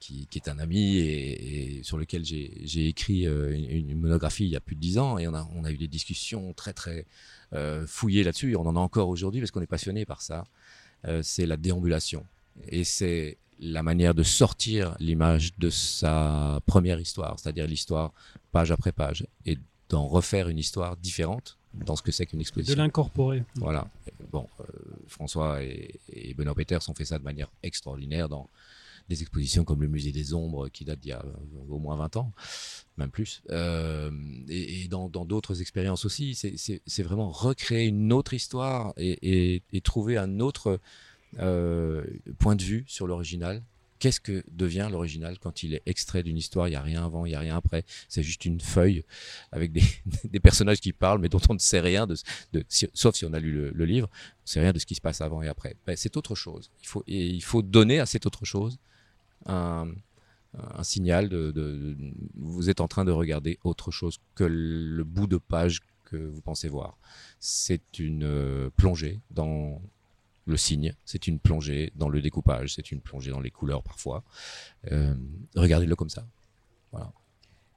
qui, 0.00 0.26
qui, 0.26 0.38
est 0.38 0.48
un 0.48 0.58
ami 0.58 0.96
et, 0.98 1.80
sur 1.82 1.98
lequel 1.98 2.24
j'ai 2.24 2.86
écrit 2.86 3.24
une, 3.26 3.90
une, 3.90 3.98
monographie 3.98 4.44
il 4.44 4.50
y 4.50 4.56
a 4.56 4.60
plus 4.60 4.76
de 4.76 4.80
dix 4.80 4.98
ans 4.98 5.18
et 5.18 5.26
on 5.28 5.34
a, 5.34 5.70
eu 5.70 5.76
des 5.76 5.88
discussions 5.88 6.52
très 6.54 6.72
très 6.72 7.06
fouillées 7.86 8.24
là-dessus. 8.24 8.56
On 8.56 8.66
en 8.66 8.76
a 8.76 8.80
encore 8.80 9.08
aujourd'hui 9.08 9.40
parce 9.40 9.50
qu'on 9.50 9.62
est 9.62 9.66
passionné 9.66 10.04
par 10.04 10.22
ça. 10.22 10.44
c'est 11.22 11.46
la 11.46 11.56
déambulation. 11.56 12.24
Et 12.66 12.84
c'est 12.84 13.38
la 13.60 13.82
manière 13.82 14.14
de 14.14 14.22
sortir 14.22 14.96
l'image 15.00 15.56
de 15.58 15.70
sa 15.70 16.60
première 16.66 17.00
histoire, 17.00 17.38
c'est-à-dire 17.38 17.66
l'histoire 17.66 18.12
page 18.52 18.70
après 18.70 18.92
page, 18.92 19.26
et 19.46 19.58
d'en 19.88 20.06
refaire 20.06 20.48
une 20.48 20.58
histoire 20.58 20.96
différente 20.96 21.57
dans 21.74 21.96
ce 21.96 22.02
que 22.02 22.12
c'est 22.12 22.26
qu'une 22.26 22.40
exposition. 22.40 22.74
De 22.74 22.78
l'incorporer. 22.80 23.44
Voilà. 23.56 23.88
Bon, 24.30 24.46
euh, 24.60 24.64
François 25.06 25.62
et, 25.62 26.00
et, 26.12 26.34
Benoît 26.34 26.54
Peters 26.54 26.88
ont 26.88 26.94
fait 26.94 27.04
ça 27.04 27.18
de 27.18 27.24
manière 27.24 27.50
extraordinaire 27.62 28.28
dans 28.28 28.48
des 29.08 29.22
expositions 29.22 29.64
comme 29.64 29.80
le 29.80 29.88
Musée 29.88 30.12
des 30.12 30.34
Ombres 30.34 30.68
qui 30.68 30.84
date 30.84 31.00
d'il 31.00 31.10
y 31.10 31.12
a 31.12 31.24
euh, 31.24 31.72
au 31.72 31.78
moins 31.78 31.96
20 31.96 32.16
ans, 32.16 32.32
même 32.98 33.10
plus, 33.10 33.42
euh, 33.50 34.10
et, 34.48 34.82
et, 34.82 34.88
dans 34.88 35.08
d'autres 35.08 35.60
expériences 35.60 36.04
aussi. 36.04 36.34
C'est 36.34 37.02
vraiment 37.02 37.30
recréer 37.30 37.86
une 37.86 38.12
autre 38.12 38.34
histoire 38.34 38.92
et, 38.96 39.62
et 39.72 39.80
trouver 39.80 40.18
un 40.18 40.40
autre 40.40 40.78
euh, 41.38 42.04
point 42.38 42.56
de 42.56 42.62
vue 42.62 42.84
sur 42.86 43.06
l'original. 43.06 43.62
Qu'est-ce 43.98 44.20
que 44.20 44.44
devient 44.50 44.88
l'original 44.90 45.38
quand 45.38 45.62
il 45.62 45.74
est 45.74 45.82
extrait 45.86 46.22
d'une 46.22 46.36
histoire 46.36 46.68
Il 46.68 46.72
n'y 46.72 46.76
a 46.76 46.82
rien 46.82 47.04
avant, 47.04 47.26
il 47.26 47.30
n'y 47.30 47.34
a 47.34 47.40
rien 47.40 47.56
après? 47.56 47.84
C'est 48.08 48.22
juste 48.22 48.44
une 48.44 48.60
feuille 48.60 49.04
avec 49.52 49.72
des, 50.24 50.40
personnages 50.40 50.80
qui 50.80 50.92
parlent, 50.92 51.20
mais 51.20 51.28
dont 51.28 51.40
on 51.48 51.54
ne 51.54 51.58
sait 51.58 51.80
rien, 51.80 52.06
de, 52.06 52.16
sauf 52.94 53.16
si 53.16 53.24
on 53.24 53.32
a 53.32 53.40
lu 53.40 53.70
le, 53.72 53.84
livre, 53.84 54.08
on 54.12 54.44
ne 54.44 54.48
sait 54.48 54.60
rien 54.60 54.72
de 54.72 54.78
ce 54.78 54.86
qui 54.86 54.94
se 54.94 55.00
passe 55.00 55.20
avant 55.20 55.42
et 55.42 55.48
après. 55.48 55.76
Ben, 55.86 55.96
c'est 55.96 56.16
autre 56.16 56.34
chose. 56.34 56.70
Il 57.06 57.42
faut, 57.42 57.62
donner 57.62 57.98
à 57.98 58.06
cette 58.06 58.26
autre 58.26 58.44
chose 58.44 58.78
un, 59.46 59.88
signal 60.82 61.28
de, 61.28 61.96
vous 62.36 62.70
êtes 62.70 62.80
en 62.80 62.88
train 62.88 63.04
de 63.04 63.12
regarder 63.12 63.58
autre 63.64 63.90
chose 63.90 64.18
que 64.34 64.44
le 64.44 65.04
bout 65.04 65.26
de 65.26 65.38
page 65.38 65.80
que 66.04 66.16
vous 66.16 66.40
pensez 66.40 66.68
voir. 66.68 66.96
C'est 67.38 67.98
une 67.98 68.24
euh, 68.24 68.70
plongée 68.76 69.20
dans 69.30 69.82
le 70.48 70.56
signe, 70.56 70.94
c'est 71.04 71.26
une 71.28 71.38
plongée 71.38 71.92
dans 71.94 72.08
le 72.08 72.20
découpage, 72.22 72.74
c'est 72.74 72.90
une 72.90 73.00
plongée 73.00 73.30
dans 73.30 73.40
les 73.40 73.50
couleurs 73.50 73.82
parfois. 73.82 74.24
Euh, 74.90 75.14
Regardez-le 75.54 75.94
comme 75.94 76.08
ça. 76.08 76.26
Voilà. 76.90 77.12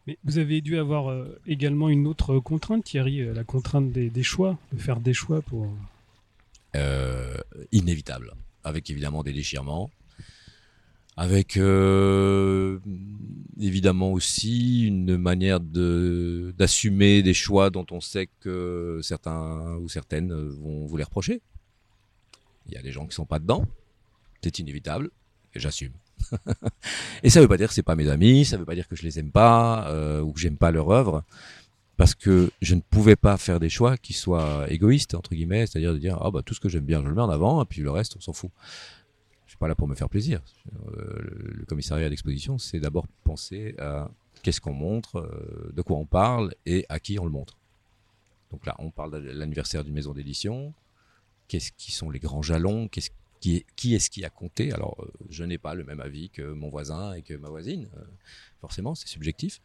Mais 0.07 0.17
vous 0.23 0.37
avez 0.37 0.61
dû 0.61 0.77
avoir 0.77 1.11
euh, 1.11 1.39
également 1.45 1.89
une 1.89 2.07
autre 2.07 2.39
contrainte, 2.39 2.85
Thierry, 2.85 3.21
euh, 3.21 3.33
la 3.33 3.43
contrainte 3.43 3.91
des, 3.91 4.09
des, 4.09 4.23
choix, 4.23 4.57
de 4.71 4.79
faire 4.79 4.99
des 4.99 5.13
choix 5.13 5.41
pour. 5.41 5.67
Inévitable, 7.73 8.33
avec 8.63 8.89
évidemment 8.89 9.23
des 9.23 9.33
déchirements, 9.33 9.91
avec 11.17 11.57
évidemment 13.59 14.13
aussi 14.13 14.85
une 14.87 15.17
manière 15.17 15.59
de 15.59 16.55
d'assumer 16.57 17.23
des 17.23 17.33
choix 17.33 17.69
dont 17.69 17.85
on 17.91 17.99
sait 17.99 18.29
que 18.39 19.01
certains 19.03 19.75
ou 19.81 19.89
certaines 19.89 20.31
vont 20.31 20.85
vous 20.85 20.95
les 20.95 21.03
reprocher. 21.03 21.41
Il 22.67 22.73
y 22.73 22.77
a 22.77 22.81
des 22.81 22.91
gens 22.91 23.05
qui 23.07 23.15
sont 23.15 23.25
pas 23.25 23.39
dedans, 23.39 23.65
c'est 24.41 24.59
inévitable, 24.59 25.09
et 25.53 25.59
j'assume. 25.59 25.93
et 27.23 27.29
ça 27.29 27.41
veut 27.41 27.47
pas 27.47 27.57
dire 27.57 27.67
que 27.67 27.73
c'est 27.73 27.83
pas 27.83 27.95
mes 27.95 28.09
amis, 28.09 28.45
ça 28.45 28.57
veut 28.57 28.65
pas 28.65 28.75
dire 28.75 28.87
que 28.87 28.95
je 28.95 29.03
les 29.03 29.19
aime 29.19 29.31
pas 29.31 29.87
euh, 29.89 30.21
ou 30.21 30.31
que 30.31 30.39
j'aime 30.39 30.57
pas 30.57 30.71
leur 30.71 30.91
œuvre, 30.91 31.23
parce 31.97 32.15
que 32.15 32.51
je 32.61 32.75
ne 32.75 32.81
pouvais 32.81 33.15
pas 33.15 33.37
faire 33.37 33.59
des 33.59 33.69
choix 33.69 33.97
qui 33.97 34.13
soient 34.13 34.65
égoïstes 34.69 35.15
entre 35.15 35.31
guillemets, 35.35 35.67
c'est-à-dire 35.67 35.93
de 35.93 35.99
dire 35.99 36.17
ah 36.21 36.31
bah 36.31 36.41
tout 36.43 36.53
ce 36.53 36.59
que 36.59 36.69
j'aime 36.69 36.85
bien 36.85 37.01
je 37.01 37.07
le 37.07 37.15
mets 37.15 37.21
en 37.21 37.29
avant 37.29 37.61
et 37.61 37.65
puis 37.65 37.81
le 37.81 37.91
reste 37.91 38.15
on 38.17 38.21
s'en 38.21 38.33
fout. 38.33 38.51
Je 39.45 39.51
suis 39.51 39.57
pas 39.57 39.67
là 39.67 39.75
pour 39.75 39.87
me 39.87 39.95
faire 39.95 40.09
plaisir. 40.09 40.41
Euh, 40.97 41.19
le 41.53 41.65
commissariat 41.65 42.09
d'exposition, 42.09 42.57
c'est 42.57 42.79
d'abord 42.79 43.05
penser 43.23 43.75
à 43.79 44.09
qu'est-ce 44.43 44.61
qu'on 44.61 44.73
montre, 44.73 45.17
euh, 45.17 45.71
de 45.75 45.81
quoi 45.81 45.97
on 45.97 46.05
parle 46.05 46.55
et 46.65 46.85
à 46.89 46.99
qui 46.99 47.19
on 47.19 47.25
le 47.25 47.31
montre. 47.31 47.57
Donc 48.51 48.65
là, 48.65 48.75
on 48.79 48.91
parle 48.91 49.11
de 49.11 49.31
l'anniversaire 49.31 49.83
d'une 49.83 49.93
maison 49.93 50.13
d'édition, 50.13 50.73
qu'est-ce 51.51 51.73
qui 51.73 51.91
sont 51.91 52.09
les 52.09 52.19
grands 52.19 52.41
jalons, 52.41 52.87
qui 52.87 53.01
est, 53.57 53.93
est-ce 53.93 54.09
qui 54.09 54.23
a 54.23 54.29
compté? 54.29 54.71
Alors, 54.71 54.95
euh, 55.03 55.11
je 55.29 55.43
n'ai 55.43 55.57
pas 55.57 55.73
le 55.73 55.83
même 55.83 55.99
avis 55.99 56.29
que 56.29 56.43
mon 56.43 56.69
voisin 56.69 57.11
et 57.11 57.23
que 57.23 57.33
ma 57.33 57.49
voisine, 57.49 57.89
euh, 57.97 58.03
forcément, 58.61 58.95
c'est 58.95 59.09
subjectif. 59.09 59.59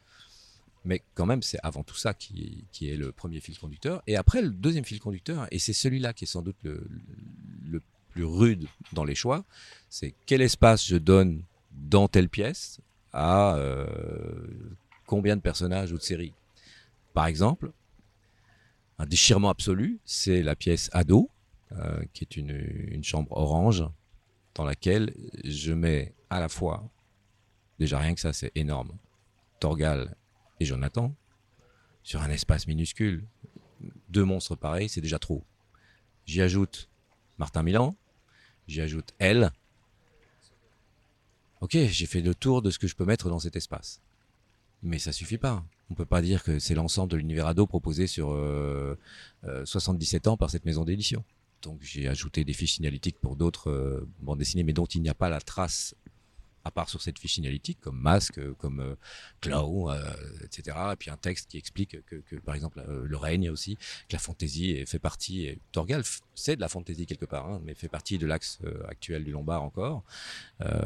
Mais 0.84 1.00
quand 1.14 1.26
même, 1.26 1.42
c'est 1.42 1.60
avant 1.62 1.84
tout 1.84 1.94
ça 1.94 2.12
qui, 2.12 2.66
est 2.82 2.96
le 2.96 3.12
premier 3.12 3.38
fil 3.38 3.56
conducteur. 3.56 4.02
Et 4.08 4.16
après, 4.16 4.42
le 4.42 4.50
deuxième 4.50 4.84
fil 4.84 4.98
conducteur, 4.98 5.46
et 5.52 5.60
c'est 5.60 5.72
celui-là 5.72 6.12
qui 6.12 6.24
est 6.24 6.26
sans 6.26 6.42
doute 6.42 6.56
le, 6.64 6.88
le 7.70 7.80
plus 8.10 8.24
rude 8.24 8.66
dans 8.92 9.04
les 9.04 9.14
choix, 9.14 9.44
c'est 9.88 10.12
quel 10.26 10.42
espace 10.42 10.84
je 10.84 10.96
donne 10.96 11.44
dans 11.70 12.08
telle 12.08 12.28
pièce 12.28 12.80
à 13.12 13.54
euh, 13.54 13.86
combien 15.06 15.36
de 15.36 15.40
personnages 15.40 15.92
ou 15.92 15.98
de 15.98 16.02
séries? 16.02 16.34
Par 17.14 17.26
exemple, 17.26 17.70
un 18.98 19.06
déchirement 19.06 19.50
absolu, 19.50 20.00
c'est 20.04 20.42
la 20.42 20.56
pièce 20.56 20.90
Ado, 20.92 21.30
euh, 21.72 22.04
qui 22.12 22.24
est 22.24 22.36
une, 22.36 22.50
une, 22.50 23.04
chambre 23.04 23.32
orange 23.36 23.84
dans 24.54 24.64
laquelle 24.64 25.12
je 25.44 25.72
mets 25.72 26.14
à 26.30 26.40
la 26.40 26.48
fois, 26.48 26.88
déjà 27.78 27.98
rien 27.98 28.14
que 28.14 28.20
ça 28.20 28.32
c'est 28.32 28.52
énorme, 28.54 28.92
Torgal 29.58 30.14
et 30.60 30.64
Jonathan, 30.64 31.14
sur 32.02 32.22
un 32.22 32.30
espace 32.30 32.66
minuscule. 32.66 33.24
Deux 34.08 34.24
monstres 34.24 34.54
pareils, 34.54 34.88
c'est 34.88 35.00
déjà 35.00 35.18
trop. 35.18 35.44
J'y 36.24 36.40
ajoute 36.40 36.88
Martin 37.38 37.62
Milan, 37.62 37.96
j'y 38.68 38.80
ajoute 38.80 39.12
elle. 39.18 39.50
Ok, 41.60 41.72
j'ai 41.72 42.06
fait 42.06 42.20
le 42.20 42.34
tour 42.34 42.62
de 42.62 42.70
ce 42.70 42.78
que 42.78 42.86
je 42.86 42.94
peux 42.94 43.04
mettre 43.04 43.28
dans 43.28 43.38
cet 43.38 43.56
espace. 43.56 44.00
Mais 44.82 44.98
ça 44.98 45.12
suffit 45.12 45.38
pas. 45.38 45.64
On 45.90 45.94
peut 45.94 46.06
pas 46.06 46.22
dire 46.22 46.42
que 46.42 46.58
c'est 46.58 46.74
l'ensemble 46.74 47.10
de 47.12 47.16
l'univers 47.16 47.46
ado 47.46 47.66
proposé 47.66 48.06
sur 48.06 48.32
euh, 48.32 48.98
euh, 49.44 49.64
77 49.64 50.28
ans 50.28 50.36
par 50.36 50.50
cette 50.50 50.64
maison 50.64 50.84
d'édition. 50.84 51.24
Donc 51.62 51.78
j'ai 51.82 52.08
ajouté 52.08 52.44
des 52.44 52.52
fiches 52.52 52.74
signalétiques 52.74 53.18
pour 53.20 53.36
d'autres 53.36 53.70
euh, 53.70 54.08
bandes 54.20 54.38
dessinées, 54.38 54.62
mais 54.62 54.72
dont 54.72 54.86
il 54.86 55.02
n'y 55.02 55.08
a 55.08 55.14
pas 55.14 55.28
la 55.28 55.40
trace 55.40 55.94
à 56.66 56.72
part 56.72 56.88
sur 56.88 57.00
cette 57.00 57.18
fiche 57.20 57.34
signalétique, 57.34 57.78
comme 57.80 57.98
Masque, 58.00 58.40
comme 58.54 58.80
euh, 58.80 58.96
Clow, 59.40 59.88
euh, 59.88 60.02
etc. 60.42 60.76
Et 60.92 60.96
puis 60.96 61.10
un 61.10 61.16
texte 61.16 61.48
qui 61.48 61.58
explique 61.58 62.04
que, 62.06 62.16
que 62.16 62.36
par 62.36 62.56
exemple, 62.56 62.82
euh, 62.88 63.04
le 63.06 63.16
règne 63.16 63.50
aussi, 63.50 63.76
que 64.08 64.14
la 64.14 64.18
fantaisie 64.18 64.84
fait 64.84 64.98
partie, 64.98 65.46
et 65.46 65.60
Torgal, 65.70 66.02
c'est 66.34 66.56
de 66.56 66.60
la 66.60 66.68
fantaisie 66.68 67.06
quelque 67.06 67.24
part, 67.24 67.48
hein, 67.48 67.60
mais 67.64 67.74
fait 67.74 67.88
partie 67.88 68.18
de 68.18 68.26
l'axe 68.26 68.58
euh, 68.64 68.82
actuel 68.88 69.22
du 69.22 69.30
Lombard 69.30 69.62
encore. 69.62 70.02
Euh, 70.60 70.80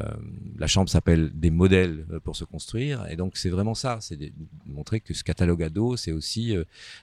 la 0.55 0.67
chambre 0.67 0.87
s'appelle 0.87 1.31
des 1.33 1.49
modèles 1.49 2.05
pour 2.23 2.35
se 2.35 2.43
construire, 2.43 3.07
et 3.07 3.15
donc 3.15 3.35
c'est 3.35 3.49
vraiment 3.49 3.73
ça, 3.73 3.97
c'est 4.01 4.17
de 4.17 4.31
montrer 4.67 4.99
que 4.99 5.15
ce 5.15 5.23
catalogue 5.23 5.63
ado, 5.63 5.97
c'est 5.97 6.11
aussi 6.11 6.55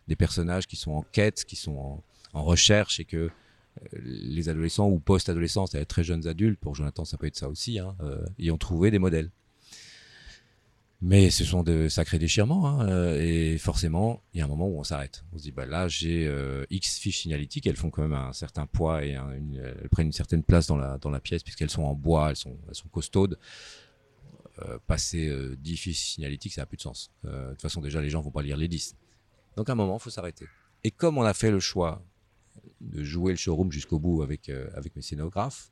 des 0.06 0.16
personnages 0.16 0.68
qui 0.68 0.76
sont 0.76 0.92
en 0.92 1.02
quête, 1.02 1.44
qui 1.44 1.56
sont 1.56 1.76
en, 1.76 2.04
en 2.32 2.44
recherche, 2.44 3.00
et 3.00 3.04
que 3.04 3.30
les 4.02 4.48
adolescents 4.48 4.88
ou 4.88 4.98
post-adolescents, 4.98 5.66
c'est-à-dire 5.66 5.86
très 5.86 6.04
jeunes 6.04 6.26
adultes, 6.26 6.58
pour 6.58 6.74
Jonathan 6.74 7.04
ça 7.04 7.16
peut 7.16 7.26
être 7.26 7.36
ça 7.36 7.48
aussi, 7.48 7.78
hein, 7.78 7.96
euh, 8.00 8.24
y 8.38 8.50
ont 8.50 8.58
trouvé 8.58 8.90
des 8.90 8.98
modèles. 8.98 9.30
Mais 11.00 11.30
ce 11.30 11.44
sont 11.44 11.62
de 11.62 11.88
sacrés 11.88 12.18
déchirements, 12.18 12.66
hein, 12.66 12.88
euh, 12.88 13.20
et 13.20 13.56
forcément, 13.58 14.20
il 14.34 14.38
y 14.38 14.40
a 14.40 14.46
un 14.46 14.48
moment 14.48 14.66
où 14.66 14.80
on 14.80 14.84
s'arrête. 14.84 15.24
On 15.32 15.38
se 15.38 15.44
dit, 15.44 15.52
bah 15.52 15.64
là, 15.64 15.86
j'ai 15.86 16.26
euh, 16.26 16.64
X 16.70 16.98
fiches 16.98 17.20
signalétiques, 17.20 17.68
elles 17.68 17.76
font 17.76 17.90
quand 17.90 18.02
même 18.02 18.14
un 18.14 18.32
certain 18.32 18.66
poids 18.66 19.04
et 19.04 19.10
elles 19.10 19.88
prennent 19.90 20.08
une 20.08 20.12
certaine 20.12 20.42
place 20.42 20.66
dans 20.66 20.76
la 20.76 21.20
pièce 21.20 21.44
puisqu'elles 21.44 21.70
sont 21.70 21.84
en 21.84 21.94
bois, 21.94 22.30
elles 22.30 22.36
sont 22.36 22.88
costaudes. 22.90 23.38
Passer 24.88 25.28
euh, 25.28 25.56
10 25.60 25.76
fiches 25.76 26.14
signalétiques, 26.14 26.52
ça 26.52 26.62
n'a 26.62 26.66
plus 26.66 26.78
de 26.78 26.82
sens. 26.82 27.12
De 27.22 27.50
toute 27.50 27.62
façon, 27.62 27.80
déjà, 27.80 28.00
les 28.00 28.10
gens 28.10 28.20
vont 28.20 28.32
pas 28.32 28.42
lire 28.42 28.56
les 28.56 28.66
10. 28.66 28.96
Donc, 29.56 29.68
à 29.68 29.72
un 29.72 29.76
moment, 29.76 29.98
il 29.98 30.02
faut 30.02 30.10
s'arrêter. 30.10 30.46
Et 30.82 30.90
comme 30.90 31.16
on 31.16 31.22
a 31.22 31.32
fait 31.32 31.52
le 31.52 31.60
choix 31.60 32.02
de 32.80 33.04
jouer 33.04 33.32
le 33.32 33.36
showroom 33.36 33.72
jusqu'au 33.72 33.98
bout 33.98 34.22
avec 34.22 34.48
euh, 34.48 34.68
avec 34.74 34.94
mes 34.96 35.02
scénographes, 35.02 35.70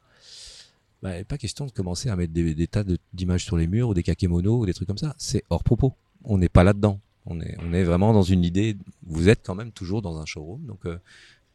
bah, 1.03 1.25
pas 1.25 1.39
question 1.39 1.67
de 1.67 1.71
commencer 1.71 2.09
à 2.09 2.17
mettre 2.17 2.33
des, 2.33 2.67
tas 2.67 2.85
d'images 3.13 3.45
sur 3.45 3.57
les 3.57 3.67
murs 3.67 3.89
ou 3.91 3.95
des 3.95 4.03
kakémonos 4.03 4.63
ou 4.63 4.67
des 4.67 4.75
trucs 4.75 4.89
comme 4.89 4.99
ça. 4.99 5.15
C'est 5.19 5.45
hors 5.51 5.65
propos. 5.65 5.95
On 6.25 6.39
n'est 6.39 6.49
pas 6.49 6.65
là-dedans. 6.65 7.01
On 7.27 7.41
est, 7.41 7.57
on 7.61 7.73
est 7.73 7.85
vraiment 7.85 8.13
dans 8.13 8.23
une 8.23 8.45
idée. 8.45 8.77
Vous 9.05 9.29
êtes 9.29 9.41
quand 9.45 9.55
même 9.55 9.73
toujours 9.73 10.01
dans 10.01 10.19
un 10.19 10.27
showroom, 10.27 10.65
donc 10.65 10.87
euh, 10.87 10.99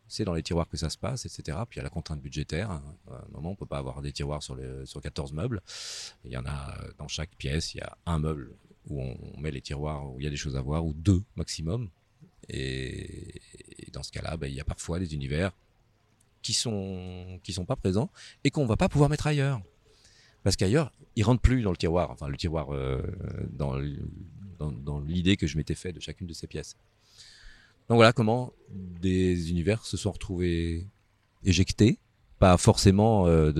c'est 0.07 0.25
dans 0.25 0.33
les 0.33 0.43
tiroirs 0.43 0.67
que 0.67 0.75
ça 0.75 0.89
se 0.89 0.97
passe, 0.97 1.25
etc. 1.25 1.57
Puis 1.69 1.77
il 1.77 1.79
y 1.79 1.81
a 1.81 1.83
la 1.83 1.89
contrainte 1.89 2.21
budgétaire. 2.21 2.69
hein. 2.69 2.83
À 3.09 3.15
un 3.15 3.31
moment, 3.31 3.51
on 3.51 3.55
peut 3.55 3.65
pas 3.65 3.77
avoir 3.77 4.01
des 4.01 4.11
tiroirs 4.11 4.43
sur, 4.43 4.55
les, 4.55 4.85
sur 4.85 5.01
14 5.01 5.31
meubles. 5.31 5.61
Il 6.25 6.31
y 6.31 6.37
en 6.37 6.45
a 6.45 6.75
dans 6.97 7.07
chaque 7.07 7.31
pièce. 7.37 7.73
Il 7.73 7.77
y 7.77 7.81
a 7.81 7.97
un 8.05 8.19
meuble 8.19 8.53
où 8.89 9.01
on 9.01 9.39
met 9.39 9.51
les 9.51 9.61
tiroirs 9.61 10.11
où 10.11 10.19
il 10.19 10.23
y 10.23 10.27
a 10.27 10.29
des 10.29 10.35
choses 10.35 10.57
à 10.57 10.61
voir, 10.61 10.85
ou 10.85 10.93
deux 10.93 11.23
maximum. 11.35 11.89
Et, 12.51 13.41
dans 13.93 14.03
ce 14.03 14.11
cas-là, 14.11 14.37
bah, 14.37 14.47
il 14.47 14.53
y 14.53 14.59
a 14.59 14.63
parfois 14.63 14.99
des 14.99 15.13
univers 15.13 15.51
qui 16.41 16.53
sont 16.53 17.39
qui 17.43 17.53
sont 17.53 17.65
pas 17.65 17.75
présents 17.75 18.09
et 18.43 18.51
qu'on 18.51 18.65
va 18.65 18.77
pas 18.77 18.89
pouvoir 18.89 19.09
mettre 19.09 19.27
ailleurs. 19.27 19.61
Parce 20.43 20.55
qu'ailleurs, 20.55 20.91
ils 21.15 21.23
rentrent 21.23 21.41
plus 21.41 21.61
dans 21.61 21.71
le 21.71 21.77
tiroir, 21.77 22.09
enfin 22.11 22.27
le 22.27 22.37
tiroir 22.37 22.73
euh, 22.73 23.01
dans, 23.51 23.79
dans, 24.59 24.99
l'idée 25.01 25.37
que 25.37 25.47
je 25.47 25.57
m'étais 25.57 25.75
fait 25.75 25.93
de 25.93 25.99
chacune 25.99 26.27
de 26.27 26.33
ces 26.33 26.47
pièces. 26.47 26.75
Donc 27.89 27.97
voilà 27.97 28.13
comment 28.13 28.53
des 28.69 29.49
univers 29.49 29.85
se 29.85 29.97
sont 29.97 30.11
retrouvés 30.11 30.87
éjectés, 31.43 31.99
pas 32.39 32.57
forcément 32.57 33.27
euh, 33.27 33.51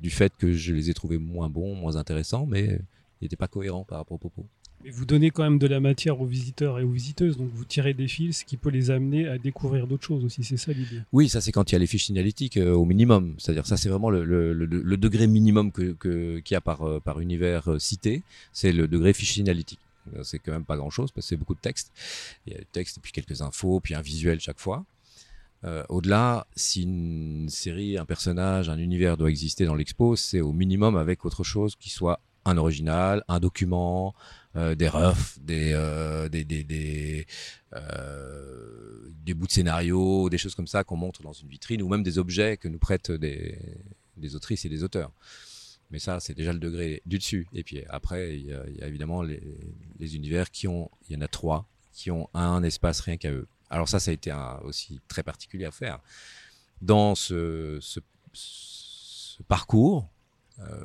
du 0.00 0.10
fait 0.10 0.32
que 0.36 0.52
je 0.52 0.72
les 0.72 0.88
ai 0.90 0.94
trouvés 0.94 1.18
moins 1.18 1.50
bons, 1.50 1.74
moins 1.74 1.96
intéressants, 1.96 2.46
mais 2.46 2.80
ils 3.20 3.24
n'étaient 3.24 3.36
pas 3.36 3.48
cohérents 3.48 3.84
par 3.84 3.98
rapport 3.98 4.14
au 4.14 4.18
propos. 4.18 4.46
Vous 4.92 5.04
donnez 5.04 5.30
quand 5.30 5.42
même 5.42 5.58
de 5.58 5.66
la 5.66 5.80
matière 5.80 6.20
aux 6.20 6.26
visiteurs 6.26 6.78
et 6.78 6.84
aux 6.84 6.90
visiteuses, 6.90 7.36
donc 7.36 7.50
vous 7.52 7.64
tirez 7.64 7.94
des 7.94 8.08
fils, 8.08 8.38
ce 8.40 8.44
qui 8.44 8.56
peut 8.56 8.70
les 8.70 8.90
amener 8.90 9.26
à 9.28 9.38
découvrir 9.38 9.86
d'autres 9.86 10.04
choses 10.04 10.24
aussi, 10.24 10.44
c'est 10.44 10.56
ça 10.56 10.72
l'idée. 10.72 11.00
Oui, 11.12 11.28
ça 11.28 11.40
c'est 11.40 11.52
quand 11.52 11.70
il 11.70 11.74
y 11.74 11.76
a 11.76 11.78
les 11.78 11.86
fiches 11.86 12.06
signalétiques 12.06 12.56
euh, 12.56 12.72
au 12.72 12.84
minimum. 12.84 13.34
C'est-à-dire 13.38 13.66
ça 13.66 13.76
c'est 13.76 13.88
vraiment 13.88 14.10
le, 14.10 14.96
degré 14.96 15.26
minimum 15.26 15.72
que 15.72 15.92
que- 15.92 16.38
qu'il 16.38 16.54
y 16.54 16.56
a 16.56 16.60
par 16.60 16.82
euh, 16.82 17.00
par 17.00 17.20
univers 17.20 17.70
euh, 17.72 17.78
cité, 17.78 18.22
c'est 18.52 18.72
le 18.72 18.86
degré 18.88 19.12
fiche 19.12 19.32
signalétique. 19.32 19.80
Euh, 20.14 20.22
C'est 20.22 20.38
quand 20.38 20.52
même 20.52 20.64
pas 20.64 20.76
grand-chose 20.76 21.10
parce 21.10 21.26
que 21.26 21.28
c'est 21.30 21.36
beaucoup 21.36 21.54
de 21.54 21.60
texte. 21.60 21.90
Il 22.46 22.52
y 22.52 22.56
a 22.56 22.58
du 22.60 22.66
texte 22.66 22.98
puis 23.02 23.12
quelques 23.12 23.42
infos, 23.42 23.80
puis 23.80 23.94
un 23.94 24.02
visuel 24.02 24.40
chaque 24.40 24.60
fois. 24.60 24.84
Au-delà, 25.88 26.46
si 26.54 26.82
une 26.84 27.48
série, 27.48 27.98
un 27.98 28.04
personnage, 28.04 28.68
un 28.68 28.78
univers 28.78 29.16
doit 29.16 29.30
exister 29.30 29.64
dans 29.64 29.74
l'expo, 29.74 30.14
c'est 30.14 30.40
au 30.40 30.52
minimum 30.52 30.94
avec 30.96 31.24
autre 31.24 31.42
chose 31.42 31.74
qui 31.74 31.90
soit 31.90 32.20
un 32.44 32.56
original, 32.56 33.24
un 33.26 33.40
document, 33.40 34.14
des 34.74 34.88
refs, 34.88 35.38
des, 35.40 35.72
euh, 35.74 36.28
des, 36.28 36.44
des, 36.44 37.26
euh, 37.74 39.10
des 39.24 39.34
bouts 39.34 39.46
de 39.46 39.52
scénario, 39.52 40.28
des 40.30 40.38
choses 40.38 40.54
comme 40.54 40.66
ça 40.66 40.84
qu'on 40.84 40.96
montre 40.96 41.22
dans 41.22 41.32
une 41.32 41.48
vitrine, 41.48 41.82
ou 41.82 41.88
même 41.88 42.02
des 42.02 42.18
objets 42.18 42.56
que 42.56 42.68
nous 42.68 42.78
prêtent 42.78 43.10
des, 43.10 43.58
des 44.16 44.34
autrices 44.34 44.64
et 44.64 44.68
des 44.68 44.82
auteurs. 44.82 45.12
Mais 45.90 45.98
ça, 45.98 46.20
c'est 46.20 46.34
déjà 46.34 46.52
le 46.52 46.58
degré 46.58 47.02
du 47.06 47.18
dessus. 47.18 47.46
Et 47.52 47.62
puis 47.62 47.84
après, 47.88 48.36
il 48.38 48.46
y 48.46 48.52
a, 48.52 48.86
évidemment 48.86 49.22
les, 49.22 50.16
univers 50.16 50.50
qui 50.50 50.66
ont, 50.68 50.90
il 51.08 51.14
y 51.14 51.16
en 51.16 51.20
a 51.20 51.28
trois, 51.28 51.68
qui 51.92 52.10
ont 52.10 52.28
un 52.34 52.62
espace 52.62 53.00
rien 53.00 53.16
qu'à 53.16 53.30
eux. 53.30 53.46
Alors 53.70 53.88
ça, 53.88 54.00
ça 54.00 54.10
a 54.10 54.14
été 54.14 54.32
aussi 54.62 55.00
très 55.08 55.22
particulier 55.22 55.64
à 55.64 55.70
faire. 55.70 56.00
Dans 56.80 57.14
ce, 57.14 57.80
parcours, 59.48 60.02
euh, 60.02 60.15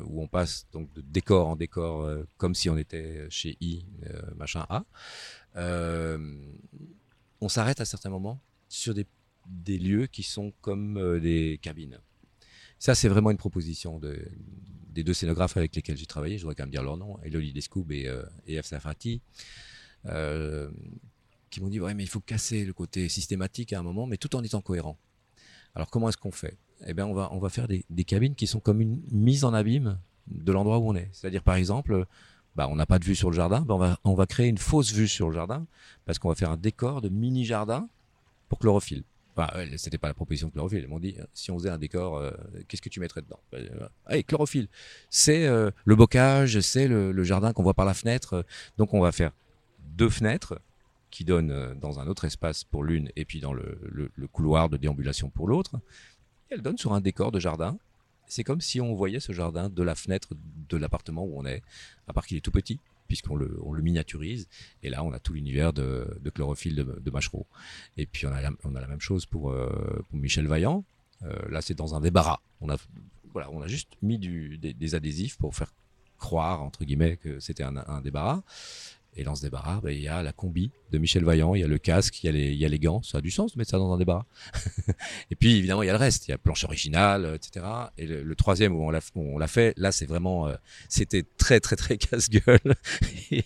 où 0.06 0.22
on 0.22 0.28
passe 0.28 0.68
donc 0.72 0.94
de 0.94 1.02
décor 1.02 1.48
en 1.48 1.56
décor, 1.56 2.02
euh, 2.02 2.24
comme 2.38 2.56
si 2.56 2.70
on 2.70 2.78
était 2.78 3.26
chez 3.30 3.58
I, 3.62 3.86
euh, 4.06 4.22
machin 4.36 4.66
A, 4.70 4.84
euh, 5.56 6.18
on 7.42 7.50
s'arrête 7.50 7.82
à 7.82 7.86
certains 7.86 8.10
moments 8.10 8.40
sur 8.70 8.94
des, 8.94 9.06
lieux 9.80 10.08
qui 10.08 10.24
sont 10.24 10.54
comme 10.62 10.98
euh, 10.98 11.20
des 11.20 11.60
cabines. 11.62 12.00
Ça, 12.80 12.96
c'est 12.96 13.10
vraiment 13.10 13.32
une 13.32 13.38
proposition 13.38 14.00
de, 14.00 14.28
des 14.90 15.04
deux 15.04 15.14
scénographes 15.14 15.58
avec 15.58 15.76
lesquels 15.76 15.98
j'ai 15.98 16.06
travaillé. 16.06 16.38
Je 16.38 16.44
voudrais 16.44 16.56
quand 16.56 16.64
même 16.64 16.72
dire 16.72 16.84
leur 16.84 16.98
nom, 16.98 17.20
Elodie 17.24 17.52
Descoub 17.52 17.92
et, 17.92 18.08
euh, 18.08 18.24
F. 18.62 18.66
Safati, 18.66 19.22
euh, 20.06 20.72
qui 21.50 21.62
m'ont 21.62 21.70
dit 21.70 21.80
ouais, 21.80 21.94
mais 21.94 22.04
il 22.04 22.10
faut 22.10 22.22
casser 22.22 22.64
le 22.64 22.74
côté 22.74 23.10
systématique 23.10 23.74
à 23.74 23.80
un 23.80 23.84
moment, 23.84 24.06
mais 24.06 24.18
tout 24.18 24.36
en 24.36 24.44
étant 24.44 24.62
cohérent. 24.62 24.98
Alors 25.76 25.90
comment 25.90 26.10
est-ce 26.10 26.18
qu'on 26.18 26.32
fait? 26.32 26.58
Eh 26.88 26.94
bien, 26.94 27.06
on 27.06 27.14
va 27.14 27.30
on 27.32 27.40
va 27.40 27.50
faire 27.50 27.68
des, 27.68 27.86
des 27.90 28.04
cabines 28.04 28.36
qui 28.36 28.48
sont 28.48 28.60
comme 28.60 28.82
une 28.82 29.02
mise 29.12 29.44
en 29.44 29.54
abîme 29.54 30.00
de 30.28 30.52
l'endroit 30.52 30.80
où 30.80 30.90
on 30.90 30.96
est. 30.96 31.10
C'est-à-dire, 31.12 31.44
par 31.44 31.56
exemple, 31.56 32.06
bah, 32.56 32.68
on 32.70 32.76
n'a 32.76 32.86
pas 32.86 33.00
de 33.00 33.06
vue 33.06 33.16
sur 33.16 33.30
le 33.30 33.36
jardin, 33.36 33.62
bah, 33.62 33.76
on 33.76 33.78
va 33.78 34.00
on 34.04 34.14
va 34.14 34.26
créer 34.26 34.48
une 34.48 34.58
fausse 34.58 34.92
vue 34.94 35.08
sur 35.08 35.30
le 35.30 35.36
jardin 35.36 35.66
parce 36.06 36.20
qu'on 36.20 36.30
va 36.30 36.36
faire 36.36 36.52
un 36.52 36.58
décor 36.58 37.02
de 37.02 37.10
mini 37.10 37.46
jardin 37.46 37.88
pour 38.50 38.60
chlorophylle. 38.60 39.04
Enfin, 39.36 39.48
c'était 39.78 39.98
pas 39.98 40.10
la 40.10 40.14
proposition 40.14 40.48
de 40.50 40.54
chlorophylle. 40.54 40.84
Ils 40.84 40.90
m'ont 40.90 41.00
dit, 41.00 41.16
si 41.34 41.52
on 41.52 41.58
faisait 41.58 41.70
un 41.70 41.78
décor, 41.78 42.18
euh, 42.18 42.32
qu'est-ce 42.68 42.82
que 42.82 42.90
tu 42.90 43.00
mettrais 43.00 43.22
dedans? 43.22 43.40
Ben, 43.52 43.64
euh, 43.80 43.88
Allez, 44.06 44.24
chlorophylle. 44.24 44.68
C'est 45.10 45.48
euh, 45.48 45.72
le 45.86 45.96
bocage, 45.96 46.60
c'est 46.60 46.90
le, 46.90 47.24
jardin 47.24 47.54
qu'on 47.54 47.64
voit 47.64 47.74
par 47.74 47.86
la 47.86 47.94
fenêtre. 47.94 48.46
Donc, 48.78 48.94
on 48.94 49.00
va 49.00 49.14
faire 49.14 49.32
deux 49.80 50.10
fenêtres 50.10 50.60
qui 51.12 51.24
donnent 51.24 51.78
dans 51.80 52.00
un 52.02 52.08
autre 52.08 52.26
espace 52.26 52.66
pour 52.66 52.84
l'une 52.84 53.10
et 53.16 53.24
puis 53.24 53.40
dans 53.40 53.54
le- 53.54 54.12
le 54.14 54.28
couloir 54.28 54.68
de 54.68 54.76
déambulation 54.76 55.30
pour 55.30 55.48
l'autre. 55.48 55.80
Et 56.52 56.56
elles 56.56 56.62
donnent 56.62 56.78
sur 56.78 56.94
un 56.94 57.02
décor 57.02 57.32
de 57.32 57.40
jardin. 57.40 57.78
C'est 58.28 58.44
comme 58.44 58.62
si 58.62 58.80
on 58.80 58.94
voyait 58.94 59.20
ce 59.20 59.32
jardin 59.32 59.70
de 59.70 59.84
la 59.84 59.96
fenêtre 59.96 60.30
de 60.70 60.78
l'appartement 60.78 61.24
où 61.24 61.38
on 61.38 61.46
est, 61.46 61.62
à 62.08 62.14
part 62.14 62.26
qu'il 62.26 62.38
est 62.38 62.42
tout 62.42 62.52
petit, 62.52 62.80
puisqu'on 63.08 63.36
le, 63.36 63.58
on 63.64 63.74
le 63.74 63.82
miniaturise. 63.82 64.48
Et 64.84 64.90
là, 64.90 65.04
on 65.04 65.12
a 65.12 65.20
tout 65.20 65.34
l'univers 65.34 65.74
de, 65.74 66.18
de 66.22 66.30
chlorophylle 66.30 66.76
de, 66.76 66.84
de 66.84 67.12
Machereau. 67.12 67.46
Et 67.98 68.06
puis, 68.06 68.26
on 68.26 68.32
a 68.32 68.42
la, 68.42 68.52
on 68.64 68.76
a 68.76 68.82
la 68.82 68.88
même 68.88 69.02
chose 69.02 69.26
pour, 69.26 69.52
euh, 69.52 70.04
Michel 70.14 70.48
Vaillant. 70.48 70.86
Euh, 71.24 71.50
là, 71.50 71.62
c'est 71.62 71.74
dans 71.76 71.96
un 71.96 72.02
débarras. 72.02 72.40
On 72.62 72.70
a, 72.70 72.78
voilà, 73.34 73.50
on 73.52 73.62
a 73.62 73.68
juste 73.68 73.90
mis 74.02 74.18
des, 74.18 74.96
adhésifs 74.96 75.38
pour 75.38 75.56
faire 75.56 75.74
croire, 76.18 76.62
entre 76.62 76.86
guillemets, 76.86 77.18
que 77.18 77.40
c'était 77.40 77.64
un 77.64 78.02
débarras. 78.02 78.44
Et 79.18 79.24
dans 79.26 79.36
ce 79.36 79.42
débarras, 79.42 79.82
ben, 79.82 79.90
il 79.92 80.02
y 80.02 80.08
a 80.08 80.24
la 80.24 80.32
combi 80.32 80.72
de 80.92 80.98
Michel 80.98 81.26
Vaillant, 81.26 81.54
il 81.54 81.60
y 81.62 81.64
a 81.64 81.68
le 81.68 81.78
casque, 81.78 82.24
il 82.24 82.28
y 82.28 82.30
a 82.30 82.32
les, 82.32 82.52
il 82.54 82.58
y 82.58 82.66
a 82.66 82.70
les 82.70 82.80
gants. 82.80 83.02
Ça 83.04 83.18
a 83.18 83.22
du 83.22 83.30
sens 83.30 83.54
de 83.54 83.58
mettre 83.60 83.72
ça 83.72 83.78
dans 83.78 83.92
un 83.94 83.98
débarras. 83.98 84.26
et 85.32 85.36
puis, 85.36 85.58
évidemment, 85.58 85.84
il 85.84 85.88
y 85.88 85.90
a 85.90 85.94
le 85.94 86.00
reste. 86.00 86.28
Il 86.28 86.32
y 86.32 86.34
a 86.34 86.38
planche 86.38 86.64
originale, 86.64 87.26
euh, 87.26 87.36
etc. 87.36 87.66
Et 87.98 88.06
le, 88.08 88.24
le 88.24 88.36
troisième 88.36 88.74
où 88.76 88.82
on 88.84 88.90
l'a, 88.90 89.00
où 89.16 89.36
on 89.36 89.38
l'a 89.38 89.48
fait, 89.48 89.74
là, 89.78 89.92
c'est 89.92 90.06
vraiment, 90.06 90.48
euh, 90.48 90.56
c'était 90.88 91.26
très, 91.38 91.60
très, 91.60 91.76
très 91.76 91.98
casse-gueule. 91.98 92.76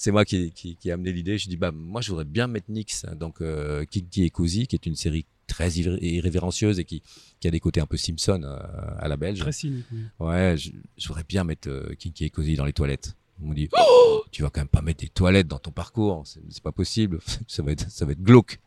C'est 0.00 0.12
moi 0.12 0.24
qui, 0.24 0.52
qui, 0.52 0.76
qui 0.76 0.90
ai 0.90 0.92
amené 0.92 1.12
l'idée. 1.12 1.38
Je 1.38 1.48
dis, 1.48 1.56
bah, 1.56 1.72
moi, 1.72 2.00
je 2.00 2.10
voudrais 2.10 2.24
bien 2.24 2.46
mettre 2.46 2.70
Nix, 2.70 3.04
donc, 3.16 3.40
euh, 3.40 3.84
Kinky 3.84 4.24
et 4.24 4.30
Cozy, 4.30 4.68
qui 4.68 4.76
est 4.76 4.86
une 4.86 4.94
série 4.94 5.26
très 5.48 5.70
irré- 5.70 5.98
irrévérencieuse 6.00 6.78
et 6.78 6.84
qui, 6.84 7.02
qui 7.40 7.48
a 7.48 7.50
des 7.50 7.58
côtés 7.58 7.80
un 7.80 7.86
peu 7.86 7.96
Simpson 7.96 8.42
euh, 8.44 8.58
à 8.98 9.08
la 9.08 9.16
belge. 9.16 9.40
Très 9.40 9.50
cynique. 9.50 9.86
oui. 9.90 10.02
Ouais, 10.20 10.54
je, 10.56 10.70
je 10.96 11.08
voudrais 11.08 11.24
bien 11.28 11.42
mettre 11.42 11.68
Kinky 11.98 12.26
et 12.26 12.30
Cozy 12.30 12.54
dans 12.54 12.64
les 12.64 12.72
toilettes. 12.72 13.16
On 13.42 13.48
me 13.48 13.54
dit, 13.54 13.68
oh, 13.78 14.24
tu 14.30 14.42
vas 14.42 14.50
quand 14.50 14.60
même 14.60 14.68
pas 14.68 14.82
mettre 14.82 15.00
des 15.00 15.08
toilettes 15.08 15.46
dans 15.46 15.58
ton 15.58 15.70
parcours, 15.70 16.24
c'est 16.26 16.62
pas 16.62 16.72
possible, 16.72 17.20
ça 17.46 17.62
va 17.62 17.72
être, 17.72 17.90
ça 17.90 18.04
va 18.04 18.12
être 18.12 18.22
glauque. 18.22 18.58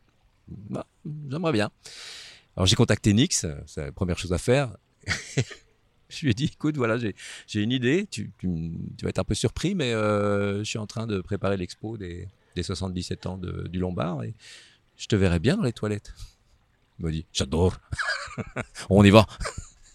Bah, 0.47 0.85
J'aimerais 1.29 1.51
bien. 1.51 1.71
Alors 2.55 2.67
j'ai 2.67 2.75
contacté 2.75 3.13
Nix, 3.13 3.43
euh, 3.43 3.55
c'est 3.65 3.85
la 3.85 3.91
première 3.91 4.17
chose 4.17 4.33
à 4.33 4.37
faire. 4.37 4.75
je 6.09 6.21
lui 6.21 6.31
ai 6.31 6.33
dit, 6.33 6.45
écoute, 6.53 6.77
voilà, 6.77 6.97
j'ai 6.97 7.61
une 7.61 7.71
idée, 7.71 8.07
tu, 8.09 8.31
tu, 8.37 8.47
tu 8.97 9.05
vas 9.05 9.09
être 9.09 9.19
un 9.19 9.23
peu 9.23 9.33
surpris, 9.35 9.75
mais 9.75 9.93
euh, 9.93 10.59
je 10.59 10.63
suis 10.63 10.79
en 10.79 10.87
train 10.87 11.07
de 11.07 11.21
préparer 11.21 11.57
l'expo 11.57 11.97
des, 11.97 12.27
des 12.55 12.63
77 12.63 13.25
ans 13.25 13.37
de, 13.37 13.67
du 13.67 13.79
Lombard 13.79 14.23
et 14.23 14.33
je 14.97 15.07
te 15.07 15.15
verrai 15.15 15.39
bien 15.39 15.57
dans 15.57 15.63
les 15.63 15.73
toilettes. 15.73 16.13
Il 16.99 17.05
m'a 17.05 17.11
dit, 17.11 17.25
j'adore, 17.33 17.77
on 18.89 19.03
y 19.03 19.09
va. 19.09 19.25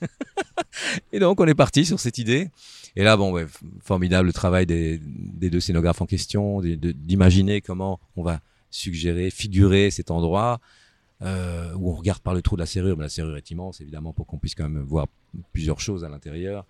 Et 1.12 1.18
donc, 1.18 1.40
on 1.40 1.46
est 1.46 1.54
parti 1.54 1.84
sur 1.84 2.00
cette 2.00 2.18
idée. 2.18 2.50
Et 2.96 3.04
là, 3.04 3.16
bon, 3.16 3.46
formidable 3.82 4.26
le 4.26 4.32
travail 4.32 4.66
des, 4.66 4.98
deux 4.98 5.60
scénographes 5.60 6.00
en 6.00 6.06
question, 6.06 6.60
d'imaginer 6.62 7.60
comment 7.60 8.00
on 8.16 8.22
va 8.22 8.40
suggérer, 8.70 9.30
figurer 9.30 9.90
cet 9.90 10.10
endroit 10.10 10.60
euh, 11.22 11.72
où 11.74 11.90
on 11.90 11.94
regarde 11.94 12.20
par 12.20 12.34
le 12.34 12.42
trou 12.42 12.56
de 12.56 12.60
la 12.60 12.66
serrure. 12.66 12.96
Mais 12.96 13.04
la 13.04 13.08
serrure 13.08 13.36
est 13.36 13.50
immense, 13.50 13.80
évidemment, 13.80 14.12
pour 14.12 14.26
qu'on 14.26 14.38
puisse 14.38 14.54
quand 14.54 14.68
même 14.68 14.82
voir 14.82 15.06
plusieurs 15.52 15.80
choses 15.80 16.04
à 16.04 16.08
l'intérieur. 16.08 16.66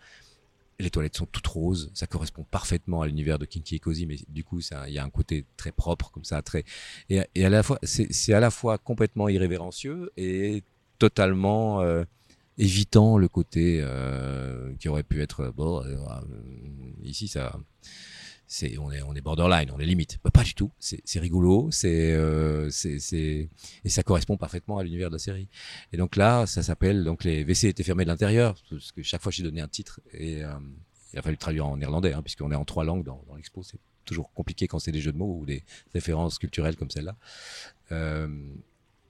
Les 0.78 0.90
toilettes 0.90 1.16
sont 1.16 1.26
toutes 1.26 1.46
roses, 1.46 1.90
ça 1.94 2.06
correspond 2.06 2.44
parfaitement 2.50 3.00
à 3.00 3.06
l'univers 3.06 3.38
de 3.38 3.46
Kinky 3.46 3.76
et 3.76 3.78
Cozy, 3.78 4.04
mais 4.04 4.16
du 4.28 4.44
coup, 4.44 4.60
il 4.60 4.92
y 4.92 4.98
a 4.98 5.04
un 5.04 5.08
côté 5.08 5.46
très 5.56 5.72
propre 5.72 6.10
comme 6.10 6.24
ça, 6.24 6.42
très 6.42 6.64
et, 7.08 7.20
à 7.42 7.48
la 7.48 7.62
fois, 7.62 7.78
c'est 7.82 8.34
à 8.34 8.40
la 8.40 8.50
fois 8.50 8.76
complètement 8.76 9.30
irrévérencieux 9.30 10.12
et 10.18 10.62
totalement 10.98 11.80
euh, 11.80 12.04
évitant 12.58 13.18
le 13.18 13.28
côté 13.28 13.80
euh, 13.82 14.74
qui 14.78 14.88
aurait 14.88 15.02
pu 15.02 15.20
être 15.22 15.52
bon 15.54 15.82
euh, 15.82 15.96
euh, 15.96 16.20
ici 17.02 17.28
ça 17.28 17.58
c'est 18.46 18.78
on 18.78 18.90
est 18.92 19.02
on 19.02 19.14
est 19.14 19.20
borderline, 19.20 19.70
on 19.74 19.78
est 19.78 19.84
limite. 19.84 20.18
pas 20.18 20.42
du 20.42 20.54
tout. 20.54 20.70
C'est 20.78 21.18
rigolo, 21.18 21.68
c'est 21.70 22.12
euh, 22.12 22.70
c'est 22.70 23.48
et 23.84 23.88
ça 23.88 24.02
correspond 24.02 24.36
parfaitement 24.36 24.78
à 24.78 24.84
l'univers 24.84 25.08
de 25.08 25.14
la 25.14 25.18
série. 25.18 25.48
Et 25.92 25.96
donc 25.96 26.16
là, 26.16 26.46
ça 26.46 26.62
s'appelle 26.62 27.04
donc 27.04 27.24
les 27.24 27.42
WC 27.44 27.68
étaient 27.68 27.82
fermés 27.82 28.04
de 28.04 28.08
l'intérieur 28.08 28.54
parce 28.70 28.92
que 28.92 29.02
chaque 29.02 29.22
fois 29.22 29.32
j'ai 29.32 29.42
donné 29.42 29.60
un 29.60 29.68
titre 29.68 30.00
et 30.12 30.44
euh, 30.44 30.50
il 31.12 31.18
a 31.18 31.22
fallu 31.22 31.36
traduire 31.38 31.66
en 31.66 31.76
néerlandais 31.76 32.12
hein, 32.12 32.22
puisqu'on 32.22 32.52
est 32.52 32.56
en 32.56 32.64
trois 32.64 32.84
langues 32.84 33.04
dans, 33.04 33.22
dans 33.26 33.34
l'expo. 33.34 33.62
C'est 33.62 33.80
toujours 34.04 34.32
compliqué 34.32 34.68
quand 34.68 34.78
c'est 34.78 34.92
des 34.92 35.00
jeux 35.00 35.12
de 35.12 35.18
mots 35.18 35.38
ou 35.40 35.46
des 35.46 35.64
références 35.92 36.38
culturelles 36.38 36.76
comme 36.76 36.90
celle-là. 36.90 37.16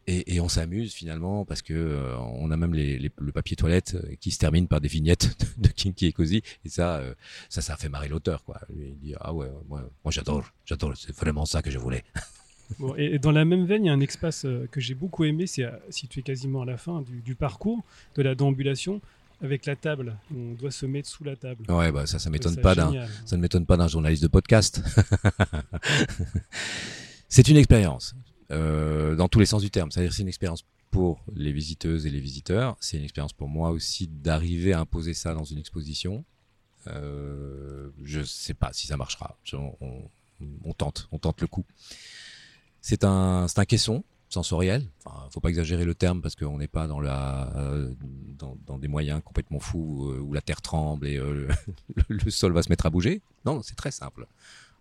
Et, 0.09 0.37
et, 0.37 0.41
on 0.41 0.49
s'amuse 0.49 0.95
finalement 0.95 1.45
parce 1.45 1.63
que 1.63 1.75
euh, 1.75 2.17
on 2.19 2.53
a 2.53 2.57
même 2.57 2.75
les, 2.75 2.97
les, 2.97 3.11
le 3.19 3.33
papier 3.33 3.57
toilette 3.57 3.97
euh, 3.97 4.15
qui 4.21 4.31
se 4.31 4.39
termine 4.39 4.69
par 4.69 4.81
des 4.81 4.87
vignettes 4.87 5.37
de 5.59 5.69
Kinky 5.69 6.07
et 6.07 6.13
Cozy 6.13 6.43
et 6.65 6.69
ça 6.69 6.99
euh, 6.99 7.15
ça 7.49 7.61
ça 7.61 7.77
fait 7.77 7.89
marrer 7.89 8.09
l'auteur 8.09 8.45
quoi. 8.45 8.61
Il 8.71 8.97
dit 8.99 9.15
ah 9.21 9.35
ouais 9.35 9.49
moi, 9.69 9.83
moi 10.05 10.13
j'adore 10.13 10.45
j'adore 10.65 10.97
c'est 10.97 11.15
vraiment 11.15 11.45
ça 11.45 11.63
que 11.63 11.71
je 11.71 11.79
voulais. 11.79 12.05
Bon, 12.81 12.97
et 12.97 13.21
dans 13.21 13.31
la 13.31 13.45
même 13.45 13.65
veine 13.65 13.85
il 13.85 13.87
y 13.87 13.91
a 13.91 13.93
un 13.93 14.01
espace 14.01 14.45
que 14.73 14.81
j'ai 14.81 14.97
beaucoup 14.97 15.23
aimé 15.23 15.47
c'est 15.47 15.67
situé 15.89 16.23
quasiment 16.23 16.63
à 16.63 16.65
la 16.65 16.77
fin 16.77 17.01
du, 17.03 17.21
du, 17.23 17.37
parcours 17.37 17.85
de 18.17 18.23
la 18.23 18.35
déambulation 18.35 19.01
avec 19.41 19.67
la 19.67 19.77
table. 19.77 20.17
On 20.37 20.55
doit 20.55 20.73
se 20.73 20.85
mettre 20.85 21.09
sous 21.09 21.23
la 21.23 21.37
table. 21.37 21.65
Ouais 21.69 21.93
bah 21.93 22.07
ça 22.07 22.19
ça 22.19 22.29
m'étonne 22.29 22.57
pas 22.57 22.75
d'un 22.75 23.07
ça 23.25 23.37
ne 23.37 23.43
m'étonne 23.43 23.67
pas 23.67 23.77
d'un 23.77 23.87
journaliste 23.87 24.25
de 24.25 24.29
podcast. 24.29 24.83
C'est 27.29 27.47
une 27.47 27.57
expérience 27.57 28.17
dans 28.51 29.29
tous 29.29 29.41
les 29.41 29.47
sens 29.47 29.63
du 29.63 29.71
terme. 29.71 29.91
C'est-à-dire 29.91 30.13
c'est 30.13 30.23
une 30.23 30.29
expérience 30.29 30.65
pour 30.91 31.23
les 31.35 31.53
visiteuses 31.53 32.07
et 32.07 32.11
les 32.11 32.21
visiteurs. 32.21 32.77
C'est 32.81 32.97
une 32.97 33.05
expérience 33.05 33.33
pour 33.33 33.49
moi 33.49 33.71
aussi 33.71 34.09
d'arriver 34.09 34.73
à 34.73 34.81
imposer 34.81 35.15
ça 35.15 35.35
dans 35.35 35.45
une 35.45 35.59
exposition. 35.59 36.25
Euh, 36.87 37.91
je 38.03 38.23
sais 38.23 38.55
pas 38.55 38.73
si 38.73 38.87
ça 38.87 38.97
marchera. 38.97 39.37
on, 39.53 40.73
tente, 40.73 41.09
on 41.13 41.19
tente 41.19 41.41
le 41.41 41.47
coup. 41.47 41.65
C'est 42.81 43.05
un, 43.05 43.47
caisson 43.69 44.05
sensoriel. 44.29 44.89
Enfin, 45.05 45.29
faut 45.31 45.41
pas 45.41 45.49
exagérer 45.49 45.85
le 45.85 45.95
terme 45.95 46.23
parce 46.23 46.35
qu'on 46.35 46.59
n'est 46.59 46.69
pas 46.69 46.87
dans 46.87 47.03
euh, 47.03 47.93
des 48.79 48.89
moyens 48.89 49.21
complètement 49.25 49.61
fous 49.61 50.11
euh, 50.11 50.21
où 50.21 50.33
la 50.33 50.41
terre 50.41 50.61
tremble 50.63 51.07
et 51.07 51.17
euh, 51.17 51.49
le, 52.09 52.31
sol 52.31 52.53
va 52.53 52.63
se 52.63 52.69
mettre 52.69 52.87
à 52.87 52.91
bouger. 52.91 53.23
Non, 53.45 53.63
c'est 53.63 53.77
très 53.77 53.91
simple. 53.91 54.27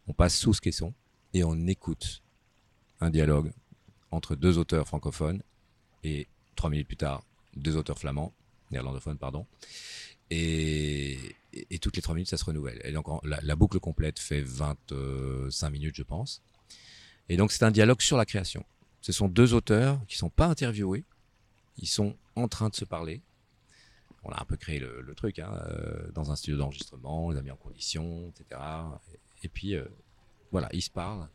On 0.07 0.13
passe 0.13 0.35
sous 0.35 0.53
ce 0.53 0.61
caisson 0.61 0.93
et 1.33 1.43
on 1.43 1.67
écoute 1.67 2.21
un 3.01 3.09
dialogue 3.09 3.51
entre 4.11 4.35
deux 4.35 4.57
auteurs 4.57 4.87
francophones 4.87 5.41
et 6.03 6.27
trois 6.55 6.69
minutes 6.69 6.87
plus 6.87 6.97
tard, 6.97 7.23
deux 7.55 7.75
auteurs 7.75 7.99
flamands, 7.99 8.33
néerlandophones, 8.71 9.17
pardon. 9.17 9.45
Et, 10.31 11.19
et, 11.53 11.79
toutes 11.79 11.95
les 11.95 12.01
trois 12.01 12.15
minutes, 12.15 12.29
ça 12.29 12.37
se 12.37 12.45
renouvelle. 12.45 12.81
Et 12.83 12.91
donc, 12.91 13.05
la, 13.23 13.55
boucle 13.55 13.79
complète 13.79 14.19
fait 14.19 14.41
25 14.41 15.69
minutes, 15.69 15.95
je 15.95 16.03
pense. 16.03 16.41
Et 17.29 17.37
donc, 17.37 17.51
c'est 17.51 17.63
un 17.63 17.71
dialogue 17.71 18.01
sur 18.01 18.17
la 18.17 18.25
création. 18.25 18.65
Ce 19.01 19.11
sont 19.11 19.27
deux 19.27 19.53
auteurs 19.53 19.99
qui 20.07 20.17
sont 20.17 20.29
pas 20.29 20.47
interviewés. 20.47 21.03
Ils 21.77 21.87
sont 21.87 22.15
en 22.35 22.47
train 22.47 22.69
de 22.69 22.75
se 22.75 22.85
parler. 22.85 23.21
On 24.23 24.31
a 24.31 24.41
un 24.41 24.45
peu 24.45 24.57
créé 24.57 24.79
le, 24.79 25.13
truc, 25.15 25.37
hein, 25.37 25.51
euh, 25.67 26.11
dans 26.13 26.31
un 26.31 26.35
studio 26.35 26.57
d'enregistrement, 26.57 27.27
on 27.27 27.29
les 27.29 27.37
a 27.37 27.43
mis 27.43 27.51
en 27.51 27.57
condition, 27.57 28.29
etc. 28.29 28.59
Et, 29.13 29.45
et 29.45 29.49
puis, 29.49 29.75
euh, 29.75 29.85
voilà, 30.51 30.69
ils 30.73 30.81
se 30.81 30.89
parlent 30.89 31.29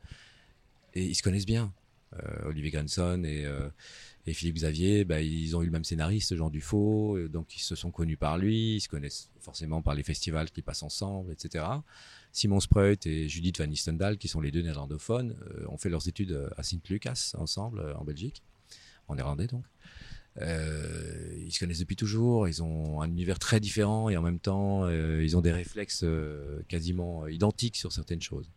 et 0.94 1.04
ils 1.04 1.14
se 1.14 1.22
connaissent 1.22 1.46
bien. 1.46 1.72
Euh, 2.18 2.48
Olivier 2.48 2.70
Granson 2.70 3.22
et, 3.24 3.46
euh, 3.46 3.68
et 4.26 4.32
Philippe 4.32 4.56
Xavier, 4.56 5.04
bah, 5.04 5.20
ils 5.20 5.56
ont 5.56 5.62
eu 5.62 5.66
le 5.66 5.70
même 5.70 5.84
scénariste, 5.84 6.34
Jean 6.34 6.50
Dufaux, 6.50 7.16
euh, 7.16 7.28
donc 7.28 7.56
ils 7.56 7.62
se 7.62 7.76
sont 7.76 7.92
connus 7.92 8.16
par 8.16 8.36
lui, 8.36 8.76
ils 8.76 8.80
se 8.80 8.88
connaissent 8.88 9.30
forcément 9.38 9.80
par 9.80 9.94
les 9.94 10.02
festivals 10.02 10.50
qui 10.50 10.62
passent 10.62 10.82
ensemble, 10.82 11.32
etc. 11.32 11.64
Simon 12.32 12.58
Spreut 12.58 13.06
et 13.06 13.28
Judith 13.28 13.58
Van 13.58 13.66
Nistendal, 13.66 14.18
qui 14.18 14.26
sont 14.26 14.40
les 14.40 14.50
deux 14.50 14.62
néerlandophones, 14.62 15.36
ont 15.68 15.78
fait 15.78 15.88
leurs 15.88 16.08
études 16.08 16.48
à 16.56 16.62
Sint-Lucas 16.62 17.32
ensemble 17.38 17.94
en 17.96 18.04
Belgique, 18.04 18.42
en 19.08 19.14
néerlandais 19.14 19.46
donc. 19.46 19.64
Ils 20.36 21.50
se 21.50 21.58
connaissent 21.58 21.80
depuis 21.80 21.96
toujours, 21.96 22.46
ils 22.46 22.62
ont 22.62 23.02
un 23.02 23.08
univers 23.08 23.40
très 23.40 23.58
différent 23.58 24.08
et 24.10 24.16
en 24.16 24.22
même 24.22 24.38
temps, 24.38 24.88
ils 24.88 25.36
ont 25.36 25.40
des 25.40 25.50
réflexes 25.50 26.04
quasiment 26.68 27.26
identiques 27.26 27.76
sur 27.76 27.90
certaines 27.90 28.22
choses. 28.22 28.48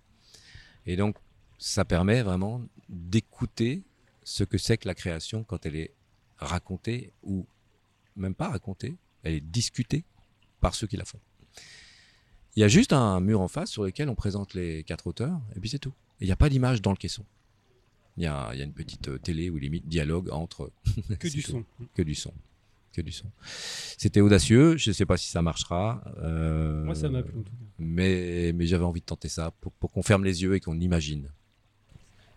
Et 0.86 0.96
donc, 0.96 1.16
ça 1.64 1.86
permet 1.86 2.22
vraiment 2.24 2.62
d'écouter 2.90 3.84
ce 4.26 4.44
que 4.44 4.58
c'est 4.58 4.78
que 4.78 4.86
la 4.86 4.96
création 4.96 5.46
quand 5.46 5.66
elle 5.66 5.78
est 5.78 5.94
racontée 6.38 7.14
ou 7.24 7.46
même 8.18 8.36
pas 8.36 8.50
racontée, 8.50 8.98
elle 9.24 9.36
est 9.36 9.40
discutée 9.40 10.04
par 10.60 10.76
ceux 10.76 10.88
qui 10.88 10.98
la 10.98 11.06
font. 11.06 11.22
Il 12.58 12.60
y 12.60 12.64
a 12.64 12.68
juste 12.68 12.92
un 12.92 13.22
mur 13.22 13.40
en 13.40 13.48
face 13.48 13.72
sur 13.72 13.86
lequel 13.86 14.10
on 14.10 14.16
présente 14.16 14.54
les 14.56 14.84
quatre 14.84 15.08
auteurs 15.08 15.40
et 15.56 15.62
puis 15.62 15.70
c'est 15.70 15.80
tout. 15.80 15.94
Il 16.20 16.26
n'y 16.26 16.34
a 16.34 16.36
pas 16.36 16.50
d'image 16.50 16.82
dans 16.82 16.92
le 16.92 16.98
caisson. 16.98 17.24
Il 18.18 18.24
y 18.24 18.28
a, 18.28 18.50
il 18.52 18.60
y 18.60 18.62
a 18.62 18.66
une 18.66 18.74
petite 18.74 19.08
euh, 19.08 19.18
télé 19.18 19.50
où 19.50 19.58
limite 19.58 19.88
dialogue 19.88 20.30
entre 20.32 20.70
que 21.18 21.30
du 21.30 21.42
son, 21.42 21.64
que 21.96 22.02
du 22.02 22.14
son, 22.14 22.34
que 22.92 23.02
du 23.02 23.14
son. 23.14 23.32
C'était 23.98 24.20
audacieux. 24.20 24.76
Je 24.76 24.90
ne 24.90 24.94
sais 24.94 25.06
pas 25.06 25.16
si 25.16 25.30
ça 25.30 25.42
marchera. 25.42 26.04
Euh, 26.18 26.84
Moi, 26.84 26.94
ça 26.94 27.08
m'a 27.10 27.24
plu. 27.24 27.40
Mais 27.80 28.52
mais 28.54 28.66
j'avais 28.66 28.84
envie 28.84 29.00
de 29.00 29.06
tenter 29.06 29.30
ça 29.30 29.52
pour, 29.62 29.72
pour 29.72 29.94
qu'on 29.94 30.04
ferme 30.04 30.26
les 30.26 30.44
yeux 30.44 30.56
et 30.56 30.60
qu'on 30.60 30.78
imagine. 30.82 31.30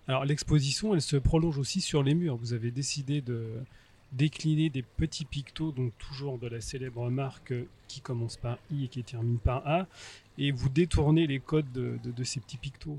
Alors 0.09 0.25
l'exposition, 0.25 0.95
elle 0.95 1.03
se 1.03 1.17
prolonge 1.17 1.59
aussi 1.59 1.81
sur 1.81 2.03
les 2.03 2.15
murs. 2.15 2.37
Vous 2.37 2.53
avez 2.53 2.71
décidé 2.71 3.21
de 3.21 3.49
décliner 4.13 4.71
des 4.71 4.83
petits 4.83 5.25
pictos, 5.25 5.73
donc 5.73 5.93
toujours 5.99 6.39
de 6.39 6.47
la 6.47 6.61
célèbre 6.61 7.11
marque 7.11 7.53
qui 7.89 8.01
commence 8.01 8.37
par 8.37 8.59
I 8.71 8.85
et 8.85 8.89
qui 8.89 9.03
termine 9.03 9.39
par 9.39 9.67
A, 9.67 9.87
et 10.39 10.53
vous 10.53 10.69
détournez 10.69 11.27
les 11.27 11.41
codes 11.41 11.71
de, 11.73 12.25
ces 12.25 12.41
petits 12.41 12.57
pictos. 12.57 12.99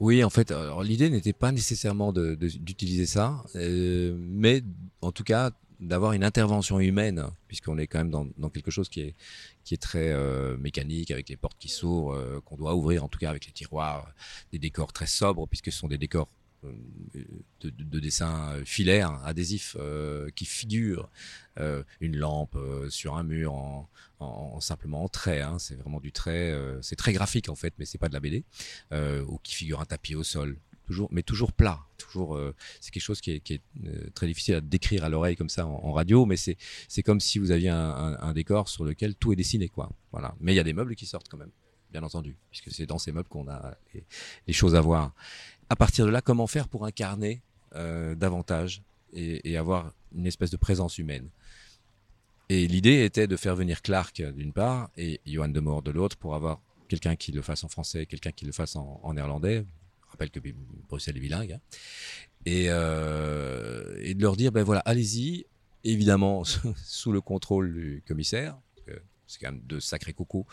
Oui, 0.00 0.22
en 0.24 0.30
fait, 0.30 0.52
l'idée 0.82 1.10
n'était 1.10 1.32
pas 1.32 1.52
nécessairement 1.52 2.12
d'utiliser 2.12 3.06
ça, 3.06 3.44
euh, 3.56 4.16
mais 4.18 4.62
en 5.02 5.12
tout 5.12 5.24
cas 5.24 5.50
d'avoir 5.80 6.12
une 6.12 6.24
intervention 6.24 6.78
humaine, 6.80 7.26
puisqu'on 7.48 7.78
est 7.78 7.86
quand 7.86 7.98
même 7.98 8.10
dans, 8.10 8.26
dans, 8.38 8.48
quelque 8.48 8.70
chose 8.70 8.88
qui 8.88 9.00
est, 9.00 9.14
qui 9.64 9.74
est 9.74 9.82
très 9.82 10.12
euh, 10.12 10.56
mécanique, 10.56 11.10
avec 11.10 11.28
les 11.28 11.36
portes 11.36 11.58
qui 11.58 11.68
s'ouvrent, 11.68 12.14
euh, 12.14 12.40
qu'on 12.44 12.56
doit 12.56 12.74
ouvrir, 12.74 13.04
en 13.04 13.08
tout 13.08 13.18
cas 13.18 13.28
avec 13.28 13.46
les 13.46 13.52
tiroirs, 13.52 14.14
des 14.52 14.58
décors 14.58 14.92
très 14.92 15.06
sobres, 15.06 15.46
puisque 15.48 15.72
ce 15.72 15.78
sont 15.78 15.88
des 15.88 15.98
décors 15.98 16.28
de, 17.14 17.26
de, 17.60 17.70
de 17.70 18.00
dessins 18.00 18.64
filaires, 18.64 19.20
adhésifs, 19.24 19.76
euh, 19.78 20.30
qui 20.34 20.44
figurent 20.44 21.08
euh, 21.58 21.82
une 22.00 22.16
lampe 22.16 22.56
euh, 22.56 22.90
sur 22.90 23.16
un 23.16 23.22
mur 23.22 23.54
en, 23.54 23.88
en, 24.18 24.52
en 24.54 24.60
simplement 24.60 25.04
en 25.04 25.08
trait. 25.08 25.40
Hein, 25.40 25.58
c'est 25.58 25.76
vraiment 25.76 26.00
du 26.00 26.12
trait. 26.12 26.50
Euh, 26.50 26.80
c'est 26.82 26.96
très 26.96 27.12
graphique 27.12 27.48
en 27.48 27.54
fait, 27.54 27.74
mais 27.78 27.84
c'est 27.84 27.98
pas 27.98 28.08
de 28.08 28.14
la 28.14 28.20
BD. 28.20 28.44
Euh, 28.92 29.24
ou 29.26 29.38
qui 29.38 29.54
figure 29.54 29.80
un 29.80 29.84
tapis 29.84 30.14
au 30.14 30.22
sol, 30.22 30.58
toujours, 30.86 31.08
mais 31.10 31.22
toujours 31.22 31.52
plat. 31.52 31.80
Toujours, 31.96 32.38
c'est 32.80 32.90
quelque 32.90 33.02
chose 33.02 33.20
qui 33.20 33.30
est, 33.30 33.62
très 34.14 34.26
difficile 34.26 34.56
à 34.56 34.60
décrire 34.60 35.04
à 35.04 35.08
l'oreille 35.08 35.36
comme 35.36 35.48
ça 35.48 35.66
en, 35.66 35.92
radio, 35.92 36.26
mais 36.26 36.36
c'est 36.36 36.56
c'est 36.86 37.02
comme 37.02 37.20
si 37.20 37.38
vous 37.38 37.50
aviez 37.50 37.70
un, 37.70 38.32
décor 38.34 38.68
sur 38.68 38.84
lequel 38.84 39.14
tout 39.14 39.32
est 39.32 39.36
dessiné, 39.36 39.68
quoi. 39.68 39.90
Voilà. 40.12 40.34
Mais 40.40 40.52
il 40.52 40.56
y 40.56 40.60
a 40.60 40.64
des 40.64 40.74
meubles 40.74 40.94
qui 40.94 41.06
sortent 41.06 41.28
quand 41.28 41.38
même 41.38 41.50
bien 41.94 42.02
entendu, 42.02 42.36
puisque 42.50 42.72
c'est 42.72 42.86
dans 42.86 42.98
ces 42.98 43.12
meubles 43.12 43.28
qu'on 43.28 43.48
a 43.48 43.76
les, 44.46 44.52
choses 44.52 44.74
à 44.74 44.80
voir 44.80 45.14
à 45.74 45.76
partir 45.76 46.06
de 46.06 46.10
là, 46.12 46.20
comment 46.20 46.46
faire 46.46 46.68
pour 46.68 46.86
incarner 46.86 47.42
euh, 47.74 48.14
davantage 48.14 48.80
et, 49.12 49.56
avoir 49.56 49.92
une 50.14 50.24
espèce 50.24 50.52
de 50.52 50.56
présence 50.56 50.98
humaine. 50.98 51.28
Et 52.48 52.68
l'idée 52.68 53.04
était 53.04 53.26
de 53.26 53.36
faire 53.36 53.56
venir 53.56 53.82
Clark 53.82 54.22
d'une 54.22 54.52
part 54.52 54.90
et 54.96 55.20
Johan 55.26 55.48
de 55.48 55.60
de 55.80 55.90
l'autre 55.90 56.16
pour 56.16 56.36
avoir 56.36 56.60
quelqu'un 56.88 57.16
qui 57.16 57.32
le 57.32 57.42
fasse 57.42 57.64
en 57.64 57.68
français, 57.68 58.06
quelqu'un 58.06 58.30
qui 58.30 58.44
le 58.44 58.52
fasse 58.52 58.76
en, 58.76 59.14
néerlandais. 59.14 59.66
Je 60.06 60.10
rappelle 60.12 60.30
que 60.30 60.38
Bruxelles 60.88 61.16
est 61.16 61.20
bilingue. 61.20 61.54
Hein. 61.54 61.60
Et, 62.46 62.66
euh, 62.68 63.96
et 64.00 64.14
de 64.14 64.22
leur 64.22 64.36
dire, 64.36 64.52
ben 64.52 64.62
voilà, 64.62 64.80
allez-y, 64.84 65.44
évidemment 65.82 66.44
sous 66.84 67.10
le 67.10 67.20
contrôle 67.20 67.74
du 67.74 68.02
commissaire, 68.06 68.56
c'est 69.26 69.40
quand 69.40 69.52
même 69.52 69.62
de 69.66 69.80
sacrés 69.80 70.12
cocos 70.12 70.46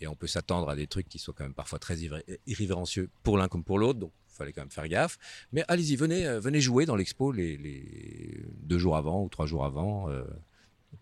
et 0.00 0.06
on 0.06 0.14
peut 0.14 0.26
s'attendre 0.26 0.68
à 0.68 0.76
des 0.76 0.86
trucs 0.86 1.08
qui 1.08 1.18
soient 1.18 1.34
quand 1.36 1.44
même 1.44 1.54
parfois 1.54 1.78
très 1.78 1.98
irrévérencieux 2.46 3.08
pour 3.22 3.38
l'un 3.38 3.48
comme 3.48 3.64
pour 3.64 3.78
l'autre 3.78 3.98
donc 3.98 4.12
fallait 4.38 4.52
quand 4.52 4.62
même 4.62 4.70
faire 4.70 4.88
gaffe. 4.88 5.18
Mais 5.52 5.64
allez-y, 5.68 5.96
venez, 5.96 6.26
euh, 6.26 6.40
venez 6.40 6.60
jouer 6.60 6.86
dans 6.86 6.96
l'expo 6.96 7.32
les, 7.32 8.46
deux 8.62 8.78
jours 8.78 8.96
avant 8.96 9.22
ou 9.24 9.28
trois 9.28 9.46
jours 9.46 9.64
avant, 9.64 10.08
euh, 10.08 10.24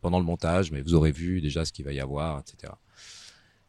pendant 0.01 0.19
le 0.19 0.25
montage, 0.25 0.73
mais 0.73 0.81
vous 0.81 0.95
aurez 0.95 1.13
vu 1.13 1.41
déjà 1.41 1.65
ce 1.65 1.73
qu'il 1.73 1.85
va 1.85 1.93
y 1.93 2.01
avoir, 2.01 2.41
etc. 2.41 2.73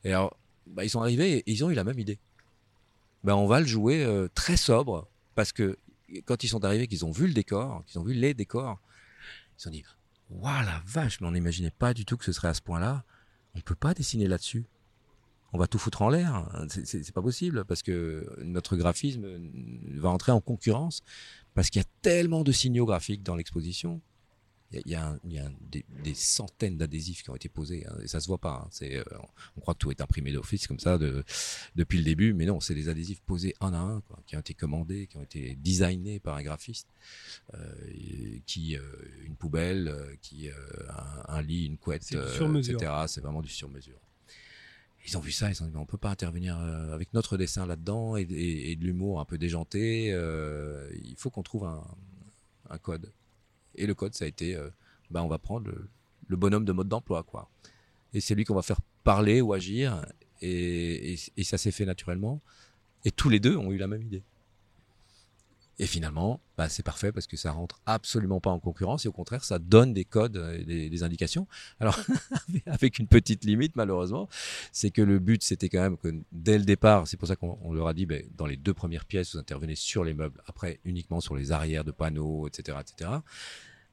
Et 0.04 0.10
alors, 0.10 0.38
bah, 0.66 0.84
ils 0.84 0.90
sont 0.90 1.02
arrivés 1.02 1.40
et 1.40 1.52
ils 1.52 1.64
ont 1.64 1.70
eu 1.70 1.76
la 1.76 1.84
même 1.84 2.00
idée. 2.00 2.20
Ben, 3.24 3.36
on 3.36 3.48
va 3.48 3.60
le 3.60 3.66
jouer 3.66 4.04
euh, 4.04 4.28
très 4.34 4.58
sobre, 4.58 5.08
parce 5.36 5.52
que 5.52 5.78
quand 6.26 6.44
ils 6.44 6.48
sont 6.48 6.64
arrivés, 6.64 6.88
qu'ils 6.88 7.06
ont 7.06 7.12
vu 7.12 7.28
le 7.28 7.34
décor, 7.34 7.84
qu'ils 7.86 8.00
ont 8.00 8.04
vu 8.04 8.14
les 8.14 8.34
décors, 8.34 8.80
ils 9.58 9.62
se 9.62 9.64
sont 9.66 9.70
dit, 9.70 9.84
waouh 10.30 10.66
la 10.66 10.82
vache, 10.86 11.20
mais 11.20 11.28
on 11.28 11.32
n'imaginait 11.32 11.72
pas 11.72 11.94
du 11.94 12.06
tout 12.06 12.18
que 12.18 12.26
ce 12.26 12.32
serait 12.32 12.48
à 12.48 12.54
ce 12.54 12.62
point-là. 12.62 13.04
On 13.54 13.58
ne 13.58 13.64
peut 13.64 13.76
pas 13.76 13.94
dessiner 13.94 14.28
là-dessus 14.28 14.66
on 15.54 15.58
va 15.58 15.68
tout 15.68 15.80
foutre 15.80 16.02
en 16.02 16.10
l'air. 16.10 16.50
C'est 16.70 17.12
pas 17.14 17.22
possible 17.22 17.66
parce 17.66 17.84
que 17.84 18.28
notre 18.44 18.76
graphisme 18.76 19.26
va 19.96 20.10
entrer 20.10 20.32
en 20.32 20.42
concurrence 20.42 21.04
parce 21.54 21.70
qu'il 21.70 21.82
y 21.82 21.86
a 21.86 21.88
tellement 22.02 22.44
de 22.44 22.52
signaux 22.52 22.86
graphiques 22.86 23.24
dans 23.24 23.36
l'exposition 23.36 24.02
Il 24.72 24.82
y 24.86 24.96
a, 24.96 25.18
il 25.24 25.34
y 25.34 25.40
a, 25.40 25.50
des, 25.72 26.14
centaines 26.14 26.78
d'adhésifs 26.78 27.24
qui 27.24 27.30
ont 27.30 27.36
été 27.36 27.50
posés 27.50 27.86
hein, 27.88 27.96
et 28.04 28.08
ça 28.08 28.20
se 28.20 28.28
voit 28.28 28.38
pas. 28.38 28.64
Hein. 28.64 28.68
C'est, 28.72 29.02
on 29.56 29.62
croit 29.62 29.74
que 29.74 29.80
tout 29.80 29.92
est 29.92 30.02
imprimé 30.02 30.34
d'office 30.34 30.68
comme 30.68 30.80
ça 30.80 30.98
de, 30.98 31.24
depuis 31.76 31.98
le 31.98 32.04
début, 32.04 32.34
mais 32.34 32.46
non, 32.46 32.60
c'est 32.60 32.76
des 32.76 32.90
adhésifs 32.90 33.22
posés 33.22 33.56
un 33.62 33.74
à 33.74 33.80
un, 33.80 34.02
quoi, 34.02 34.20
qui 34.28 34.36
ont 34.36 34.42
été 34.42 34.54
commandés, 34.54 35.08
qui 35.08 35.18
ont 35.18 35.24
été 35.24 35.56
designés 35.56 36.20
par 36.20 36.36
un 36.36 36.44
graphiste, 36.44 36.90
qui 38.46 38.78
une 39.26 39.36
poubelle, 39.36 40.18
qui 40.22 40.50
un, 40.50 41.36
un, 41.36 41.42
lit, 41.42 41.66
une 41.66 41.78
couette, 41.78 42.04
etc. 42.04 42.92
C'est 43.08 43.22
vraiment 43.22 43.42
du 43.42 43.50
sur 43.50 43.70
mesure 43.70 44.00
ils 45.08 45.18
ont 45.18 45.22
vu 45.22 45.32
ça, 45.32 45.50
ils 45.50 45.64
ont 45.64 45.68
dit 45.68 45.78
on 45.78 45.86
peut 45.86 45.98
pas 45.98 46.10
intervenir 46.10 46.60
euh, 46.60 46.94
avec 46.94 47.14
notre 47.14 47.38
dessin 47.38 47.66
là-dedans 47.66 48.16
et, 48.18 48.26
de 48.26 48.84
l'humour 48.84 49.20
un 49.20 49.26
peu 49.26 49.38
déjanté. 49.38 50.12
Euh, 50.12 50.90
il 51.04 51.16
faut 51.16 51.30
qu'on 51.30 51.44
trouve 51.44 51.66
un, 51.66 52.78
code. 52.80 53.12
Et 53.76 53.88
le 53.88 53.96
code, 53.96 54.14
ça 54.14 54.26
a 54.26 54.28
été, 54.28 54.58
ben 55.10 55.22
on 55.22 55.28
va 55.28 55.38
prendre 55.38 55.72
le, 56.28 56.36
bonhomme 56.36 56.66
de 56.66 56.74
mode 56.74 56.90
d'emploi, 56.90 57.24
quoi. 57.24 57.50
Et 58.14 58.20
c'est 58.20 58.36
lui 58.36 58.44
qu'on 58.44 58.56
va 58.56 58.62
faire 58.62 58.82
parler 59.04 59.42
ou 59.42 59.54
agir. 59.54 60.06
et 60.42 61.16
ça 61.44 61.58
s'est 61.58 61.72
fait 61.72 61.86
naturellement. 61.86 62.42
Et 63.06 63.12
tous 63.12 63.30
les 63.30 63.40
deux 63.40 63.56
ont 63.56 63.72
eu 63.72 63.78
la 63.78 63.88
même 63.88 64.02
idée. 64.02 64.24
Et 65.80 65.86
finalement, 65.86 66.42
bah, 66.58 66.70
c'est 66.70 66.82
parfait 66.82 67.12
parce 67.12 67.28
que 67.28 67.38
ça 67.38 67.52
rentre 67.52 67.80
absolument 67.86 68.40
pas 68.40 68.50
en 68.50 68.60
concurrence 68.60 69.06
et 69.06 69.08
au 69.08 69.12
contraire, 69.12 69.44
ça 69.44 69.60
donne 69.60 69.94
des 69.94 70.06
codes, 70.06 70.38
et 70.68 70.90
des, 70.90 71.04
indications. 71.04 71.48
Alors, 71.80 72.00
avec 72.66 72.98
une 72.98 73.08
petite 73.08 73.46
limite 73.46 73.76
malheureusement, 73.76 74.28
c'est 74.72 74.90
que 74.90 75.04
le 75.04 75.20
but 75.20 75.44
c'était 75.44 75.70
quand 75.70 75.82
même 75.82 75.98
que 75.98 76.16
dès 76.32 76.58
le 76.58 76.66
départ, 76.66 77.08
c'est 77.08 77.18
pour 77.18 77.28
ça 77.28 77.36
qu'on 77.36 77.74
leur 77.74 77.88
a 77.88 77.94
dit, 77.94 78.08
ben, 78.08 78.24
dans 78.36 78.48
les 78.48 78.58
deux 78.58 78.74
premières 78.74 79.06
pièces, 79.06 79.34
vous 79.34 79.40
intervenez 79.40 79.76
sur 79.76 80.04
les 80.04 80.16
meubles, 80.16 80.42
après 80.48 80.80
uniquement 80.84 81.22
sur 81.22 81.36
les 81.36 81.52
arrières 81.52 81.84
de 81.84 81.92
panneaux, 81.92 82.48
etc., 82.48 82.80
etc. 82.82 83.12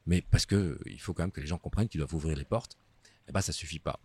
Mais 0.07 0.23
parce 0.31 0.47
que 0.47 0.79
il 0.87 0.99
faut 0.99 1.13
quand 1.13 1.23
même 1.23 1.31
que 1.31 1.41
les 1.41 1.47
gens 1.47 1.59
comprennent 1.59 1.87
qu'ils 1.87 1.99
doivent 1.99 2.15
ouvrir 2.15 2.35
les 2.35 2.45
portes. 2.45 2.79
Eh 3.27 3.31
ben, 3.31 3.41
ça 3.41 3.51
suffit 3.51 3.79
pas. 3.79 3.99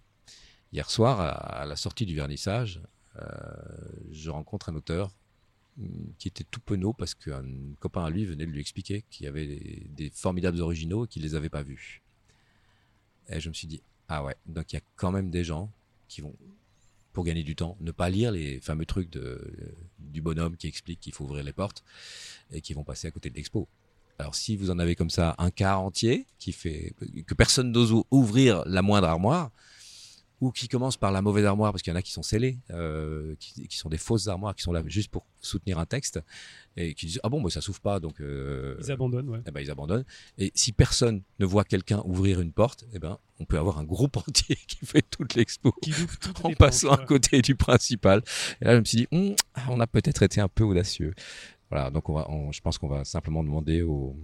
Hier 0.72 0.88
soir, 0.90 1.20
à, 1.20 1.64
la 1.64 1.76
sortie 1.76 2.06
du 2.06 2.14
vernissage, 2.14 2.80
euh, 3.16 3.26
je 4.10 4.30
rencontre 4.30 4.68
un 4.68 4.74
auteur 4.76 5.10
qui 6.18 6.28
était 6.28 6.44
tout 6.44 6.60
penaud 6.60 6.92
parce 6.92 7.14
qu'un 7.14 7.44
copain 7.78 8.04
à 8.04 8.10
lui 8.10 8.24
venait 8.24 8.46
de 8.46 8.50
lui 8.50 8.60
expliquer 8.60 9.04
qu'il 9.10 9.24
y 9.24 9.28
avait 9.28 9.46
des, 9.88 10.10
formidables 10.10 10.60
originaux 10.60 11.04
et 11.04 11.08
qu'il 11.08 11.22
les 11.22 11.34
avait 11.34 11.48
pas 11.48 11.62
vus. 11.62 12.02
Et 13.28 13.40
je 13.40 13.48
me 13.48 13.54
suis 13.54 13.66
dit, 13.66 13.82
ah 14.08 14.24
ouais, 14.24 14.36
donc 14.46 14.72
il 14.72 14.76
y 14.76 14.78
a 14.78 14.82
quand 14.96 15.12
même 15.12 15.30
des 15.30 15.44
gens 15.44 15.70
qui 16.08 16.20
vont, 16.20 16.34
pour 17.12 17.24
gagner 17.24 17.42
du 17.42 17.54
temps, 17.54 17.76
ne 17.80 17.92
pas 17.92 18.10
lire 18.10 18.32
les 18.32 18.60
fameux 18.60 18.86
trucs 18.86 19.10
de, 19.10 19.52
du 19.98 20.20
bonhomme 20.20 20.56
qui 20.56 20.66
explique 20.66 21.00
qu'il 21.00 21.14
faut 21.14 21.24
ouvrir 21.24 21.44
les 21.44 21.52
portes 21.52 21.84
et 22.50 22.60
qui 22.60 22.74
vont 22.74 22.84
passer 22.84 23.08
à 23.08 23.10
côté 23.10 23.30
de 23.30 23.36
l'expo. 23.36 23.68
Alors 24.18 24.34
si 24.34 24.56
vous 24.56 24.70
en 24.70 24.78
avez 24.78 24.96
comme 24.96 25.08
ça 25.08 25.34
un 25.38 25.50
quart 25.50 25.80
entier 25.80 26.26
qui 26.38 26.52
fait 26.52 26.92
que 27.26 27.34
personne 27.34 27.72
n'ose 27.72 28.04
ouvrir 28.10 28.62
la 28.66 28.82
moindre 28.82 29.08
armoire, 29.08 29.50
ou 30.40 30.50
qui 30.52 30.68
commencent 30.68 30.96
par 30.96 31.12
la 31.12 31.22
mauvaise 31.22 31.44
armoire, 31.44 31.72
parce 31.72 31.82
qu'il 31.82 31.92
y 31.92 31.94
en 31.94 31.98
a 31.98 32.02
qui 32.02 32.12
sont 32.12 32.22
scellés, 32.22 32.58
euh, 32.70 33.34
qui, 33.38 33.68
qui, 33.68 33.76
sont 33.76 33.88
des 33.88 33.98
fausses 33.98 34.28
armoires, 34.28 34.54
qui 34.54 34.62
sont 34.62 34.72
là 34.72 34.82
juste 34.86 35.10
pour 35.10 35.26
soutenir 35.40 35.78
un 35.78 35.86
texte, 35.86 36.20
et 36.76 36.94
qui 36.94 37.06
disent 37.06 37.20
ah 37.22 37.28
bon, 37.28 37.42
bah, 37.42 37.50
ça 37.50 37.60
s'ouvre 37.60 37.80
pas, 37.80 38.00
donc 38.00 38.20
euh, 38.20 38.76
ils 38.80 38.90
abandonnent. 38.90 39.28
Ouais. 39.28 39.40
Eh 39.46 39.50
ben, 39.50 39.60
ils 39.60 39.70
abandonnent. 39.70 40.04
Et 40.38 40.50
si 40.54 40.72
personne 40.72 41.22
ne 41.38 41.46
voit 41.46 41.64
quelqu'un 41.64 42.02
ouvrir 42.04 42.40
une 42.40 42.52
porte, 42.52 42.86
eh 42.92 42.98
ben 42.98 43.18
on 43.38 43.44
peut 43.44 43.58
avoir 43.58 43.78
un 43.78 43.84
groupe 43.84 44.16
entier 44.28 44.56
qui 44.66 44.84
fait 44.86 45.02
toute 45.02 45.34
l'expo 45.34 45.74
en 46.42 46.52
passant 46.52 46.92
à 46.92 47.04
côté 47.04 47.42
du 47.42 47.54
principal. 47.54 48.22
Et 48.60 48.64
là, 48.64 48.74
je 48.74 48.80
me 48.80 48.84
suis 48.84 48.98
dit, 48.98 49.08
hum, 49.12 49.34
on 49.68 49.80
a 49.80 49.86
peut-être 49.86 50.22
été 50.22 50.40
un 50.40 50.48
peu 50.48 50.64
audacieux. 50.64 51.14
Voilà, 51.70 51.90
donc 51.90 52.08
on 52.08 52.14
va, 52.14 52.28
je 52.50 52.60
pense 52.60 52.78
qu'on 52.78 52.88
va 52.88 53.04
simplement 53.04 53.44
demander 53.44 53.82
aux 53.82 54.16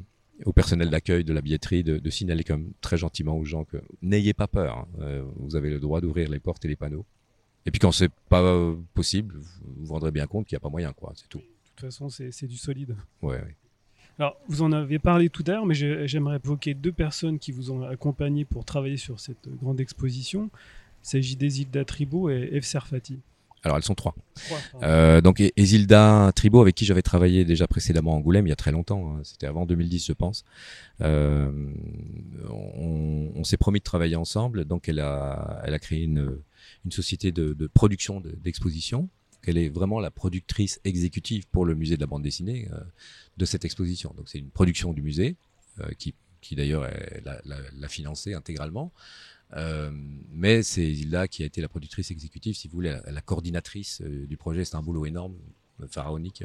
au 0.44 0.52
personnel 0.52 0.90
d'accueil 0.90 1.24
de 1.24 1.32
la 1.32 1.40
billetterie 1.40 1.82
de, 1.82 1.98
de, 1.98 2.10
signaler 2.10 2.44
comme 2.44 2.72
très 2.80 2.96
gentiment 2.96 3.36
aux 3.36 3.44
gens 3.44 3.64
que 3.64 3.78
n'ayez 4.02 4.34
pas 4.34 4.46
peur, 4.46 4.78
hein. 4.78 4.88
euh, 5.00 5.24
vous 5.36 5.56
avez 5.56 5.70
le 5.70 5.80
droit 5.80 6.00
d'ouvrir 6.00 6.28
les 6.28 6.40
portes 6.40 6.64
et 6.64 6.68
les 6.68 6.76
panneaux. 6.76 7.06
Et 7.64 7.70
puis 7.70 7.78
quand 7.78 7.92
c'est 7.92 8.12
pas 8.28 8.42
euh, 8.42 8.76
possible, 8.94 9.36
vous 9.38 9.86
vous 9.86 9.92
rendrez 9.92 10.10
bien 10.10 10.26
compte 10.26 10.46
qu'il 10.46 10.54
n'y 10.54 10.60
a 10.60 10.60
pas 10.60 10.68
moyen, 10.68 10.92
quoi, 10.92 11.12
c'est 11.16 11.28
tout. 11.28 11.38
De 11.38 11.44
toute 11.70 11.80
façon, 11.80 12.08
c'est 12.08 12.46
du 12.46 12.56
solide. 12.56 12.96
Ouais, 13.22 13.36
ouais. 13.36 13.56
Alors, 14.18 14.36
vous 14.48 14.62
en 14.62 14.72
avez 14.72 14.98
parlé 14.98 15.28
tout 15.28 15.44
à 15.46 15.50
l'heure, 15.50 15.66
mais 15.66 15.74
j'aimerais 15.74 16.40
évoquer 16.42 16.72
deux 16.72 16.92
personnes 16.92 17.38
qui 17.38 17.52
vous 17.52 17.70
ont 17.70 17.82
accompagné 17.82 18.46
pour 18.46 18.64
travailler 18.64 18.96
sur 18.96 19.20
cette 19.20 19.48
grande 19.60 19.78
exposition. 19.78 20.48
Il 21.04 21.08
s'agit 21.08 21.36
d'Isilda 21.36 21.84
Tribo 21.84 22.30
et 22.30 22.48
Eve 22.52 22.64
Serfati. 22.64 23.18
Alors 23.66 23.78
elles 23.78 23.82
sont 23.82 23.96
trois. 23.96 24.14
euh, 24.84 25.20
donc 25.20 25.42
Isilda 25.56 26.30
Tribo 26.36 26.60
avec 26.60 26.76
qui 26.76 26.84
j'avais 26.84 27.02
travaillé 27.02 27.44
déjà 27.44 27.66
précédemment 27.66 28.12
à 28.12 28.16
Angoulême 28.18 28.46
il 28.46 28.50
y 28.50 28.52
a 28.52 28.56
très 28.56 28.70
longtemps, 28.70 29.10
hein. 29.16 29.20
c'était 29.24 29.48
avant 29.48 29.66
2010 29.66 30.06
je 30.06 30.12
pense. 30.12 30.44
Euh, 31.00 31.50
on, 32.48 33.32
on 33.34 33.42
s'est 33.42 33.56
promis 33.56 33.80
de 33.80 33.84
travailler 33.84 34.14
ensemble, 34.14 34.66
donc 34.66 34.88
elle 34.88 35.00
a, 35.00 35.60
elle 35.64 35.74
a 35.74 35.80
créé 35.80 36.04
une, 36.04 36.38
une 36.84 36.92
société 36.92 37.32
de, 37.32 37.54
de 37.54 37.66
production 37.66 38.22
d'exposition. 38.44 39.08
elle 39.48 39.58
est 39.58 39.68
vraiment 39.68 39.98
la 39.98 40.12
productrice 40.12 40.80
exécutive 40.84 41.48
pour 41.50 41.64
le 41.66 41.74
musée 41.74 41.96
de 41.96 42.00
la 42.02 42.06
bande 42.06 42.22
dessinée 42.22 42.68
euh, 42.72 42.78
de 43.36 43.44
cette 43.46 43.64
exposition. 43.64 44.14
Donc 44.16 44.28
c'est 44.28 44.38
une 44.38 44.50
production 44.50 44.92
du 44.92 45.02
musée 45.02 45.34
euh, 45.80 45.88
qui, 45.98 46.14
qui 46.40 46.54
d'ailleurs 46.54 46.88
l'a 47.24 47.88
financée 47.88 48.32
intégralement. 48.32 48.92
Euh, 49.54 49.90
mais 50.30 50.62
c'est 50.62 50.82
Isilda 50.82 51.28
qui 51.28 51.42
a 51.42 51.46
été 51.46 51.60
la 51.60 51.68
productrice 51.68 52.10
exécutive, 52.10 52.56
si 52.56 52.68
vous 52.68 52.74
voulez, 52.74 52.98
la, 53.06 53.20
coordinatrice 53.20 54.02
euh, 54.02 54.26
du 54.26 54.36
projet. 54.36 54.64
C'est 54.64 54.76
un 54.76 54.82
boulot 54.82 55.06
énorme, 55.06 55.36
euh, 55.80 55.86
pharaonique, 55.88 56.44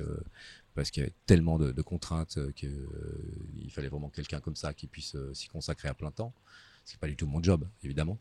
parce 0.76 0.92
qu'il 0.92 1.02
y 1.02 1.06
avait 1.06 1.16
tellement 1.26 1.58
de, 1.58 1.72
de 1.72 1.82
contraintes 1.82 2.40
qu'il 2.54 2.88
il 3.62 3.72
fallait 3.72 3.90
vraiment 3.90 4.10
quelqu'un 4.10 4.40
comme 4.40 4.56
ça 4.56 4.74
qui 4.74 4.88
puisse 4.88 5.16
s'y 5.34 5.48
consacrer 5.48 5.88
à 5.88 5.94
plein 5.94 6.12
temps. 6.12 6.34
C'est 6.86 7.00
pas 7.00 7.08
du 7.08 7.16
tout 7.16 7.28
mon 7.28 7.42
job, 7.42 7.68
évidemment. 7.84 8.18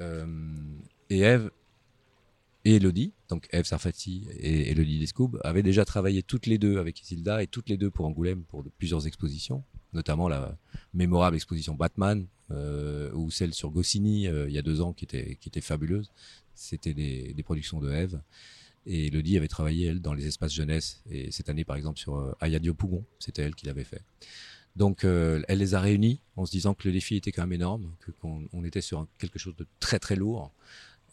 et 0.00 1.20
Eve 1.20 1.50
et 2.64 2.76
Elodie, 2.76 3.12
donc 3.28 3.48
Eve 3.52 3.64
Sarfati 3.64 4.26
et 4.38 4.70
Elodie 4.70 5.00
Descoub, 5.00 5.38
avaient 5.42 5.64
déjà 5.64 5.84
travaillé 5.84 6.22
toutes 6.22 6.46
les 6.46 6.58
deux 6.58 6.78
avec 6.78 7.00
Isilda 7.00 7.42
et 7.42 7.46
toutes 7.48 7.68
les 7.68 7.76
deux 7.76 7.90
pour 7.90 8.06
Angoulême 8.06 8.44
pour 8.44 8.64
plusieurs 8.78 9.06
expositions, 9.06 9.64
notamment 9.92 10.28
la 10.28 10.56
mémorable 10.94 11.36
exposition 11.36 11.74
Batman 11.74 12.26
euh, 12.50 13.10
ou 13.12 13.30
celle 13.30 13.54
sur 13.54 13.70
Goscinny 13.70 14.26
euh, 14.28 14.48
il 14.48 14.54
y 14.54 14.58
a 14.58 14.62
deux 14.62 14.80
ans 14.80 14.92
qui 14.92 15.04
était 15.04 15.36
qui 15.40 15.48
était 15.48 15.60
fabuleuse. 15.60 16.10
C'était 16.54 16.94
des, 16.94 17.42
productions 17.44 17.80
de 17.80 17.90
Eve. 17.90 18.20
Et 18.84 19.06
Elodie 19.06 19.36
avait 19.36 19.48
travaillé 19.48 19.86
elle 19.86 20.00
dans 20.00 20.12
les 20.12 20.26
espaces 20.26 20.52
jeunesse 20.52 21.02
et 21.08 21.30
cette 21.30 21.48
année 21.48 21.64
par 21.64 21.76
exemple 21.76 21.98
sur 21.98 22.16
euh, 22.16 22.32
Ayadio 22.40 22.74
Pougon, 22.74 23.04
c'était 23.18 23.42
elle 23.42 23.54
qui 23.54 23.66
l'avait 23.66 23.84
fait. 23.84 24.02
Donc 24.74 25.04
elle 25.04 25.58
les 25.58 25.74
a 25.74 25.80
réunis 25.80 26.20
en 26.36 26.46
se 26.46 26.50
disant 26.50 26.72
que 26.72 26.88
le 26.88 26.94
défi 26.94 27.16
était 27.16 27.30
quand 27.30 27.42
même 27.42 27.52
énorme, 27.52 27.92
qu'on 28.22 28.48
on 28.54 28.64
était 28.64 28.80
sur 28.80 29.06
quelque 29.18 29.38
chose 29.38 29.54
de 29.56 29.66
très 29.80 29.98
très 29.98 30.16
lourd. 30.16 30.50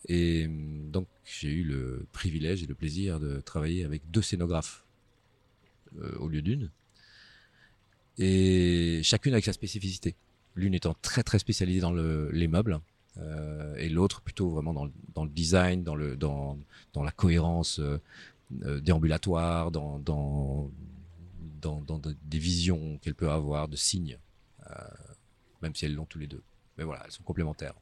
Et 0.07 0.47
donc 0.47 1.07
j'ai 1.25 1.49
eu 1.49 1.63
le 1.65 2.05
privilège 2.13 2.63
et 2.63 2.67
le 2.67 2.73
plaisir 2.73 3.19
de 3.19 3.41
travailler 3.41 3.83
avec 3.83 4.09
deux 4.11 4.21
scénographes 4.21 4.85
au 6.19 6.29
lieu 6.29 6.41
d'une, 6.41 6.69
et 8.19 9.01
chacune 9.03 9.33
avec 9.33 9.45
sa 9.45 9.53
spécificité 9.53 10.15
l'une 10.55 10.73
étant 10.73 10.95
très 11.01 11.23
très 11.23 11.39
spécialisée 11.39 11.79
dans 11.79 11.91
le, 11.91 12.29
les 12.31 12.47
meubles 12.47 12.79
euh, 13.17 13.75
et 13.77 13.89
l'autre 13.89 14.21
plutôt 14.21 14.49
vraiment 14.49 14.73
dans, 14.73 15.23
le 15.23 15.29
design, 15.29 15.83
dans, 15.83 15.95
la 15.95 17.11
cohérence 17.11 17.79
euh, 17.79 17.99
euh 18.63 18.79
déambulatoire, 18.79 19.71
dans, 19.71 20.71
des 21.61 22.39
visions 22.39 22.97
qu'elle 23.01 23.15
peut 23.15 23.29
avoir, 23.29 23.67
de 23.67 23.75
signes, 23.75 24.17
euh, 24.69 24.73
même 25.61 25.75
si 25.75 25.85
elles 25.85 25.95
l'ont 25.95 26.05
tous 26.05 26.19
les 26.19 26.27
deux. 26.27 26.43
Mais 26.77 26.83
voilà, 26.83 27.03
elles 27.05 27.11
sont 27.11 27.23
complémentaires. 27.23 27.73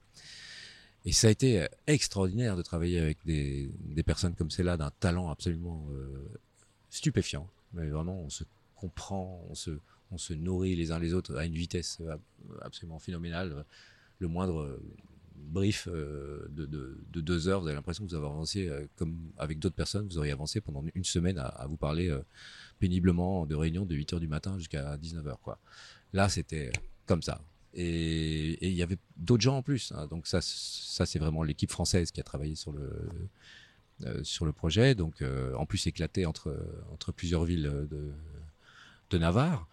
Et 1.05 1.11
ça 1.11 1.27
a 1.27 1.31
été 1.31 1.65
extraordinaire 1.85 2.57
de 2.57 2.61
travailler 2.63 2.99
avec 2.99 3.17
des, 3.25 3.69
des 3.79 4.03
personnes 4.03 4.33
comme 4.33 4.49
celle-là, 4.49 4.77
d'un 4.77 4.91
talent 4.99 5.29
absolument 5.29 5.87
stupéfiant. 6.89 7.47
Mais 7.73 7.87
vraiment, 7.87 8.19
on 8.19 8.29
se 8.29 8.43
comprend, 8.75 9.41
on 9.49 9.55
se, 9.55 9.79
on 10.11 10.17
se 10.17 10.33
nourrit 10.33 10.75
les 10.75 10.91
uns 10.91 10.99
les 10.99 11.13
autres 11.13 11.35
à 11.35 11.45
une 11.45 11.53
vitesse 11.53 11.99
euh, 12.01 12.15
absolument 12.61 12.99
phénoménale. 12.99 13.65
Le 14.19 14.27
moindre 14.27 14.61
euh, 14.61 14.81
brief 15.35 15.87
euh, 15.91 16.47
de, 16.49 16.97
deux 17.13 17.47
heures, 17.47 17.61
vous 17.61 17.67
avez 17.67 17.75
l'impression 17.75 18.05
que 18.05 18.09
vous 18.09 18.15
avez 18.15 18.25
avancé 18.25 18.71
comme 18.95 19.17
avec 19.37 19.59
d'autres 19.59 19.75
personnes, 19.75 20.07
vous 20.07 20.17
auriez 20.17 20.31
avancé 20.31 20.61
pendant 20.61 20.83
une 20.95 21.03
semaine 21.03 21.37
à, 21.37 21.65
vous 21.67 21.77
parler 21.77 22.15
péniblement 22.79 23.45
de 23.45 23.55
réunion 23.55 23.85
de 23.85 23.95
8 23.95 24.13
heures 24.13 24.19
du 24.19 24.27
matin 24.27 24.57
jusqu'à 24.57 24.97
19 24.97 25.27
heures. 25.27 25.39
Là, 26.13 26.29
c'était 26.29 26.71
comme 27.05 27.21
ça. 27.21 27.41
Et 27.73 28.67
il 28.67 28.73
y 28.73 28.81
avait 28.81 28.97
d'autres 29.17 29.43
gens 29.43 29.57
en 29.57 29.61
plus. 29.61 29.91
Hein. 29.91 30.07
Donc 30.07 30.25
ça, 30.25 30.39
ça 30.41 31.05
c'est 31.05 31.19
vraiment 31.19 31.43
l'équipe 31.43 31.71
française 31.71 32.11
qui 32.11 32.19
a 32.19 32.23
travaillé 32.23 32.55
sur 32.55 32.71
le 32.71 32.89
sur 34.23 34.45
le 34.45 34.53
projet. 34.53 34.95
Donc 34.95 35.23
en 35.55 35.65
plus 35.65 35.85
éclaté 35.85 36.25
entre 36.25 36.55
entre 36.91 37.11
plusieurs 37.11 37.45
villes 37.45 37.87
de 37.89 38.11
de 39.09 39.17
Navarre. 39.17 39.67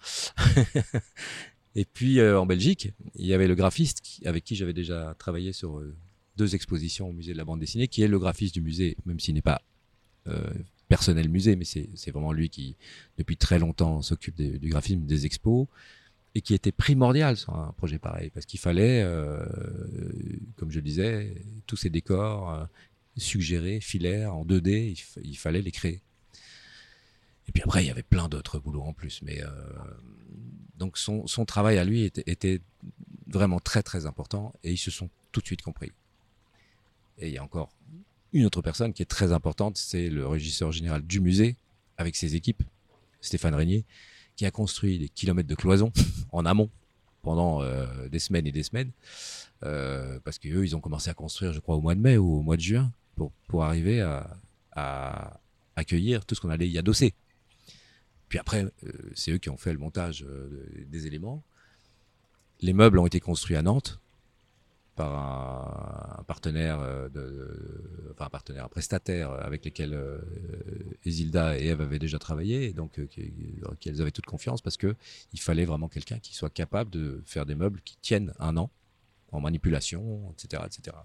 et 1.75 1.85
puis 1.85 2.21
euh, 2.21 2.39
en 2.39 2.47
Belgique, 2.47 2.93
il 3.15 3.27
y 3.27 3.35
avait 3.35 3.49
le 3.49 3.55
graphiste 3.55 4.03
avec 4.25 4.45
qui 4.45 4.57
j'avais 4.57 4.73
déjà 4.73 5.15
travaillé 5.19 5.53
sur 5.53 5.79
euh, 5.79 5.97
deux 6.37 6.55
expositions 6.55 7.09
au 7.09 7.13
musée 7.13 7.33
de 7.33 7.39
la 7.39 7.45
bande 7.45 7.61
dessinée, 7.61 7.89
qui 7.89 8.03
est 8.03 8.09
le 8.09 8.19
graphiste 8.19 8.55
du 8.55 8.61
musée, 8.61 8.97
même 9.07 9.21
s'il 9.21 9.35
n'est 9.35 9.43
pas 9.43 9.63
euh, 10.27 10.53
personnel 10.89 11.29
musée, 11.29 11.57
mais 11.57 11.65
c'est 11.65 12.11
vraiment 12.11 12.33
lui 12.33 12.49
qui, 12.49 12.77
depuis 13.19 13.37
très 13.37 13.59
longtemps, 13.59 14.03
s'occupe 14.03 14.37
du 14.37 14.69
graphisme 14.69 15.07
des 15.07 15.27
expos. 15.27 15.67
et 16.35 16.41
qui 16.41 16.55
était 16.55 16.73
primordial 16.73 17.37
sur 17.37 17.55
un 17.55 17.73
projet 17.77 17.99
pareil, 17.99 18.31
parce 18.31 18.45
qu'il 18.47 18.61
fallait, 18.61 19.05
comme 20.57 20.71
je 20.71 20.77
le 20.77 20.83
disais, 20.83 21.35
tous 21.67 21.77
ces 21.77 21.91
décors 21.91 22.69
suggérés, 23.17 23.81
filaires, 23.81 24.35
en 24.35 24.45
2D, 24.45 25.01
il, 25.23 25.37
fallait 25.37 25.63
les 25.63 25.71
créer. 25.71 26.01
Et 27.49 27.53
puis 27.53 27.63
après, 27.63 27.85
il 27.85 27.87
y 27.87 27.91
avait 27.91 28.03
plein 28.03 28.29
d'autres 28.29 28.59
boulots 28.59 28.83
en 28.83 28.93
plus, 28.93 29.21
mais 29.23 29.43
euh, 29.43 29.49
donc 30.77 30.99
son, 30.99 31.27
son, 31.27 31.45
travail 31.45 31.79
à 31.79 31.85
lui 31.85 32.05
était, 32.05 32.25
était, 32.27 32.61
vraiment 33.27 33.59
très 33.59 33.83
très 33.83 34.07
important, 34.07 34.53
et 34.63 34.73
ils 34.73 34.79
se 34.79 34.91
sont 34.91 35.09
tout 35.33 35.41
de 35.41 35.47
suite 35.47 35.63
compris. 35.63 35.93
Et 37.19 37.29
il 37.29 37.35
y 37.35 37.39
a 37.39 37.43
encore 37.43 37.71
une 38.33 38.45
autre 38.45 38.63
personne 38.63 38.93
qui 38.93 39.03
est 39.03 39.07
très 39.07 39.33
importante, 39.33 39.77
c'est 39.77 40.09
le 40.09 40.27
régisseur 40.27 40.73
général 40.73 41.03
du 41.03 41.21
musée, 41.21 41.57
avec 41.97 42.17
ses 42.17 42.35
équipes, 42.35 42.63
Stéphane 43.21 43.55
Régnier, 43.55 43.85
qui 44.37 44.47
a 44.47 44.51
construit 44.51 44.99
des 44.99 45.09
kilomètres 45.09 45.49
de 45.49 45.55
cloisons 45.55 45.93
en 46.33 46.45
amont 46.45 46.71
pendant 47.23 47.63
euh, 47.63 48.09
des 48.09 48.19
semaines 48.19 48.47
et 48.47 48.53
des 48.53 48.63
semaines, 48.63 48.91
euh, 49.63 50.19
parce 50.25 50.39
qu'eux, 50.39 50.65
ils 50.65 50.77
ont 50.77 50.81
commencé 50.81 51.09
à 51.09 51.15
construire, 51.15 51.53
je 51.53 51.61
crois, 51.61 51.77
au 51.77 51.81
mois 51.81 51.95
de 51.95 52.01
mai 52.01 52.19
ou 52.19 52.39
au 52.39 52.43
mois 52.43 52.57
de 52.57 52.63
juin, 52.63 52.93
pour, 53.17 53.33
pour 53.49 53.65
arriver 53.65 54.01
à, 54.03 54.37
à 54.73 55.41
accueillir 55.77 56.27
tout 56.27 56.35
ce 56.35 56.41
qu'on 56.41 56.51
allait 56.51 56.69
y 56.69 56.79
adosser. 56.79 57.15
Puis 58.35 58.41
après, 58.41 58.65
euh, 58.65 58.91
c'est 59.15 59.31
eux 59.31 59.39
qui 59.39 59.49
ont 59.49 59.57
fait 59.57 59.73
le 59.73 59.79
montage 59.79 60.27
des 60.89 61.07
éléments. 61.07 61.45
Les 62.63 62.73
meubles 62.73 62.99
ont 62.99 63.07
été 63.07 63.21
construits 63.21 63.55
à 63.55 63.63
Nantes, 63.63 64.01
par 64.97 66.19
un, 66.19 66.25
partenaire, 66.25 66.81
euh, 66.81 67.09
enfin 68.11 68.27
un 68.27 68.31
partenaire, 68.31 68.65
un 68.65 68.69
prestataire 68.69 69.31
avec 69.31 69.65
lesquels 69.65 69.95
euh, 69.95 70.19
Isilda 71.05 71.57
et 71.57 71.67
Eve 71.67 71.81
avaient 71.81 72.01
déjà 72.01 72.19
travaillé, 72.19 72.73
donc 72.73 72.99
euh, 72.99 73.07
qu'elles 73.79 74.03
avaient 74.03 74.11
toute 74.11 74.27
confiance 74.27 74.63
parce 74.63 74.77
que 74.77 74.97
il 75.33 75.41
fallait 75.41 75.65
vraiment 75.65 75.89
quelqu'un 75.89 76.19
qui 76.19 76.35
soit 76.35 76.51
capable 76.51 76.91
de 76.91 77.23
faire 77.25 77.47
des 77.47 77.55
meubles 77.55 77.81
qui 77.85 77.99
tiennent 77.99 78.35
un 78.41 78.57
an 78.57 78.69
en 79.31 79.41
manipulation, 79.41 80.33
etc., 80.33 80.65
etc. 80.67 80.97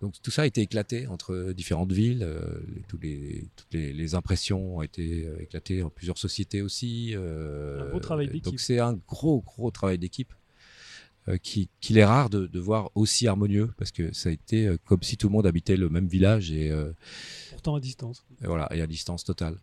Donc 0.00 0.14
tout 0.22 0.30
ça 0.30 0.42
a 0.42 0.46
été 0.46 0.60
éclaté 0.60 1.08
entre 1.08 1.52
différentes 1.52 1.90
villes, 1.90 2.26
tous 2.86 2.98
les, 3.02 3.48
toutes 3.56 3.72
les, 3.72 4.14
impressions 4.14 4.76
ont 4.76 4.82
été 4.82 5.28
éclatées 5.40 5.82
en 5.82 5.90
plusieurs 5.90 6.18
sociétés 6.18 6.62
aussi. 6.62 7.14
un 7.16 7.88
gros 7.88 7.98
travail 7.98 8.28
d'équipe. 8.28 8.44
Donc 8.44 8.60
c'est 8.60 8.78
un 8.78 8.94
gros 9.08 9.40
gros 9.40 9.72
travail 9.72 9.98
d'équipe. 9.98 10.32
Euh, 11.28 11.36
qu'il 11.36 11.98
est 11.98 12.04
rare 12.04 12.30
de, 12.30 12.58
voir 12.58 12.90
aussi 12.94 13.26
harmonieux 13.26 13.70
parce 13.76 13.90
que 13.90 14.12
ça 14.14 14.30
a 14.30 14.32
été 14.32 14.66
euh, 14.66 14.78
comme 14.86 15.02
si 15.02 15.16
tout 15.16 15.28
le 15.28 15.32
monde 15.32 15.46
habitait 15.46 15.76
le 15.76 15.88
même 15.88 16.06
village 16.06 16.50
et 16.52 16.70
euh, 16.70 16.92
pourtant 17.50 17.74
à 17.74 17.80
distance. 17.80 18.24
Et 18.42 18.46
voilà, 18.46 18.68
et 18.74 18.80
à 18.80 18.86
distance 18.86 19.24
totale. 19.24 19.56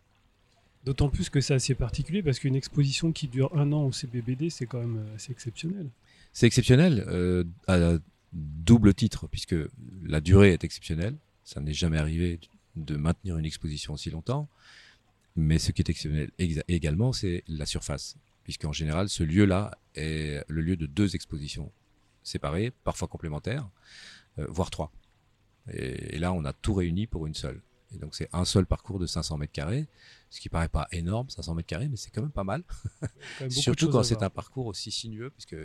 D'autant 0.84 1.08
plus 1.08 1.28
que 1.28 1.40
c'est 1.40 1.54
assez 1.54 1.74
particulier 1.74 2.22
parce 2.22 2.38
qu'une 2.38 2.54
exposition 2.54 3.10
qui 3.10 3.26
dure 3.26 3.56
un 3.56 3.72
an 3.72 3.84
au 3.84 3.92
CBBD, 3.92 4.50
c'est 4.50 4.66
quand 4.66 4.78
même 4.78 5.04
assez 5.16 5.32
exceptionnel. 5.32 5.88
C'est 6.32 6.46
exceptionnel 6.46 7.04
à 7.66 7.98
double 8.36 8.94
titre 8.94 9.26
puisque 9.26 9.56
la 10.02 10.20
durée 10.20 10.52
est 10.52 10.64
exceptionnelle. 10.64 11.16
Ça 11.44 11.60
n'est 11.60 11.74
jamais 11.74 11.98
arrivé 11.98 12.40
de 12.76 12.96
maintenir 12.96 13.38
une 13.38 13.46
exposition 13.46 13.94
aussi 13.94 14.10
longtemps. 14.10 14.48
Mais 15.36 15.58
ce 15.58 15.72
qui 15.72 15.82
est 15.82 15.90
exceptionnel 15.90 16.30
également, 16.68 17.12
c'est 17.12 17.44
la 17.48 17.66
surface 17.66 18.16
puisqu'en 18.46 18.72
général, 18.72 19.08
ce 19.08 19.24
lieu-là 19.24 19.76
est 19.96 20.44
le 20.46 20.60
lieu 20.60 20.76
de 20.76 20.86
deux 20.86 21.16
expositions 21.16 21.72
séparées, 22.22 22.70
parfois 22.84 23.08
complémentaires, 23.08 23.68
euh, 24.38 24.46
voire 24.48 24.70
trois. 24.70 24.92
Et, 25.72 26.20
là, 26.20 26.32
on 26.32 26.44
a 26.44 26.52
tout 26.52 26.74
réuni 26.74 27.08
pour 27.08 27.26
une 27.26 27.34
seule. 27.34 27.60
Et 27.92 27.98
donc, 27.98 28.14
c'est 28.14 28.28
un 28.32 28.44
seul 28.44 28.64
parcours 28.64 29.00
de 29.00 29.06
500 29.06 29.38
mètres 29.38 29.52
carrés, 29.52 29.88
ce 30.30 30.40
qui 30.40 30.48
paraît 30.48 30.68
pas 30.68 30.86
énorme, 30.92 31.28
500 31.28 31.54
mètres 31.54 31.66
carrés, 31.66 31.88
mais 31.88 31.96
c'est 31.96 32.10
quand 32.10 32.22
même 32.22 32.30
pas 32.30 32.44
mal. 32.44 32.62
Surtout 33.50 33.88
quand 33.88 34.04
c'est 34.04 34.22
un 34.22 34.30
parcours 34.30 34.66
aussi 34.66 34.92
sinueux, 34.92 35.30
puisque 35.30 35.56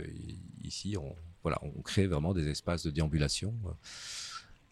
ici, 0.64 0.96
on, 0.96 1.14
voilà, 1.42 1.58
on 1.62 1.82
crée 1.82 2.06
vraiment 2.06 2.34
des 2.34 2.48
espaces 2.48 2.84
de 2.84 2.90
déambulation. 2.90 3.54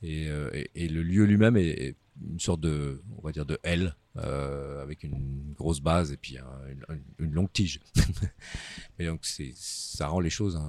Euh, 0.04 0.50
et, 0.74 0.88
le 0.88 1.02
lieu 1.02 1.24
lui-même 1.24 1.56
est, 1.56 1.94
une 2.22 2.40
sorte 2.40 2.60
de, 2.60 3.02
on 3.18 3.22
va 3.22 3.32
dire, 3.32 3.46
de 3.46 3.58
L 3.62 3.96
euh, 4.16 4.82
avec 4.82 5.04
une 5.04 5.54
grosse 5.56 5.80
base 5.80 6.12
et 6.12 6.16
puis 6.16 6.36
une, 7.18 7.32
longue 7.32 7.52
tige. 7.52 7.80
Mais 8.98 9.06
donc 9.06 9.24
ça 9.54 10.06
rend 10.06 10.20
les 10.20 10.30
choses 10.30 10.60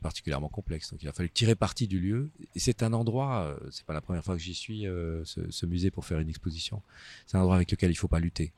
particulièrement 0.00 0.48
complexes. 0.48 0.90
Donc 0.90 1.02
il 1.02 1.08
a 1.08 1.12
fallu 1.12 1.30
tirer 1.30 1.54
parti 1.54 1.86
du 1.86 2.00
lieu. 2.00 2.30
Et 2.54 2.60
c'est 2.60 2.82
un 2.82 2.92
endroit, 2.92 3.44
euh, 3.44 3.68
c'est 3.70 3.84
pas 3.84 3.94
la 3.94 4.00
première 4.00 4.24
fois 4.24 4.36
que 4.36 4.42
j'y 4.42 4.54
suis, 4.54 4.82
ce, 5.24 5.66
musée 5.66 5.90
pour 5.90 6.04
faire 6.04 6.18
une 6.18 6.28
exposition. 6.28 6.82
C'est 7.26 7.36
un 7.36 7.40
endroit 7.40 7.56
avec 7.56 7.70
lequel 7.70 7.90
il 7.90 7.96
faut 7.96 8.08
pas 8.08 8.20
lutter. 8.20 8.52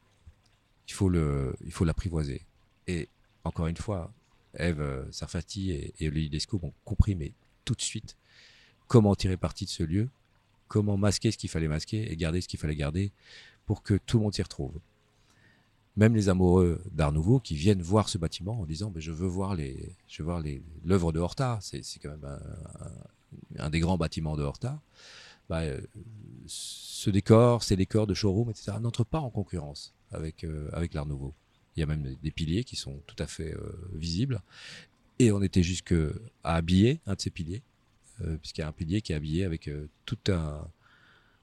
Il 0.88 0.94
faut 0.94 1.84
l'apprivoiser. 1.84 2.42
Et 2.86 3.08
encore 3.42 3.66
une 3.66 3.76
fois, 3.76 4.12
Eve 4.58 5.06
Sarfati 5.10 5.72
et, 5.72 5.94
et 6.00 6.08
Olivier 6.08 6.40
ont 6.62 6.72
compris, 6.84 7.14
mais 7.14 7.32
tout 7.64 7.74
de 7.74 7.82
suite, 7.82 8.16
comment 8.86 9.14
tirer 9.14 9.36
parti 9.36 9.64
de 9.64 9.70
ce 9.70 9.82
lieu, 9.82 10.08
comment 10.68 10.96
masquer 10.96 11.30
ce 11.30 11.38
qu'il 11.38 11.50
fallait 11.50 11.68
masquer 11.68 12.10
et 12.10 12.16
garder 12.16 12.40
ce 12.40 12.48
qu'il 12.48 12.58
fallait 12.58 12.76
garder 12.76 13.12
pour 13.66 13.82
que 13.82 13.94
tout 13.94 14.18
le 14.18 14.24
monde 14.24 14.34
s'y 14.34 14.42
retrouve. 14.42 14.78
Même 15.96 16.16
les 16.16 16.28
amoureux 16.28 16.82
d'Art 16.90 17.12
Nouveau 17.12 17.38
qui 17.38 17.54
viennent 17.54 17.82
voir 17.82 18.08
ce 18.08 18.18
bâtiment 18.18 18.60
en 18.60 18.66
disant 18.66 18.90
ben, 18.90 19.00
je 19.00 19.12
veux 19.12 19.28
voir 19.28 19.56
l'œuvre 20.84 21.12
de 21.12 21.20
Horta, 21.20 21.58
c'est 21.60 21.82
quand 22.02 22.10
même 22.10 22.38
un, 23.58 23.70
des 23.70 23.80
grands 23.80 23.96
bâtiments 23.96 24.36
de 24.36 24.42
Horta. 24.42 24.80
Bah, 25.48 25.60
euh, 25.60 25.80
ce 26.46 27.10
décor, 27.10 27.62
ces 27.62 27.76
décors 27.76 28.06
de 28.06 28.14
showroom, 28.14 28.50
etc., 28.50 28.72
n'entrent 28.80 29.04
pas 29.04 29.20
en 29.20 29.30
concurrence 29.30 29.92
avec 30.10 30.42
euh, 30.42 30.68
avec 30.72 30.94
l'Art 30.94 31.06
Nouveau. 31.06 31.34
Il 31.76 31.80
y 31.80 31.82
a 31.82 31.86
même 31.86 32.16
des 32.22 32.30
piliers 32.30 32.64
qui 32.64 32.76
sont 32.76 33.00
tout 33.06 33.16
à 33.18 33.26
fait 33.26 33.54
euh, 33.54 33.88
visibles. 33.92 34.40
Et 35.18 35.32
on 35.32 35.42
était 35.42 35.62
jusque 35.62 35.94
à 36.42 36.54
habiller 36.56 37.00
un 37.06 37.14
de 37.14 37.20
ces 37.20 37.30
piliers 37.30 37.62
euh, 38.22 38.36
puisqu'il 38.36 38.60
y 38.60 38.64
a 38.64 38.68
un 38.68 38.72
pilier 38.72 39.00
qui 39.00 39.12
est 39.12 39.16
habillé 39.16 39.44
avec 39.44 39.68
euh, 39.68 39.88
tout 40.06 40.18
un, 40.28 40.68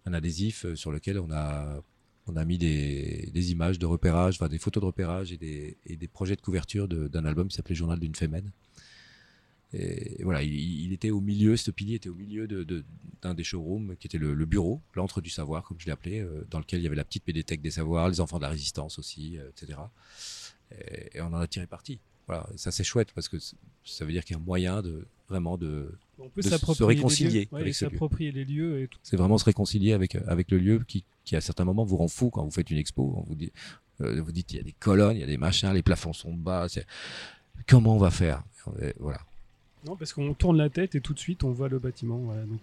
adhésif 0.06 0.66
sur 0.76 0.92
lequel 0.92 1.20
on 1.20 1.32
a 1.32 1.82
on 2.28 2.36
a 2.36 2.46
mis 2.46 2.58
des, 2.58 3.52
images 3.52 3.80
de 3.80 3.86
repérage, 3.86 4.40
des 4.40 4.60
photos 4.60 4.82
de 4.82 4.86
repérage 4.86 5.32
et 5.32 5.38
des, 5.38 5.78
des 5.88 6.08
projets 6.08 6.36
de 6.36 6.42
couverture 6.42 6.88
d'un 6.88 7.26
album 7.26 7.48
qui 7.48 7.56
s'appelait 7.56 7.76
Journal 7.76 8.00
d'une 8.00 8.16
Fémène. 8.16 8.52
Et, 9.74 10.24
voilà, 10.24 10.44
il, 10.44 10.92
était 10.92 11.12
au 11.12 11.22
milieu, 11.22 11.56
ce 11.56 11.72
pilier 11.72 11.96
était 11.96 12.10
au 12.10 12.16
milieu 12.16 12.48
d'un 12.48 12.64
de, 12.64 12.84
d'un 13.22 13.34
des 13.34 13.44
showrooms 13.44 13.96
qui 13.98 14.08
était 14.08 14.18
le, 14.18 14.46
bureau, 14.46 14.82
l'antre 14.96 15.22
du 15.22 15.30
savoir, 15.30 15.64
comme 15.64 15.80
je 15.80 15.86
l'ai 15.86 15.92
appelé, 15.92 16.26
dans 16.50 16.60
lequel 16.60 16.82
il 16.82 16.84
y 16.84 16.88
avait 16.88 16.96
la 16.96 17.06
petite 17.06 17.26
médiathèque 17.26 17.62
des 17.62 17.72
savoirs, 17.72 18.10
les 18.10 18.20
enfants 18.20 18.38
de 18.38 18.44
la 18.44 18.50
résistance 18.50 19.00
aussi, 19.00 19.38
etc. 19.50 19.80
Et, 20.72 21.18
et, 21.18 21.22
on 21.22 21.28
en 21.28 21.40
a 21.40 21.48
tiré 21.48 21.68
parti. 21.68 22.00
Voilà, 22.28 22.48
ça 22.56 22.72
c'est 22.72 22.84
chouette 22.84 23.12
parce 23.14 23.30
que 23.30 23.38
ça 23.84 24.06
veut 24.06 24.12
dire 24.12 24.24
qu'il 24.24 24.36
y 24.36 24.40
a 24.40 24.42
un 24.42 24.46
moyen 24.46 24.82
de 24.82 25.06
vraiment 25.28 25.58
de, 25.58 25.98
on 26.20 26.30
peut 26.30 26.42
se 26.42 26.84
réconcilier 26.84 27.48
avec 27.52 27.74
s'approprier 27.74 28.32
les 28.32 28.46
lieux 28.46 28.82
et 28.82 28.88
tout. 28.88 29.00
C'est 29.02 29.18
vraiment 29.18 29.38
se 29.38 29.46
réconcilier 29.46 29.94
avec 29.94 30.16
avec 30.16 30.52
le 30.52 30.58
lieu 30.58 30.84
qui, 30.88 31.04
qui 31.24 31.36
à 31.36 31.42
certains 31.42 31.66
moments 31.66 31.84
vous 31.84 31.98
rend 31.98 32.08
fou 32.08 32.30
quand 32.30 32.44
vous 32.44 32.52
faites 32.52 32.70
une 32.70 32.78
expo. 32.78 33.14
On 33.18 33.24
vous 33.24 33.36
dit 33.36 33.52
euh, 34.02 34.22
vous 34.22 34.32
dites 34.32 34.52
il 34.54 34.58
y 34.58 34.60
a 34.60 34.64
des 34.64 34.74
colonnes, 34.74 35.18
il 35.18 35.20
y 35.20 35.24
a 35.24 35.28
des 35.28 35.38
machins, 35.38 35.74
les 35.74 35.84
plafonds 35.84 36.14
sont 36.14 36.34
bas. 36.34 36.68
Comment 37.68 37.96
on 37.96 38.00
va 38.00 38.12
faire? 38.12 38.44
Voilà. 39.00 39.22
Non, 39.86 39.96
parce 39.96 40.14
qu'on 40.14 40.34
tourne 40.34 40.58
la 40.58 40.70
tête 40.70 40.96
et 40.96 41.02
tout 41.02 41.14
de 41.14 41.20
suite 41.20 41.44
on 41.44 41.52
voit 41.52 41.70
le 41.70 41.80
bâtiment. 41.80 42.34
Donc 42.46 42.62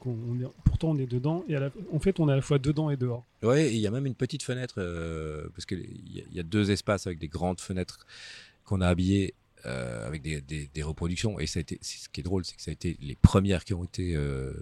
pourtant 0.64 0.90
on 0.90 0.98
est 0.98 1.06
dedans 1.06 1.44
et 1.48 1.56
en 1.56 1.98
fait 1.98 2.20
on 2.20 2.28
est 2.28 2.32
à 2.32 2.36
la 2.36 2.42
fois 2.42 2.58
dedans 2.58 2.90
et 2.90 2.96
dehors. 2.96 3.24
Ouais, 3.42 3.72
il 3.72 3.78
y 3.78 3.86
a 3.86 3.90
même 3.90 4.06
une 4.06 4.14
petite 4.14 4.42
fenêtre 4.42 4.76
euh, 4.78 5.48
parce 5.54 5.66
qu'il 5.66 5.86
y, 6.32 6.40
a 6.40 6.42
deux 6.42 6.70
espaces 6.70 7.06
avec 7.06 7.18
des 7.18 7.28
grandes 7.28 7.60
fenêtres 7.60 8.06
qu'on 8.64 8.80
a 8.80 8.88
habillées 8.88 9.34
euh, 9.66 10.06
avec 10.06 10.22
des, 10.22 10.82
reproductions. 10.82 11.40
Et 11.40 11.46
ça 11.46 11.58
a 11.58 11.62
été, 11.62 11.78
ce 11.82 12.08
qui 12.08 12.20
est 12.20 12.22
drôle, 12.22 12.44
c'est 12.44 12.54
que 12.54 12.62
ça 12.62 12.70
a 12.70 12.72
été 12.72 12.96
les 13.00 13.16
premières 13.16 13.64
qui 13.64 13.74
ont 13.74 13.84
été 13.84 14.14
euh, 14.14 14.52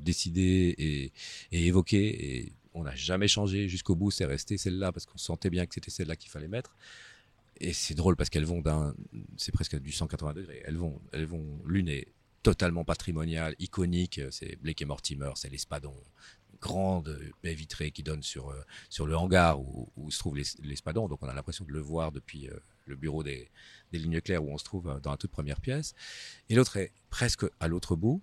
décidées 0.00 0.74
et, 0.78 1.66
évoquées. 1.66 2.36
Et 2.36 2.52
on 2.74 2.84
n'a 2.84 2.94
jamais 2.94 3.28
changé 3.28 3.68
jusqu'au 3.68 3.96
bout. 3.96 4.10
C'est 4.10 4.24
resté 4.24 4.56
celle-là 4.56 4.92
parce 4.92 5.06
qu'on 5.06 5.18
sentait 5.18 5.50
bien 5.50 5.66
que 5.66 5.74
c'était 5.74 5.90
celle-là 5.90 6.16
qu'il 6.16 6.30
fallait 6.30 6.48
mettre. 6.48 6.76
Et 7.60 7.72
c'est 7.72 7.94
drôle 7.94 8.16
parce 8.16 8.30
qu'elles 8.30 8.44
vont 8.44 8.60
d'un, 8.60 8.94
c'est 9.36 9.52
presque 9.52 9.78
du 9.78 9.92
180 9.92 10.34
degrés. 10.34 10.62
Elles 10.64 10.76
vont, 10.76 11.00
elles 11.12 11.26
vont, 11.26 11.60
l'une 11.64 11.88
est 11.88 12.08
totalement 12.42 12.84
patrimoniale, 12.84 13.54
iconique. 13.58 14.20
C'est 14.30 14.56
Blake 14.56 14.82
et 14.82 14.84
Mortimer, 14.84 15.30
c'est 15.36 15.50
l'espadon, 15.50 15.94
grande 16.60 17.18
baie 17.42 17.54
vitrée 17.54 17.90
qui 17.90 18.02
donne 18.02 18.22
sur 18.22 18.50
euh, 18.50 18.60
sur 18.88 19.06
le 19.06 19.16
hangar 19.16 19.60
où, 19.60 19.88
où 19.96 20.10
se 20.10 20.18
trouve 20.18 20.36
l'espadon. 20.36 21.08
Donc 21.08 21.22
on 21.22 21.28
a 21.28 21.34
l'impression 21.34 21.64
de 21.64 21.72
le 21.72 21.80
voir 21.80 22.10
depuis 22.10 22.48
le 22.86 22.96
bureau 22.96 23.22
des, 23.22 23.50
lignes 23.92 24.20
claires 24.20 24.44
où 24.44 24.50
on 24.50 24.58
se 24.58 24.64
trouve 24.64 24.88
euh, 24.88 25.00
dans 25.00 25.10
la 25.10 25.16
toute 25.16 25.30
première 25.30 25.60
pièce. 25.60 25.94
Et 26.48 26.54
l'autre 26.54 26.76
est 26.76 26.92
presque 27.10 27.44
à 27.60 27.68
l'autre 27.68 27.96
bout. 27.96 28.22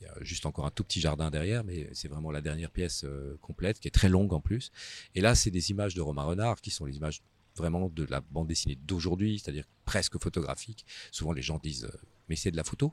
Il 0.00 0.04
y 0.04 0.06
a 0.06 0.14
juste 0.20 0.46
encore 0.46 0.64
un 0.64 0.70
tout 0.70 0.84
petit 0.84 1.00
jardin 1.00 1.30
derrière, 1.30 1.64
mais 1.64 1.88
c'est 1.92 2.08
vraiment 2.08 2.30
la 2.30 2.40
dernière 2.40 2.70
pièce 2.70 3.02
euh, 3.04 3.36
complète, 3.40 3.80
qui 3.80 3.88
est 3.88 3.92
très 3.92 4.08
longue 4.08 4.32
en 4.32 4.40
plus. 4.40 4.70
Et 5.16 5.20
là, 5.20 5.34
c'est 5.34 5.50
des 5.50 5.70
images 5.70 5.94
de 5.94 6.00
Romain 6.00 6.22
Renard, 6.22 6.60
qui 6.60 6.70
sont 6.70 6.84
les 6.84 6.96
images 6.96 7.20
vraiment 7.58 7.88
de 7.88 8.04
la 8.06 8.20
bande 8.20 8.48
dessinée 8.48 8.76
d'aujourd'hui, 8.76 9.38
c'est-à-dire 9.38 9.64
presque 9.84 10.20
photographique. 10.22 10.86
Souvent, 11.10 11.32
les 11.32 11.42
gens 11.42 11.58
disent, 11.58 11.84
euh, 11.84 11.98
mais 12.28 12.36
c'est 12.36 12.50
de 12.50 12.56
la 12.56 12.64
photo? 12.64 12.92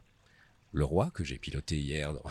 Le 0.74 0.84
roi, 0.84 1.10
que 1.12 1.24
j'ai 1.24 1.38
piloté 1.40 1.80
hier 1.80 2.14
dans, 2.14 2.24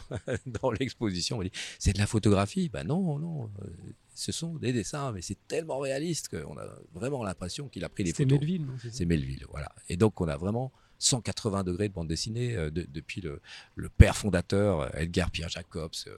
dans 0.63 0.71
l'exposition, 0.71 1.39
m'a 1.39 1.45
dit 1.45 1.53
C'est 1.79 1.95
de 1.95 1.99
la 1.99 2.07
photographie? 2.07 2.69
Ben 2.69 2.85
non, 2.85 3.19
non, 3.19 3.51
euh, 3.63 3.69
ce 4.15 4.33
sont 4.33 4.57
des 4.57 4.73
dessins, 4.75 5.13
mais 5.13 5.23
c'est 5.23 5.39
tellement 5.49 5.79
réaliste 5.79 6.29
qu'on 6.29 6.59
a 6.59 6.67
vraiment 6.93 7.23
l'impression 7.25 7.69
qu'il 7.69 7.85
a 7.85 7.89
pris 7.89 8.05
des 8.05 8.13
photos. 8.13 8.39
Melville, 8.41 8.67
c'est 8.83 8.91
ça? 8.91 8.97
C'est 8.99 9.05
Melville, 9.07 9.47
voilà. 9.49 9.73
Et 9.89 9.97
donc 9.97 10.21
on 10.21 10.29
a 10.29 10.37
vraiment 10.37 10.73
180 10.99 11.65
degrés 11.65 11.89
de 11.89 11.95
bande 11.95 12.09
dessinée 12.09 12.55
euh, 12.55 12.71
de- 12.71 12.87
depuis 12.89 13.23
le, 13.23 13.41
le 13.77 13.89
père 13.89 14.17
fondateur 14.17 14.95
Edgar 14.99 15.31
Pierre 15.31 15.49
Jacobs, 15.49 15.93
euh, 16.07 16.17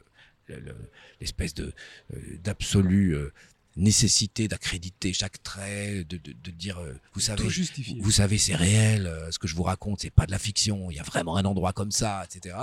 le- 0.48 0.58
le- 0.60 0.90
l'espèce 1.20 1.54
de 1.54 1.72
euh, 2.14 2.36
euh, 3.14 3.32
nécessité 3.76 4.48
d'accréditer 4.48 5.12
chaque 5.12 5.42
trait, 5.42 6.04
de, 6.08 6.16
de, 6.16 6.32
de 6.32 6.50
dire 6.50 6.78
euh, 6.78 6.94
vous 7.12 7.20
savez 7.20 7.42
vous 8.00 8.10
savez, 8.10 8.38
c'est 8.38 8.54
réel. 8.54 9.06
euh, 9.06 9.30
Ce 9.30 9.38
que 9.38 9.46
je 9.46 9.54
vous 9.54 9.62
raconte, 9.62 10.00
c'est 10.00 10.10
pas 10.10 10.26
de 10.26 10.30
la 10.30 10.38
fiction. 10.38 10.90
Il 10.90 10.96
y 10.96 11.00
a 11.00 11.02
vraiment 11.02 11.36
un 11.36 11.44
endroit 11.44 11.72
comme 11.72 11.90
ça, 11.90 12.24
etc. 12.24 12.56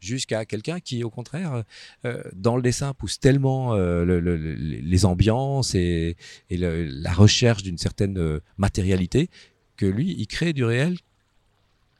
Jusqu'à 0.00 0.44
quelqu'un 0.44 0.80
qui, 0.80 1.02
au 1.04 1.10
contraire, 1.10 1.64
euh, 2.04 2.22
dans 2.34 2.56
le 2.56 2.62
dessin, 2.62 2.92
pousse 2.94 3.18
tellement 3.18 3.74
le- 3.74 4.04
le- 4.04 4.20
le- 4.36 4.54
les 4.54 5.04
ambiances 5.04 5.74
et, 5.74 6.16
et 6.50 6.56
le- 6.56 6.84
la 6.86 7.12
recherche 7.12 7.62
d'une 7.62 7.78
certaine 7.78 8.40
matérialité 8.58 9.30
que 9.76 9.86
lui, 9.86 10.14
il 10.18 10.26
crée 10.26 10.52
du 10.52 10.64
réel 10.64 10.98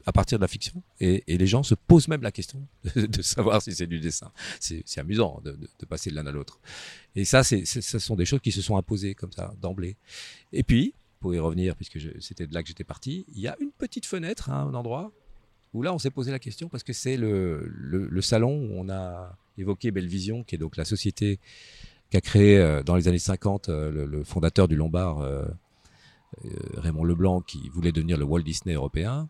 à 0.09 0.13
partir 0.13 0.39
de 0.39 0.43
la 0.43 0.49
fiction. 0.49 0.83
Et, 1.01 1.23
les 1.27 1.47
gens 1.47 1.63
se 1.63 1.75
posent 1.75 2.09
même 2.09 2.23
la 2.23 2.33
question 2.33 2.67
de, 2.97 3.21
savoir 3.21 3.61
si 3.61 3.75
c'est 3.75 3.87
du 3.87 4.01
dessin. 4.01 4.33
C'est 4.59 4.99
amusant 4.99 5.43
de, 5.45 5.55
passer 5.87 6.09
de 6.09 6.15
l'un 6.15 6.27
à 6.27 6.33
l'autre. 6.33 6.61
Et 7.15 7.27
ça, 7.27 7.45
ce 7.45 7.99
sont 7.99 8.17
des 8.17 8.25
choses 8.25 8.41
qui 8.41 8.51
se 8.51 8.63
sont 8.63 8.79
imposées 8.79 9.15
comme 9.15 9.33
ça 9.33 9.53
d'emblée. 9.61 9.97
Et 10.55 10.63
puis, 10.63 10.95
pour 11.21 11.35
y 11.35 11.39
revenir, 11.39 11.77
puisque 11.77 11.99
c'était 12.23 12.47
de 12.47 12.55
là 12.55 12.63
que 12.63 12.69
j'étais 12.69 12.85
parti, 12.85 13.27
il 13.35 13.41
y 13.41 13.49
a 13.49 13.57
une 13.61 13.71
petite 13.71 14.07
fenêtre, 14.07 14.49
un 14.49 14.73
endroit 14.73 15.13
où 15.75 15.83
là, 15.83 15.93
on 15.93 15.99
s'est 15.99 16.11
posé 16.11 16.31
la 16.31 16.39
question 16.39 16.71
parce 16.71 16.83
que 16.83 16.95
c'est 16.95 17.19
le, 17.19 18.21
salon 18.23 18.55
où 18.55 18.81
on 18.81 18.89
a 18.89 19.37
évoqué 19.59 19.91
Bellevision, 19.91 20.43
qui 20.43 20.55
est 20.55 20.59
donc 20.59 20.79
la 20.79 20.87
société 20.87 21.39
qu'a 22.09 22.23
créé 22.23 22.57
euh, 22.57 22.83
dans 22.83 22.97
les 22.97 23.09
années 23.09 23.19
50 23.19 23.69
euh, 23.69 23.91
le, 23.91 24.07
le 24.07 24.25
fondateur 24.25 24.69
du 24.69 24.77
Lombard, 24.77 25.19
euh, 25.19 25.45
euh, 26.45 26.51
Raymond 26.77 27.05
Leblanc, 27.05 27.41
qui 27.43 27.69
voulait 27.69 27.93
devenir 27.93 28.17
le 28.17 28.25
Walt 28.25 28.43
Disney 28.43 28.75
européen. 28.75 29.29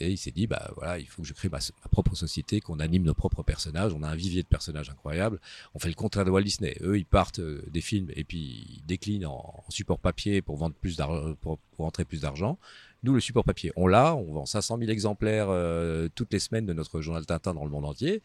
Et 0.00 0.10
il 0.12 0.16
s'est 0.18 0.30
dit, 0.30 0.46
bah 0.46 0.70
voilà, 0.76 0.98
il 0.98 1.06
faut 1.06 1.22
que 1.22 1.28
je 1.28 1.32
crée 1.32 1.48
ma, 1.48 1.58
propre 1.90 2.14
société, 2.14 2.60
qu'on 2.60 2.78
anime 2.78 3.02
nos 3.02 3.14
propres 3.14 3.42
personnages. 3.42 3.92
On 3.94 4.02
a 4.02 4.08
un 4.08 4.14
vivier 4.14 4.42
de 4.42 4.48
personnages 4.48 4.90
incroyable. 4.90 5.40
On 5.74 5.78
fait 5.78 5.88
le 5.88 5.94
contraire 5.94 6.24
de 6.24 6.30
Walt 6.30 6.42
Disney. 6.42 6.76
Eux, 6.82 6.98
ils 6.98 7.06
partent 7.06 7.40
euh, 7.40 7.64
des 7.68 7.80
films 7.80 8.08
et 8.14 8.24
puis 8.24 8.66
ils 8.76 8.86
déclinent 8.86 9.26
en, 9.26 9.64
support 9.70 9.98
papier 9.98 10.40
pour 10.40 10.56
vendre 10.56 10.76
plus 10.76 10.96
d'argent, 10.96 11.34
pour, 11.40 11.58
rentrer 11.78 12.04
plus 12.04 12.20
d'argent. 12.22 12.58
Nous, 13.02 13.12
le 13.12 13.20
support 13.20 13.44
papier, 13.44 13.72
on 13.76 13.86
l'a. 13.86 14.14
On 14.14 14.32
vend 14.32 14.46
500 14.46 14.78
000 14.78 14.90
exemplaires 14.90 15.48
euh, 15.50 16.08
toutes 16.14 16.32
les 16.32 16.40
semaines 16.40 16.66
de 16.66 16.72
notre 16.72 17.00
journal 17.00 17.26
Tintin 17.26 17.54
dans 17.54 17.64
le 17.64 17.70
monde 17.70 17.84
entier. 17.84 18.22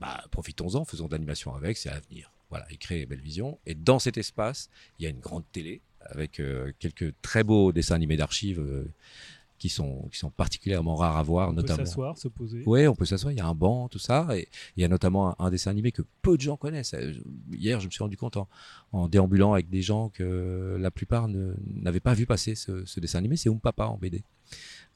Bah, 0.00 0.24
profitons-en, 0.30 0.84
faisons 0.84 1.06
de 1.06 1.12
l'animation 1.12 1.54
avec, 1.54 1.76
c'est 1.76 1.88
à 1.90 2.00
venir. 2.00 2.32
Voilà, 2.50 2.66
il 2.70 2.78
crée 2.78 3.04
Bellevision. 3.06 3.58
Et 3.66 3.74
dans 3.74 3.98
cet 3.98 4.16
espace, 4.16 4.70
il 4.98 5.04
y 5.04 5.06
a 5.06 5.10
une 5.10 5.20
grande 5.20 5.44
télé 5.52 5.82
avec 6.00 6.40
euh, 6.40 6.72
quelques 6.78 7.12
très 7.20 7.44
beaux 7.44 7.72
dessins 7.72 7.96
animés 7.96 8.16
d'archives 8.16 8.60
qui 9.58 9.68
sont 9.68 10.08
qui 10.12 10.18
sont 10.18 10.30
particulièrement 10.30 10.96
rares 10.96 11.16
à 11.16 11.22
voir, 11.22 11.48
On 11.48 11.54
peut 11.54 11.62
notamment. 11.62 11.84
s'asseoir, 11.84 12.18
se 12.18 12.28
poser. 12.28 12.62
Oui, 12.66 12.86
on 12.86 12.94
peut 12.94 13.04
s'asseoir. 13.04 13.32
Il 13.32 13.36
y 13.38 13.40
a 13.40 13.46
un 13.46 13.54
banc, 13.54 13.88
tout 13.88 13.98
ça. 13.98 14.28
Et 14.36 14.48
il 14.76 14.82
y 14.82 14.84
a 14.84 14.88
notamment 14.88 15.30
un, 15.40 15.46
un 15.46 15.50
dessin 15.50 15.70
animé 15.70 15.92
que 15.92 16.02
peu 16.22 16.36
de 16.36 16.42
gens 16.42 16.56
connaissent. 16.56 16.94
Euh, 16.94 17.12
Hier, 17.52 17.80
je 17.80 17.86
me 17.86 17.90
suis 17.90 18.02
rendu 18.02 18.16
compte 18.16 18.36
en, 18.36 18.48
en 18.92 19.08
déambulant 19.08 19.52
avec 19.54 19.68
des 19.70 19.82
gens 19.82 20.08
que 20.10 20.76
la 20.78 20.90
plupart 20.90 21.28
n'avaient 21.28 22.00
pas 22.00 22.14
vu 22.14 22.26
passer 22.26 22.54
ce, 22.54 22.84
ce 22.84 23.00
dessin 23.00 23.18
animé. 23.18 23.36
C'est 23.36 23.48
Oom 23.48 23.60
Papa 23.60 23.86
en 23.86 23.96
BD, 23.96 24.22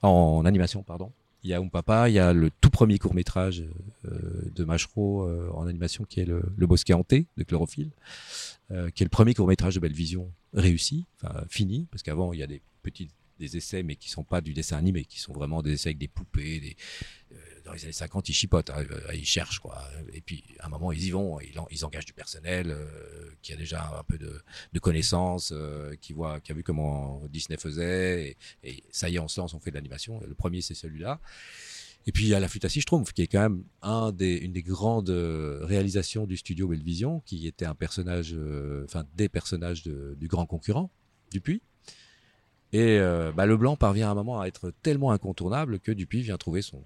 en 0.03 0.45
animation, 0.45 0.83
pardon. 0.83 1.13
Il 1.43 1.49
y 1.49 1.55
a 1.55 1.61
Oom 1.61 1.71
Papa, 1.71 2.11
il 2.11 2.13
y 2.13 2.19
a 2.19 2.35
le 2.35 2.51
tout 2.61 2.69
premier 2.69 2.99
court 2.99 3.15
métrage 3.15 3.65
de 4.05 4.65
Machereau 4.65 5.23
euh, 5.23 5.49
en 5.55 5.67
animation 5.67 6.05
qui 6.05 6.21
est 6.21 6.27
le, 6.27 6.43
le 6.55 6.67
Bosquet 6.67 6.93
hanté 6.93 7.27
de 7.39 7.45
Chlorophylle, 7.45 7.91
euh, 8.73 8.91
qui 8.91 9.03
est 9.03 9.07
le 9.07 9.11
premier 9.11 9.33
court 9.33 9.47
métrage 9.49 9.75
de 9.75 9.81
Bellevision 9.81 10.31
réussi, 10.53 11.07
enfin 11.23 11.43
fini, 11.49 11.87
parce 11.91 12.03
qu'avant 12.03 12.35
il 12.35 12.41
y 12.41 12.43
a 12.43 12.47
des 12.47 12.61
petits 12.83 13.09
des 13.41 13.57
essais 13.57 13.83
mais 13.83 13.97
qui 13.97 14.09
sont 14.09 14.23
pas 14.23 14.41
du 14.41 14.55
dessin 14.55 14.77
animé, 14.77 15.05
qui 15.05 15.19
sont 15.19 15.33
vraiment 15.33 15.63
des 15.63 15.73
essais 15.73 15.89
avec 15.89 15.99
des 15.99 16.07
poupées, 16.07 16.77
euh, 17.33 17.37
dans 17.65 17.73
les 17.73 17.83
années 17.85 17.93
50, 17.93 18.29
ils 18.29 18.33
chipotent, 18.33 18.71
hein, 18.71 18.85
euh, 18.91 19.15
ils 19.15 19.25
cherchent 19.25 19.59
quoi. 19.59 19.83
Et 20.13 20.21
puis 20.21 20.45
à 20.61 20.67
un 20.67 20.69
moment 20.69 20.93
ils 20.93 21.05
y 21.05 21.11
vont, 21.11 21.41
ils, 21.41 21.55
ils 21.71 21.85
engagent 21.85 22.07
du 22.07 22.13
personnel 22.13 22.71
euh, 22.71 23.31
qui 23.43 23.53
a 23.53 23.57
déjà 23.57 23.99
un 23.99 24.05
peu 24.05 24.19
de, 24.19 24.41
de 24.73 24.79
connaissances, 24.79 25.53
qui 26.01 26.13
voit, 26.13 26.41
qui 26.41 26.53
a 26.53 26.55
vu 26.55 26.63
comment 26.63 27.23
Disney 27.29 27.59
faisait, 27.59 28.37
et, 28.63 28.85
ça 28.91 29.09
y 29.09 29.17
est, 29.17 29.19
on 29.19 29.29
se 29.29 29.41
lance, 29.41 29.55
on 29.55 29.61
fait 29.61 29.71
de 29.71 29.77
l'animation. 29.77 30.21
Le 30.21 30.35
premier 30.35 30.61
c'est 30.61 30.75
celui-là. 30.75 31.21
Et 32.07 32.13
puis 32.13 32.25
il 32.25 32.29
y 32.29 32.35
a 32.35 32.41
la 32.41 32.49
flûte 32.49 32.65
à 32.65 32.69
six 32.69 32.81
schtroumpfs, 32.81 33.13
qui 33.13 33.23
est 33.23 33.27
quand 33.27 33.43
même 33.43 33.65
une 33.83 34.53
des 34.53 34.63
grandes 34.63 35.11
réalisations 35.11 36.27
du 36.27 36.37
studio 36.37 36.69
Bellevision, 36.69 37.21
qui 37.27 37.47
était 37.47 37.67
un 37.67 37.75
personnage, 37.75 38.35
enfin 38.85 39.05
des 39.17 39.29
personnages 39.29 39.83
du 39.83 40.29
grand 40.29 40.47
concurrent, 40.47 40.91
Dupuis. 41.31 41.63
Et 42.73 42.99
euh, 42.99 43.33
bah, 43.33 43.47
parvient 43.79 44.09
à 44.09 44.13
un 44.13 44.15
moment 44.15 44.41
à 44.41 44.47
être 44.47 44.73
tellement 44.83 45.11
incontournable 45.11 45.81
que 45.81 45.91
Dupuis 45.93 46.23
vient 46.23 46.39
trouver 46.39 46.63
son, 46.63 46.83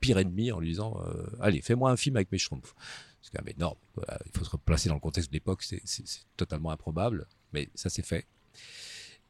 pire 0.00 0.18
ennemi 0.18 0.52
en 0.52 0.60
lui 0.60 0.68
disant 0.68 1.00
euh, 1.06 1.26
Allez, 1.40 1.60
fais-moi 1.60 1.90
un 1.90 1.96
film 1.96 2.16
avec 2.16 2.30
mes 2.30 2.38
schtroumpfs. 2.38 2.74
C'est 3.22 3.32
quand 3.32 3.44
même 3.44 3.54
énorme. 3.56 3.78
Il 4.26 4.38
faut 4.38 4.44
se 4.44 4.50
replacer 4.50 4.88
dans 4.88 4.94
le 4.94 5.00
contexte 5.00 5.30
de 5.30 5.34
l'époque, 5.34 5.62
c'est 5.62 5.82
totalement 6.36 6.70
improbable, 6.70 7.26
mais 7.52 7.68
ça 7.74 7.90
s'est 7.90 8.02
fait. 8.02 8.26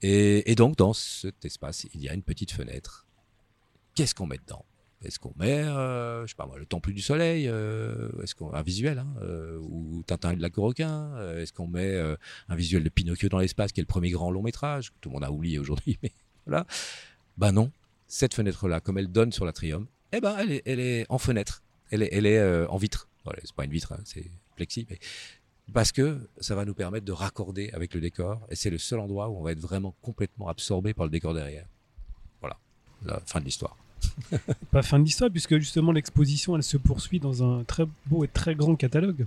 Et, 0.02 0.50
et 0.50 0.54
donc, 0.54 0.76
dans 0.76 0.92
cet 0.92 1.44
espace, 1.44 1.86
il 1.94 2.02
y 2.02 2.08
a 2.08 2.14
une 2.14 2.22
petite 2.22 2.52
fenêtre. 2.52 3.06
Qu'est-ce 3.94 4.14
qu'on 4.14 4.26
met 4.26 4.38
dedans? 4.38 4.64
Est-ce 5.04 5.20
qu'on 5.20 5.32
met, 5.36 5.62
euh, 5.62 6.22
je 6.22 6.30
sais 6.30 6.36
pas 6.36 6.46
moi, 6.46 6.58
le 6.58 6.66
Temple 6.66 6.92
du 6.92 7.00
Soleil 7.00 7.46
euh, 7.46 8.10
Est-ce 8.22 8.34
qu'on 8.34 8.52
un 8.52 8.62
visuel 8.62 8.98
hein, 8.98 9.06
euh, 9.22 9.58
ou 9.60 10.02
Tintin 10.06 10.32
et 10.32 10.36
le 10.36 10.42
lac 10.42 10.56
Requin 10.56 11.36
Est-ce 11.36 11.52
qu'on 11.52 11.68
met 11.68 11.96
un 12.48 12.56
visuel 12.56 12.82
de 12.82 12.88
Pinocchio 12.88 13.28
dans 13.28 13.38
l'espace, 13.38 13.72
qui 13.72 13.80
est 13.80 13.82
le 13.82 13.86
premier 13.86 14.10
grand 14.10 14.30
long 14.30 14.42
métrage 14.42 14.90
que 14.90 14.96
tout 15.00 15.08
le 15.10 15.14
monde 15.14 15.24
a 15.24 15.30
oublié 15.30 15.58
aujourd'hui, 15.58 15.98
mais 16.02 16.12
voilà. 16.46 16.66
Ben 17.36 17.52
non, 17.52 17.70
cette 18.08 18.34
fenêtre-là, 18.34 18.80
comme 18.80 18.98
elle 18.98 19.08
donne 19.08 19.30
sur 19.30 19.44
l'atrium, 19.44 19.86
eh 20.12 20.20
ben 20.20 20.36
elle 20.38 20.80
est, 20.80 21.06
en 21.08 21.18
fenêtre, 21.18 21.62
elle 21.90 22.02
est, 22.02 22.08
elle 22.10 22.26
est 22.26 22.66
en 22.66 22.76
vitre. 22.76 23.08
Voilà, 23.24 23.40
c'est 23.44 23.54
pas 23.54 23.64
une 23.64 23.70
vitre, 23.70 23.92
hein, 23.92 24.00
c'est 24.04 24.28
plexi, 24.56 24.86
mais 24.90 24.98
parce 25.72 25.92
que 25.92 26.28
ça 26.40 26.54
va 26.56 26.64
nous 26.64 26.74
permettre 26.74 27.04
de 27.04 27.12
raccorder 27.12 27.70
avec 27.72 27.94
le 27.94 28.00
décor, 28.00 28.44
et 28.50 28.56
c'est 28.56 28.70
le 28.70 28.78
seul 28.78 28.98
endroit 28.98 29.28
où 29.28 29.36
on 29.36 29.42
va 29.42 29.52
être 29.52 29.60
vraiment 29.60 29.94
complètement 30.02 30.48
absorbé 30.48 30.94
par 30.94 31.06
le 31.06 31.10
décor 31.10 31.34
derrière. 31.34 31.68
Voilà, 32.40 32.58
la 33.04 33.20
fin 33.20 33.38
de 33.38 33.44
l'histoire. 33.44 33.76
Pas 34.70 34.82
fin 34.82 34.98
de 34.98 35.04
l'histoire, 35.04 35.30
puisque 35.30 35.56
justement 35.58 35.92
l'exposition, 35.92 36.56
elle 36.56 36.62
se 36.62 36.76
poursuit 36.76 37.20
dans 37.20 37.42
un 37.42 37.64
très 37.64 37.84
beau 38.06 38.24
et 38.24 38.28
très 38.28 38.54
grand 38.54 38.74
catalogue. 38.76 39.26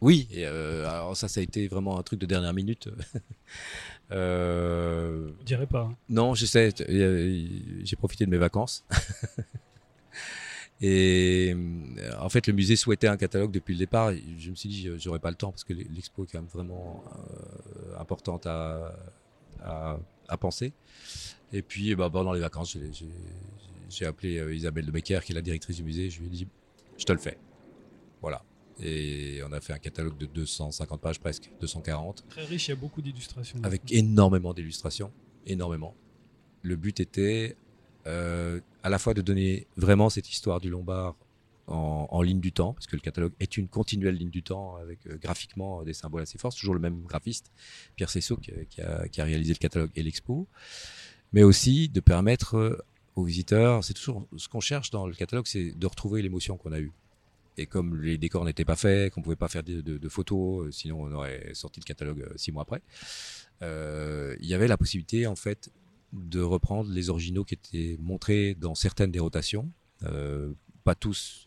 Oui, 0.00 0.26
et 0.32 0.46
euh, 0.46 0.88
alors 0.88 1.16
ça, 1.16 1.28
ça 1.28 1.40
a 1.40 1.42
été 1.42 1.68
vraiment 1.68 1.98
un 1.98 2.02
truc 2.02 2.18
de 2.20 2.26
dernière 2.26 2.54
minute. 2.54 2.88
euh, 4.12 5.30
Je 5.40 5.44
dirais 5.44 5.66
pas. 5.66 5.82
hein. 5.90 5.96
Non, 6.08 6.34
je 6.34 6.46
sais, 6.46 6.72
euh, 6.88 7.46
j'ai 7.84 7.96
profité 7.96 8.24
de 8.24 8.30
mes 8.30 8.38
vacances. 8.38 8.84
Et 10.82 11.54
euh, 11.54 12.10
en 12.20 12.30
fait, 12.30 12.46
le 12.46 12.54
musée 12.54 12.74
souhaitait 12.74 13.06
un 13.06 13.18
catalogue 13.18 13.50
depuis 13.50 13.74
le 13.74 13.78
départ. 13.78 14.12
Je 14.38 14.50
me 14.50 14.54
suis 14.54 14.68
dit, 14.70 14.88
j'aurais 14.98 15.18
pas 15.18 15.28
le 15.28 15.36
temps 15.36 15.50
parce 15.50 15.64
que 15.64 15.74
l'expo 15.74 16.24
est 16.24 16.28
quand 16.32 16.38
même 16.38 16.48
vraiment 16.50 17.04
euh, 17.18 18.00
importante 18.00 18.46
à, 18.46 18.94
à, 19.62 19.98
à 20.28 20.36
penser. 20.38 20.72
Et 21.52 21.60
puis, 21.60 21.94
bah, 21.94 22.08
pendant 22.10 22.32
les 22.32 22.40
vacances, 22.40 22.72
j'ai- 22.72 23.08
j'ai 23.90 24.06
appelé 24.06 24.38
euh, 24.38 24.54
Isabelle 24.54 24.86
de 24.86 24.90
Becker, 24.90 25.20
qui 25.24 25.32
est 25.32 25.34
la 25.34 25.42
directrice 25.42 25.76
du 25.76 25.84
musée. 25.84 26.10
Je 26.10 26.20
lui 26.20 26.26
ai 26.26 26.30
dit, 26.30 26.48
je 26.96 27.04
te 27.04 27.12
le 27.12 27.18
fais. 27.18 27.38
Voilà. 28.20 28.42
Et 28.82 29.40
on 29.46 29.52
a 29.52 29.60
fait 29.60 29.72
un 29.72 29.78
catalogue 29.78 30.16
de 30.16 30.26
250 30.26 31.00
pages 31.00 31.20
presque, 31.20 31.50
240 31.60 32.24
Très 32.30 32.44
riche, 32.44 32.68
il 32.68 32.70
y 32.70 32.72
a 32.72 32.76
beaucoup 32.76 33.02
d'illustrations. 33.02 33.58
avec 33.62 33.92
énormément 33.92 34.54
d'illustrations, 34.54 35.12
énormément. 35.46 35.94
Le 36.62 36.76
but 36.76 36.98
était 37.00 37.56
euh, 38.06 38.60
à 38.82 38.88
la 38.88 38.98
fois 38.98 39.12
de 39.12 39.20
donner 39.20 39.66
vraiment 39.76 40.08
cette 40.08 40.30
histoire 40.30 40.60
du 40.60 40.70
Lombard 40.70 41.14
en, 41.66 42.08
en 42.10 42.22
ligne 42.22 42.40
du 42.40 42.52
temps, 42.52 42.72
parce 42.72 42.86
que 42.86 42.96
le 42.96 43.02
catalogue 43.02 43.32
est 43.38 43.56
une 43.58 43.68
continuelle 43.68 44.16
ligne 44.16 44.30
du 44.30 44.42
temps 44.42 44.76
avec 44.76 45.06
euh, 45.06 45.18
graphiquement 45.20 45.82
des 45.82 45.92
symboles 45.92 46.22
assez 46.22 46.38
forts, 46.38 46.54
toujours 46.54 46.74
le 46.74 46.80
même 46.80 47.02
graphiste, 47.02 47.52
Pierre 47.96 48.08
Cessot, 48.10 48.36
qui, 48.38 48.52
qui 48.70 48.80
a, 48.80 49.08
qui 49.08 49.20
a 49.20 49.24
réalisé 49.24 49.52
le 49.52 49.58
catalogue 49.58 49.90
et 49.94 50.02
l'expo, 50.02 50.48
mais 51.32 51.42
aussi 51.42 51.88
de 51.90 52.00
permettre 52.00 52.82
aux 53.16 53.24
visiteurs, 53.24 53.84
c'est 53.84 53.94
toujours 53.94 54.26
ce 54.36 54.48
qu'on 54.48 54.60
cherche 54.60 54.90
dans 54.90 55.06
le 55.06 55.14
catalogue, 55.14 55.46
c'est 55.46 55.72
de 55.72 55.86
retrouver 55.86 56.22
l'émotion 56.22 56.56
qu'on 56.56 56.72
a 56.72 56.80
eue. 56.80 56.92
Et 57.56 57.66
comme 57.66 58.00
les 58.00 58.16
décors 58.16 58.44
n'étaient 58.44 58.64
pas 58.64 58.76
faits, 58.76 59.12
qu'on 59.12 59.22
pouvait 59.22 59.36
pas 59.36 59.48
faire 59.48 59.62
de, 59.62 60.08
photos, 60.08 60.66
euh, 60.66 60.70
sinon 60.70 61.02
on 61.02 61.12
aurait 61.12 61.50
sorti 61.52 61.80
le 61.80 61.84
catalogue 61.84 62.22
euh, 62.22 62.32
six 62.36 62.52
mois 62.52 62.62
après, 62.62 62.80
euh, 63.62 64.36
il 64.40 64.46
y 64.46 64.54
avait 64.54 64.68
la 64.68 64.76
possibilité 64.76 65.26
en 65.26 65.36
fait 65.36 65.70
de 66.12 66.40
reprendre 66.40 66.90
les 66.90 67.10
originaux 67.10 67.44
qui 67.44 67.54
étaient 67.54 67.96
montrés 68.00 68.54
dans 68.54 68.74
certaines 68.74 69.10
des 69.10 69.20
rotations. 69.20 69.70
Pas 70.82 70.94
tous 70.94 71.46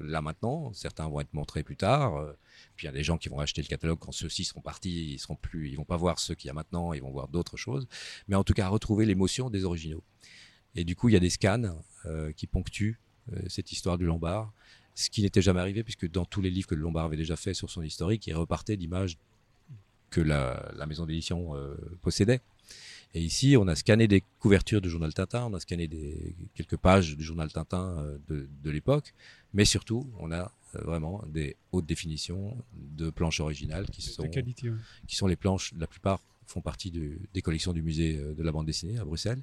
là 0.00 0.22
maintenant, 0.22 0.72
certains 0.72 1.06
vont 1.06 1.20
être 1.20 1.34
montrés 1.34 1.62
plus 1.62 1.76
tard. 1.76 2.34
puis 2.74 2.86
il 2.86 2.88
y 2.88 2.88
a 2.88 2.92
des 2.92 3.04
gens 3.04 3.18
qui 3.18 3.28
vont 3.28 3.38
acheter 3.38 3.60
le 3.60 3.68
catalogue 3.68 3.98
quand 4.00 4.10
ceux-ci 4.10 4.44
seront 4.44 4.62
partis, 4.62 5.12
ils 5.12 5.18
seront 5.18 5.36
plus, 5.36 5.68
ils 5.68 5.76
vont 5.76 5.84
pas 5.84 5.98
voir 5.98 6.18
ceux 6.18 6.34
qu'il 6.34 6.48
y 6.48 6.50
a 6.50 6.54
maintenant, 6.54 6.94
ils 6.94 7.02
vont 7.02 7.10
voir 7.10 7.28
d'autres 7.28 7.58
choses. 7.58 7.86
Mais 8.26 8.34
en 8.34 8.42
tout 8.42 8.54
cas, 8.54 8.66
retrouver 8.68 9.04
l'émotion 9.04 9.50
des 9.50 9.64
originaux. 9.64 10.02
Et 10.74 10.84
du 10.84 10.96
coup, 10.96 11.08
il 11.08 11.12
y 11.12 11.16
a 11.16 11.20
des 11.20 11.30
scans 11.30 11.62
euh, 12.06 12.32
qui 12.32 12.46
ponctuent 12.46 12.98
cette 13.48 13.72
histoire 13.72 13.96
du 13.96 14.04
Lombard, 14.04 14.52
ce 14.94 15.08
qui 15.08 15.22
n'était 15.22 15.40
jamais 15.40 15.60
arrivé 15.60 15.82
puisque 15.82 16.10
dans 16.10 16.26
tous 16.26 16.42
les 16.42 16.50
livres 16.50 16.68
que 16.68 16.74
le 16.74 16.82
Lombard 16.82 17.06
avait 17.06 17.16
déjà 17.16 17.36
fait 17.36 17.54
sur 17.54 17.70
son 17.70 17.82
historique, 17.82 18.26
il 18.26 18.34
repartait 18.34 18.76
d'images 18.76 19.16
que 20.10 20.20
la, 20.20 20.84
maison 20.86 21.06
d'édition 21.06 21.52
possédait. 22.02 22.42
Et 23.14 23.22
ici, 23.22 23.56
on 23.56 23.68
a 23.68 23.76
scanné 23.76 24.08
des 24.08 24.24
couvertures 24.40 24.80
du 24.80 24.90
journal 24.90 25.14
Tintin, 25.14 25.44
on 25.44 25.54
a 25.54 25.60
scanné 25.60 25.86
des, 25.86 26.34
quelques 26.54 26.76
pages 26.76 27.16
du 27.16 27.22
journal 27.22 27.50
Tintin 27.52 27.96
euh, 27.98 28.18
de, 28.28 28.48
de 28.62 28.70
l'époque, 28.70 29.14
mais 29.52 29.64
surtout, 29.64 30.10
on 30.18 30.32
a 30.32 30.50
euh, 30.74 30.80
vraiment 30.82 31.22
des 31.28 31.56
hautes 31.70 31.86
définitions 31.86 32.56
de 32.74 33.10
planches 33.10 33.38
originales 33.38 33.86
qui 33.86 34.02
sont, 34.02 34.28
qualité, 34.28 34.72
qui 35.06 35.14
sont 35.14 35.28
les 35.28 35.36
planches, 35.36 35.72
la 35.78 35.86
plupart 35.86 36.20
font 36.46 36.60
partie 36.60 36.90
de, 36.90 37.18
des 37.32 37.42
collections 37.42 37.72
du 37.72 37.82
musée 37.82 38.16
euh, 38.16 38.34
de 38.34 38.42
la 38.42 38.52
bande 38.52 38.66
dessinée 38.66 38.98
à 38.98 39.04
Bruxelles, 39.04 39.42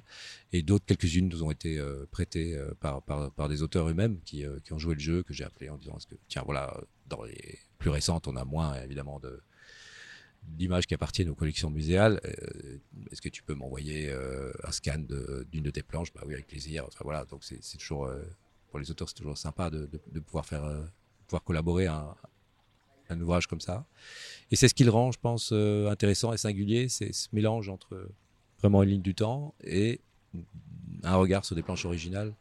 et 0.52 0.62
d'autres, 0.62 0.84
quelques-unes, 0.84 1.28
nous 1.28 1.42
ont 1.42 1.50
été 1.50 1.82
prêtées 2.10 2.58
par, 2.80 3.02
par, 3.02 3.30
par, 3.32 3.48
des 3.48 3.62
auteurs 3.62 3.88
eux-mêmes 3.88 4.20
qui, 4.24 4.44
qui, 4.64 4.72
ont 4.72 4.78
joué 4.78 4.94
le 4.94 5.00
jeu, 5.00 5.22
que 5.22 5.32
j'ai 5.32 5.44
appelé 5.44 5.68
en 5.68 5.76
disant, 5.76 5.96
que, 6.08 6.14
tiens, 6.28 6.42
voilà, 6.44 6.78
dans 7.06 7.22
les 7.22 7.58
plus 7.78 7.90
récentes, 7.90 8.28
on 8.28 8.36
a 8.36 8.44
moins 8.44 8.74
évidemment 8.82 9.18
de, 9.20 9.40
d'images 10.46 10.86
qui 10.86 10.94
appartiennent 10.94 11.30
aux 11.30 11.34
collections 11.34 11.70
muséales. 11.70 12.20
Euh, 12.24 12.78
est-ce 13.10 13.22
que 13.22 13.28
tu 13.28 13.42
peux 13.42 13.54
m'envoyer 13.54 14.10
euh, 14.10 14.52
un 14.64 14.72
scan 14.72 14.98
d'une 15.50 15.62
de, 15.62 15.70
tes 15.70 15.82
planches? 15.82 16.12
Bah 16.12 16.22
oui, 16.26 16.34
avec 16.34 16.46
plaisir. 16.46 16.84
Enfin, 16.86 17.02
voilà, 17.04 17.24
donc 17.24 17.44
c'est 17.44 17.78
toujours 17.78 18.06
euh, 18.06 18.22
pour 18.70 18.78
les 18.78 18.90
auteurs, 18.90 19.08
c'est 19.08 19.14
toujours 19.14 19.38
sympa 19.38 19.70
de, 19.70 19.88
de, 20.10 20.20
pouvoir 20.20 20.46
faire, 20.46 20.62
pouvoir 21.26 21.44
collaborer 21.44 21.86
un, 21.86 22.14
un 23.10 23.20
ouvrage 23.20 23.46
comme 23.46 23.60
ça. 23.60 23.84
Et 24.50 24.56
c'est 24.56 24.68
ce 24.68 24.74
qui 24.74 24.84
le 24.84 24.90
rend, 24.90 25.12
je 25.12 25.18
pense, 25.18 25.52
intéressant 25.52 26.32
et 26.32 26.36
singulier, 26.36 26.88
c'est 26.88 27.12
ce 27.12 27.28
mélange 27.32 27.68
entre 27.68 28.08
vraiment 28.60 28.82
une 28.82 28.90
ligne 28.90 29.02
du 29.02 29.14
temps 29.14 29.54
et 29.64 30.00
un 31.02 31.16
regard 31.16 31.44
sur 31.44 31.56
des 31.56 31.62
planches 31.62 31.84
originales 31.84 32.32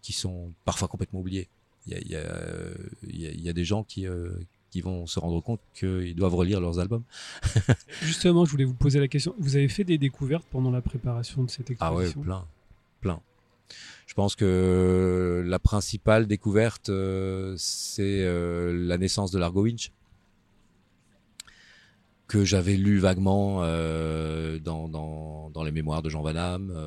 qui 0.00 0.12
sont 0.12 0.52
parfois 0.64 0.88
complètement 0.88 1.20
oubliées. 1.20 1.48
Il 1.86 1.92
y 1.92 1.96
a, 1.96 2.00
il 2.00 2.10
y 2.10 2.16
a, 3.26 3.30
il 3.30 3.40
y 3.40 3.48
a 3.48 3.52
des 3.52 3.64
gens 3.64 3.82
qui, 3.84 4.06
qui 4.72 4.80
vont 4.80 5.06
se 5.06 5.20
rendre 5.20 5.40
compte 5.40 5.60
qu'ils 5.74 6.16
doivent 6.16 6.34
relire 6.34 6.60
leurs 6.60 6.78
albums. 6.78 7.04
Justement, 8.02 8.46
je 8.46 8.50
voulais 8.50 8.64
vous 8.64 8.74
poser 8.74 8.98
la 8.98 9.06
question. 9.06 9.34
Vous 9.38 9.56
avez 9.56 9.68
fait 9.68 9.84
des 9.84 9.98
découvertes 9.98 10.46
pendant 10.50 10.70
la 10.70 10.80
préparation 10.80 11.44
de 11.44 11.50
cette 11.50 11.70
exposition 11.70 11.84
Ah 11.84 11.94
ouais, 11.94 12.24
plein, 12.24 12.46
plein. 13.00 13.20
Je 14.12 14.14
pense 14.14 14.36
que 14.36 15.42
la 15.46 15.58
principale 15.58 16.26
découverte, 16.26 16.90
euh, 16.90 17.54
c'est 17.56 18.22
euh, 18.22 18.70
la 18.86 18.98
naissance 18.98 19.30
de 19.30 19.38
l'Argo 19.38 19.62
Winch, 19.62 19.90
que 22.26 22.44
j'avais 22.44 22.76
lu 22.76 22.98
vaguement 22.98 23.60
euh, 23.62 24.58
dans, 24.58 25.50
les 25.64 25.72
mémoires 25.72 26.02
de 26.02 26.10
Jean 26.10 26.20
Van 26.20 26.34
Damme, 26.34 26.78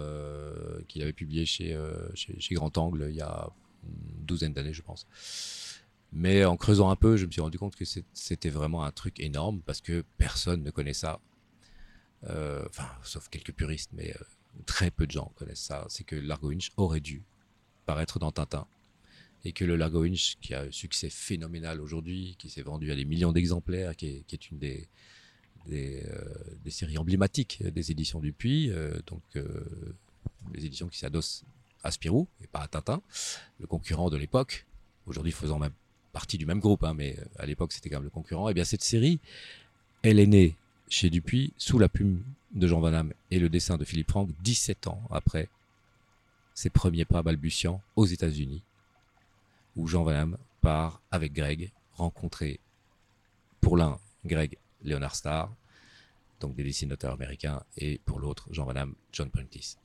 qu'il 0.88 1.02
avait 1.02 1.14
publié 1.14 1.48
chez, 1.48 1.76
chez, 2.14 2.54
Grand 2.54 2.78
Angle 2.78 3.08
il 3.10 3.16
y 3.16 3.22
a 3.22 3.50
une 3.84 4.26
douzaine 4.26 4.54
d'années, 4.54 4.74
je 4.74 4.84
pense. 4.84 5.08
Mais 6.14 6.46
en 6.46 6.58
creusant 6.58 6.92
un 6.92 6.96
peu, 6.96 7.18
je 7.18 7.26
me 7.26 7.32
suis 7.32 7.42
rendu 7.42 7.58
compte 7.58 7.76
que 7.76 7.86
c'était 8.14 8.52
vraiment 8.52 8.84
un 8.84 8.92
truc 8.92 9.20
énorme 9.20 9.62
parce 9.66 9.82
que 9.82 10.04
personne 10.20 10.62
ne 10.62 10.70
connaît 10.70 10.94
ça. 10.94 11.20
Enfin, 12.24 12.88
sauf 13.04 13.30
quelques 13.30 13.54
puristes, 13.54 13.90
mais 13.94 14.14
très 14.66 14.92
peu 14.92 15.06
de 15.06 15.12
gens 15.12 15.32
connaissent 15.36 15.60
ça. 15.62 15.86
C'est 15.90 16.04
que 16.04 16.16
Largo 16.16 16.50
Winch 16.50 16.72
aurait 16.78 17.00
dû 17.00 17.24
paraître 17.86 18.20
dans 18.20 18.32
Tintin. 18.32 18.66
Et 19.44 19.52
que 19.52 19.64
le 19.64 19.76
Largo 19.76 20.02
Winch, 20.02 20.38
qui 20.42 20.54
a 20.56 20.62
un 20.62 20.72
succès 20.72 21.10
phénoménal 21.10 21.80
aujourd'hui, 21.80 22.36
qui 22.40 22.50
s'est 22.50 22.64
vendu 22.64 22.92
à 22.92 22.96
des 22.96 23.06
millions 23.06 23.32
d'exemplaires, 23.32 23.96
qui 23.96 24.08
est, 24.08 24.52
une 24.52 24.60
euh, 25.72 26.04
des, 26.64 26.72
séries 26.72 26.98
emblématiques 26.98 27.62
des 27.64 27.92
éditions 27.92 28.20
du 28.20 28.32
Puy, 28.32 28.72
donc 29.06 29.22
les 30.54 30.66
éditions 30.66 30.88
qui 30.88 30.98
s'adossent 30.98 31.44
à 31.84 31.92
Spirou 31.92 32.28
et 32.44 32.48
pas 32.48 32.62
à 32.62 32.68
Tintin, 32.68 33.02
le 33.60 33.68
concurrent 33.68 34.10
de 34.10 34.18
l'époque, 34.18 34.66
aujourd'hui 35.06 35.32
faisant 35.32 35.60
même 35.60 35.72
partie 36.12 36.38
du 36.38 36.46
même 36.46 36.60
groupe, 36.60 36.84
hein, 36.84 36.94
mais 36.94 37.16
euh, 37.20 37.26
à 37.38 37.46
l'époque 37.46 37.72
c'était 37.72 37.90
quand 37.90 37.98
même 37.98 38.06
le 38.06 38.10
concurrent. 38.10 38.48
Et 38.48 38.52
eh 38.52 38.54
bien 38.54 38.64
cette 38.64 38.84
série, 38.84 39.20
elle 40.02 40.20
est 40.20 40.28
née 40.28 40.56
chez 40.90 41.10
Dupuis 41.10 41.54
sous 41.58 41.78
la 41.78 41.90
plume 41.90 42.24
de 42.56 42.68
Jean 42.68 42.80
Van 42.80 42.92
Damme 42.92 43.14
et 43.32 43.40
le 43.40 43.50
dessin 43.50 43.78
de 43.78 43.86
Philippe 43.86 44.12
Franck 44.12 44.30
17 44.42 44.88
ans 44.88 45.02
après 45.12 45.50
ses 46.54 46.70
premiers 46.70 47.06
pas 47.06 47.22
balbutiants 47.22 47.82
aux 47.96 48.06
États-Unis, 48.06 48.64
où 49.76 49.88
Jean 49.88 50.04
Van 50.04 50.12
Damme 50.12 50.38
part 50.62 51.02
avec 51.12 51.34
Greg 51.34 51.72
rencontrer 51.94 52.60
pour 53.60 53.78
l'un 53.78 54.00
Greg 54.26 54.58
Leonard 54.84 55.16
Starr, 55.16 55.54
donc 56.40 56.56
des 56.56 56.64
dessinateurs 56.64 57.14
américains, 57.14 57.64
et 57.78 58.00
pour 58.06 58.20
l'autre 58.20 58.48
Jean 58.52 58.66
Van 58.66 58.74
Damme, 58.74 58.96
John 59.12 59.30
Prentice. 59.30 59.78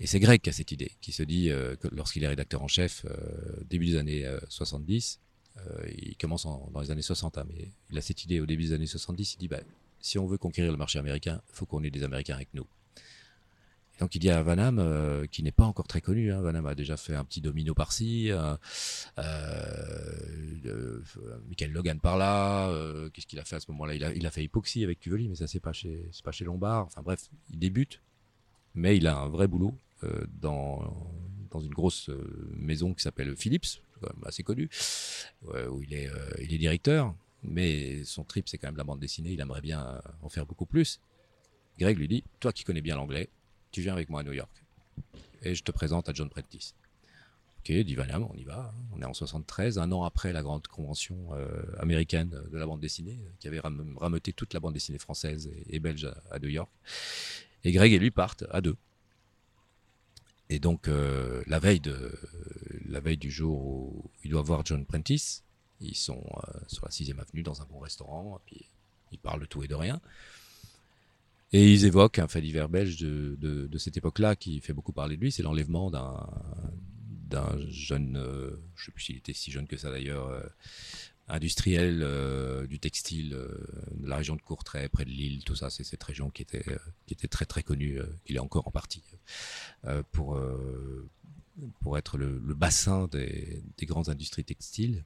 Et 0.00 0.06
c'est 0.06 0.20
Greg 0.20 0.40
qui 0.40 0.50
a 0.50 0.52
cette 0.52 0.72
idée, 0.72 0.92
qui 1.00 1.12
se 1.12 1.22
dit 1.22 1.50
euh, 1.50 1.76
que 1.76 1.88
lorsqu'il 1.88 2.24
est 2.24 2.28
rédacteur 2.28 2.62
en 2.62 2.68
chef, 2.68 3.04
euh, 3.06 3.62
début 3.68 3.86
des 3.86 3.96
années 3.96 4.28
70, 4.48 5.20
euh, 5.56 5.86
il 5.96 6.16
commence 6.16 6.44
dans 6.44 6.80
les 6.80 6.90
années 6.90 7.02
60, 7.02 7.38
hein, 7.38 7.44
mais 7.48 7.68
il 7.90 7.98
a 7.98 8.00
cette 8.00 8.24
idée 8.24 8.40
au 8.40 8.46
début 8.46 8.64
des 8.64 8.72
années 8.72 8.86
70. 8.86 9.34
Il 9.34 9.38
dit 9.38 9.48
bah, 9.48 9.60
si 10.04 10.18
on 10.18 10.26
veut 10.26 10.38
conquérir 10.38 10.70
le 10.70 10.76
marché 10.76 10.98
américain, 10.98 11.40
il 11.50 11.56
faut 11.56 11.66
qu'on 11.66 11.82
ait 11.82 11.90
des 11.90 12.02
Américains 12.02 12.34
avec 12.34 12.48
nous. 12.52 12.66
Et 13.96 14.00
donc 14.00 14.14
il 14.14 14.18
dit 14.18 14.28
à 14.28 14.42
Vanham, 14.42 14.78
euh, 14.78 15.26
qui 15.26 15.42
n'est 15.42 15.52
pas 15.52 15.64
encore 15.64 15.86
très 15.86 16.00
connu, 16.00 16.32
hein, 16.32 16.40
Vanham 16.42 16.66
a 16.66 16.74
déjà 16.74 16.96
fait 16.96 17.14
un 17.14 17.24
petit 17.24 17.40
domino 17.40 17.72
par-ci, 17.74 18.30
euh, 18.30 18.56
euh, 19.18 21.00
Michael 21.48 21.72
Logan 21.72 22.00
par 22.00 22.18
là, 22.18 22.68
euh, 22.68 23.08
qu'est-ce 23.10 23.26
qu'il 23.26 23.38
a 23.38 23.44
fait 23.44 23.56
à 23.56 23.60
ce 23.60 23.70
moment-là? 23.70 23.94
Il 23.94 24.26
a, 24.26 24.28
a 24.28 24.30
fait 24.30 24.42
Hypoxie 24.44 24.84
avec 24.84 25.00
Cuveli, 25.00 25.28
mais 25.28 25.36
ça 25.36 25.46
c'est 25.46 25.60
pas 25.60 25.72
chez 25.72 26.10
pas 26.22 26.32
chez 26.32 26.44
Lombard. 26.44 26.86
Enfin 26.86 27.02
bref, 27.02 27.30
il 27.50 27.58
débute, 27.58 28.00
mais 28.74 28.96
il 28.96 29.06
a 29.06 29.16
un 29.16 29.28
vrai 29.28 29.48
boulot 29.48 29.74
dans 30.42 31.60
une 31.62 31.72
grosse 31.72 32.10
maison 32.52 32.92
qui 32.92 33.02
s'appelle 33.02 33.36
Philips, 33.36 33.80
assez 34.24 34.42
connu, 34.42 34.68
euh, 35.54 35.68
où 35.68 35.82
il 35.82 35.94
est, 35.94 36.08
euh, 36.08 36.30
il 36.42 36.52
est 36.52 36.58
directeur, 36.58 37.14
mais 37.44 38.04
son 38.04 38.24
trip 38.24 38.48
c'est 38.48 38.58
quand 38.58 38.68
même 38.68 38.76
la 38.76 38.84
bande 38.84 39.00
dessinée, 39.00 39.32
il 39.32 39.40
aimerait 39.40 39.60
bien 39.60 39.86
euh, 39.86 40.00
en 40.22 40.28
faire 40.28 40.46
beaucoup 40.46 40.66
plus. 40.66 41.00
Greg 41.78 41.98
lui 41.98 42.08
dit, 42.08 42.24
toi 42.40 42.52
qui 42.52 42.64
connais 42.64 42.80
bien 42.80 42.96
l'anglais, 42.96 43.28
tu 43.70 43.80
viens 43.80 43.92
avec 43.92 44.08
moi 44.08 44.20
à 44.20 44.24
New 44.24 44.32
York 44.32 44.64
et 45.42 45.54
je 45.54 45.62
te 45.62 45.72
présente 45.72 46.08
à 46.08 46.12
John 46.12 46.28
Prentice. 46.28 46.74
Ok, 47.60 47.72
dit 47.72 47.94
Van 47.94 48.04
on 48.30 48.36
y 48.36 48.44
va. 48.44 48.70
Hein. 48.70 48.74
On 48.92 49.00
est 49.00 49.06
en 49.06 49.14
73, 49.14 49.78
un 49.78 49.90
an 49.92 50.04
après 50.04 50.32
la 50.32 50.42
grande 50.42 50.66
convention 50.66 51.30
américaine 51.78 52.28
de 52.50 52.58
la 52.58 52.66
bande 52.66 52.80
dessinée, 52.80 53.18
qui 53.40 53.48
avait 53.48 53.60
rameuté 53.60 54.32
toute 54.32 54.52
la 54.52 54.60
bande 54.60 54.74
dessinée 54.74 54.98
française 54.98 55.50
et, 55.68 55.80
belge 55.80 56.08
à, 56.30 56.38
New 56.38 56.48
York. 56.48 56.70
Et 57.64 57.72
Greg 57.72 57.92
et 57.92 57.98
lui 57.98 58.10
partent 58.10 58.44
à 58.50 58.60
deux. 58.60 58.76
Et 60.50 60.58
donc 60.58 60.88
la 60.88 61.58
veille 61.58 61.80
de 61.80 62.12
la 62.86 63.00
veille 63.00 63.16
du 63.16 63.30
jour 63.30 63.58
où 63.64 64.10
il 64.24 64.30
doit 64.30 64.42
voir 64.42 64.64
John 64.64 64.84
Prentice. 64.84 65.43
Ils 65.88 65.96
sont 65.96 66.24
euh, 66.36 66.58
sur 66.68 66.84
la 66.84 66.90
6 66.90 67.10
avenue 67.12 67.42
dans 67.42 67.62
un 67.62 67.66
bon 67.66 67.78
restaurant, 67.78 68.38
et 68.38 68.40
puis 68.46 68.66
ils 69.12 69.18
parlent 69.18 69.40
de 69.40 69.46
tout 69.46 69.62
et 69.62 69.68
de 69.68 69.74
rien. 69.74 70.00
Et 71.52 71.72
ils 71.72 71.84
évoquent 71.84 72.18
un 72.18 72.26
fait 72.26 72.40
belge 72.68 72.96
de, 72.96 73.36
de, 73.40 73.78
cette 73.78 73.96
époque-là 73.96 74.34
qui 74.34 74.60
fait 74.60 74.72
beaucoup 74.72 74.92
parler 74.92 75.16
de 75.16 75.20
lui, 75.20 75.30
c'est 75.30 75.42
l'enlèvement 75.42 75.90
d'un 75.90 76.28
d'un 77.28 77.56
jeune, 77.68 78.16
euh, 78.16 78.50
je 78.76 78.82
ne 78.82 78.84
sais 78.84 78.92
plus 78.92 79.02
s'il 79.02 79.16
était 79.16 79.32
si 79.32 79.50
jeune 79.50 79.66
que 79.66 79.76
ça 79.76 79.90
d'ailleurs, 79.90 80.28
euh, 80.28 80.42
industriel 81.26 82.06
du 82.68 82.78
textile 82.78 83.30
de 83.30 84.06
la 84.06 84.16
région 84.16 84.36
de 84.36 84.42
Courtrai, 84.42 84.88
près 84.88 85.04
de 85.04 85.10
Lille, 85.10 85.42
tout 85.42 85.56
ça, 85.56 85.70
c'est 85.70 85.82
cette 85.82 86.02
région 86.02 86.28
qui 86.28 86.42
était 86.42 86.64
qui 87.06 87.14
était 87.14 87.28
très 87.28 87.46
très 87.46 87.62
connue, 87.62 87.98
qui 88.26 88.34
est 88.34 88.38
encore 88.38 88.68
en 88.68 88.70
partie 88.70 89.02
pour 90.12 90.38
pour 91.80 91.98
être 91.98 92.18
le, 92.18 92.38
bassin 92.54 93.08
des, 93.08 93.62
grandes 93.82 94.08
industries 94.08 94.44
textiles. 94.44 95.04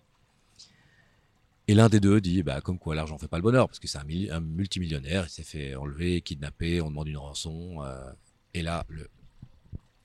Et 1.70 1.74
l'un 1.74 1.90
des 1.90 2.00
deux 2.00 2.18
dit, 2.22 2.42
bah, 2.42 2.62
comme 2.62 2.78
quoi 2.78 2.94
l'argent 2.94 3.18
fait 3.18 3.28
pas 3.28 3.36
le 3.36 3.42
bonheur, 3.42 3.68
parce 3.68 3.78
que 3.78 3.86
c'est 3.86 3.98
un, 3.98 4.40
multimillionnaire, 4.40 5.26
il 5.26 5.30
s'est 5.30 5.42
fait 5.42 5.74
enlever, 5.74 6.22
kidnapper, 6.22 6.80
on 6.80 6.88
demande 6.88 7.08
une 7.08 7.18
rançon. 7.18 7.84
Euh, 7.84 8.10
et 8.54 8.62
là, 8.62 8.86
le, 8.88 9.06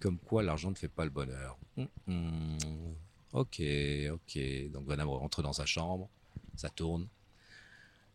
comme 0.01 0.19
quoi 0.19 0.43
l'argent 0.43 0.71
ne 0.71 0.75
fait 0.75 0.89
pas 0.89 1.05
le 1.05 1.09
bonheur. 1.09 1.57
Hum, 1.77 1.87
hum. 2.09 2.57
ok, 3.31 3.61
ok. 4.11 4.39
Donc 4.71 4.87
Van 4.87 5.17
rentre 5.17 5.41
dans 5.41 5.53
sa 5.53 5.65
chambre, 5.65 6.09
ça 6.57 6.69
tourne. 6.69 7.07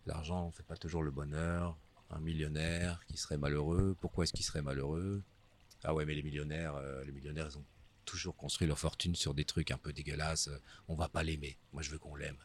L'argent 0.05 0.49
ne 0.49 0.53
fait 0.53 0.63
pas 0.63 0.77
toujours 0.77 1.03
le 1.03 1.11
bonheur. 1.11 1.75
Un 2.11 2.21
millionnaire 2.21 3.01
qui 3.09 3.17
serait 3.17 3.39
malheureux. 3.39 3.97
Pourquoi 4.03 4.25
est-ce 4.25 4.35
qu'il 4.35 4.45
serait 4.45 4.61
malheureux? 4.61 5.23
Ah 5.85 5.95
ouais, 5.95 6.05
mais 6.05 6.15
les 6.15 6.23
millionnaires, 6.23 6.77
euh, 6.77 7.03
les 7.05 7.13
millionnaires, 7.13 7.49
ils 7.51 7.57
ont 7.57 7.65
toujours 8.05 8.37
construit 8.37 8.67
leur 8.67 8.79
fortune 8.79 9.15
sur 9.15 9.33
des 9.33 9.47
trucs 9.47 9.71
un 9.71 9.79
peu 9.79 9.95
dégueulasses. 9.95 10.51
On 10.87 10.97
va 10.97 11.09
pas 11.09 11.23
l'aimer. 11.23 11.57
Moi, 11.73 11.81
je 11.81 11.91
veux 11.91 11.99
qu'on 11.99 12.15
l'aime. 12.15 12.37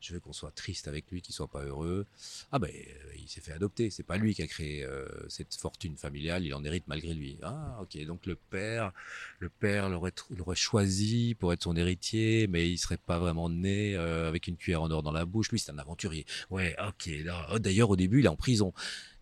Je 0.00 0.14
veux 0.14 0.20
qu'on 0.20 0.32
soit 0.32 0.52
triste 0.52 0.88
avec 0.88 1.10
lui, 1.10 1.22
qu'il 1.22 1.34
soit 1.34 1.48
pas 1.48 1.64
heureux. 1.64 2.06
Ah 2.52 2.58
ben, 2.58 2.70
euh, 2.70 3.12
il 3.18 3.28
s'est 3.28 3.40
fait 3.40 3.52
adopter. 3.52 3.90
C'est 3.90 4.04
pas 4.04 4.16
lui 4.16 4.34
qui 4.34 4.42
a 4.42 4.46
créé 4.46 4.84
euh, 4.84 5.06
cette 5.28 5.54
fortune 5.54 5.96
familiale. 5.96 6.44
Il 6.44 6.54
en 6.54 6.64
hérite 6.64 6.84
malgré 6.86 7.14
lui. 7.14 7.36
Ah, 7.42 7.78
ok. 7.80 8.04
Donc 8.04 8.26
le 8.26 8.36
père, 8.36 8.92
le 9.40 9.48
père 9.48 9.88
l'aurait, 9.88 10.12
choisi 10.54 11.34
pour 11.38 11.52
être 11.52 11.64
son 11.64 11.76
héritier, 11.76 12.46
mais 12.46 12.70
il 12.70 12.78
serait 12.78 12.96
pas 12.96 13.18
vraiment 13.18 13.48
né 13.48 13.96
euh, 13.96 14.28
avec 14.28 14.46
une 14.46 14.56
cuillère 14.56 14.82
en 14.82 14.90
or 14.90 15.02
dans 15.02 15.12
la 15.12 15.24
bouche. 15.24 15.50
Lui, 15.50 15.58
c'est 15.58 15.72
un 15.72 15.78
aventurier. 15.78 16.26
Ouais, 16.50 16.76
ok. 16.86 17.10
Oh, 17.52 17.58
d'ailleurs, 17.58 17.90
au 17.90 17.96
début, 17.96 18.20
il 18.20 18.26
est 18.26 18.28
en 18.28 18.36
prison. 18.36 18.72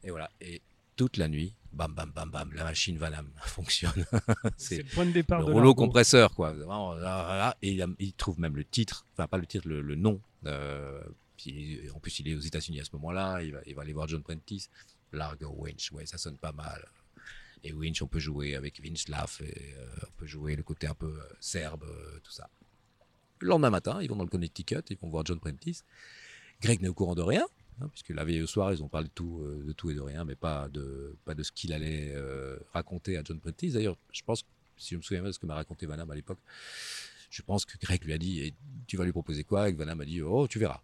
Et 0.04 0.10
voilà. 0.10 0.30
Et 0.40 0.60
toute 0.96 1.16
la 1.16 1.28
nuit. 1.28 1.54
Bam, 1.72 1.92
bam, 1.92 2.10
bam, 2.10 2.30
bam, 2.30 2.52
la 2.54 2.64
machine 2.64 2.96
Vanham 2.96 3.28
fonctionne. 3.42 4.06
C'est 4.56 4.78
le 4.78 4.84
point 4.84 5.04
de 5.04 5.10
départ 5.12 5.40
le 5.40 5.46
de 5.46 5.52
rouleau 5.52 5.74
compresseur, 5.74 6.34
quoi. 6.34 6.54
Et 7.60 7.72
il, 7.72 7.82
a- 7.82 7.86
il 7.98 8.12
trouve 8.14 8.40
même 8.40 8.56
le 8.56 8.64
titre, 8.64 9.04
enfin 9.12 9.28
pas 9.28 9.36
le 9.36 9.44
titre, 9.46 9.68
le, 9.68 9.82
le 9.82 9.94
nom. 9.94 10.20
Euh, 10.46 11.02
puis, 11.36 11.78
en 11.94 12.00
plus, 12.00 12.18
il 12.20 12.28
est 12.28 12.34
aux 12.34 12.40
États-Unis 12.40 12.80
à 12.80 12.84
ce 12.84 12.90
moment-là. 12.94 13.42
Il 13.42 13.52
va, 13.52 13.58
il 13.66 13.74
va 13.74 13.82
aller 13.82 13.92
voir 13.92 14.08
John 14.08 14.22
Prentice. 14.22 14.70
Largo 15.12 15.54
Winch, 15.58 15.92
ouais, 15.92 16.06
ça 16.06 16.16
sonne 16.18 16.38
pas 16.38 16.52
mal. 16.52 16.82
Et 17.62 17.72
Winch, 17.72 18.00
on 18.00 18.06
peut 18.06 18.18
jouer 18.18 18.54
avec 18.54 18.80
Vince 18.82 19.08
Laff, 19.08 19.40
et, 19.42 19.74
euh, 19.78 19.86
on 20.06 20.12
peut 20.16 20.26
jouer 20.26 20.56
le 20.56 20.62
côté 20.62 20.86
un 20.86 20.94
peu 20.94 21.06
euh, 21.20 21.36
serbe, 21.40 21.84
euh, 21.84 22.18
tout 22.22 22.32
ça. 22.32 22.48
Le 23.40 23.48
lendemain 23.48 23.70
matin, 23.70 23.98
ils 24.00 24.08
vont 24.08 24.16
dans 24.16 24.24
le 24.24 24.30
Connecticut, 24.30 24.80
ils 24.88 24.96
vont 24.96 25.10
voir 25.10 25.24
John 25.26 25.38
Prentice. 25.40 25.84
Greg 26.62 26.80
n'est 26.80 26.88
au 26.88 26.94
courant 26.94 27.14
de 27.14 27.22
rien, 27.22 27.46
hein, 27.80 27.88
puisque 27.88 28.10
la 28.10 28.24
veille 28.24 28.42
au 28.42 28.46
soir, 28.46 28.72
ils 28.72 28.82
ont 28.82 28.88
parlé 28.88 29.08
de 29.08 29.12
tout, 29.12 29.40
euh, 29.42 29.62
de 29.64 29.72
tout 29.72 29.90
et 29.90 29.94
de 29.94 30.00
rien, 30.00 30.24
mais 30.24 30.36
pas 30.36 30.68
de, 30.68 31.16
pas 31.24 31.34
de 31.34 31.42
ce 31.42 31.52
qu'il 31.52 31.72
allait 31.72 32.12
euh, 32.14 32.58
raconter 32.72 33.16
à 33.16 33.22
John 33.24 33.40
Prentice. 33.40 33.74
D'ailleurs, 33.74 33.96
je 34.12 34.22
pense, 34.22 34.44
si 34.76 34.90
je 34.90 34.96
me 34.96 35.02
souviens 35.02 35.20
bien 35.20 35.28
de 35.28 35.34
ce 35.34 35.38
que 35.38 35.46
m'a 35.46 35.54
raconté 35.54 35.86
Vanham 35.86 36.10
à 36.10 36.14
l'époque, 36.14 36.38
je 37.30 37.42
pense 37.42 37.64
que 37.64 37.76
Greg 37.78 38.04
lui 38.04 38.12
a 38.12 38.18
dit 38.18 38.40
Et 38.40 38.54
Tu 38.86 38.96
vas 38.96 39.04
lui 39.04 39.12
proposer 39.12 39.44
quoi? 39.44 39.68
Et 39.68 39.72
Vanham 39.72 40.00
a 40.00 40.04
dit 40.04 40.22
Oh, 40.22 40.46
tu 40.48 40.58
verras. 40.58 40.82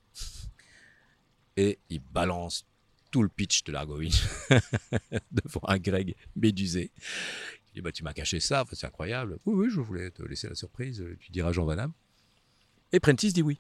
Et 1.57 1.79
il 1.91 2.01
balance 2.01 2.67
tout 3.11 3.23
le 3.23 3.29
pitch 3.29 3.63
de 3.65 3.73
l'Argo 3.73 3.99
Winch 3.99 4.23
devant 5.31 5.61
un 5.65 5.79
Greg 5.79 6.15
médusé. 6.35 6.91
Il 7.69 7.75
dit 7.75 7.81
bah, 7.81 7.93
Tu 7.93 8.03
m'as 8.03 8.13
caché 8.13 8.41
ça, 8.41 8.65
c'est 8.73 8.87
incroyable. 8.87 9.39
Oui, 9.47 9.55
oui, 9.55 9.71
je 9.71 9.81
voulais 9.81 10.11
te 10.11 10.23
laisser 10.23 10.49
la 10.49 10.55
surprise. 10.55 11.05
Tu 11.21 11.31
diras 11.31 11.53
Jean 11.53 11.65
Vanham. 11.65 11.93
Et 12.93 13.01
Prentice 13.01 13.33
dit 13.33 13.43
oui. 13.43 13.59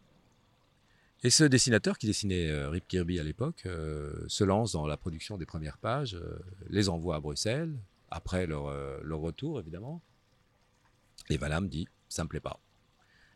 Et 1.24 1.30
ce 1.30 1.44
dessinateur 1.44 1.98
qui 1.98 2.06
dessinait 2.06 2.50
euh, 2.50 2.68
Rip 2.68 2.88
Kirby 2.88 3.20
à 3.20 3.22
l'époque 3.22 3.62
euh, 3.66 4.24
se 4.26 4.42
lance 4.42 4.72
dans 4.72 4.86
la 4.86 4.96
production 4.96 5.38
des 5.38 5.46
premières 5.46 5.78
pages, 5.78 6.16
euh, 6.16 6.40
les 6.68 6.88
envoie 6.88 7.16
à 7.16 7.20
Bruxelles, 7.20 7.78
après 8.10 8.46
leur, 8.46 8.70
leur 9.02 9.20
retour 9.20 9.58
évidemment. 9.58 10.02
Et 11.30 11.38
Vanham 11.38 11.68
dit 11.68 11.86
ça 12.08 12.24
me 12.24 12.28
plaît 12.28 12.40
pas. 12.40 12.60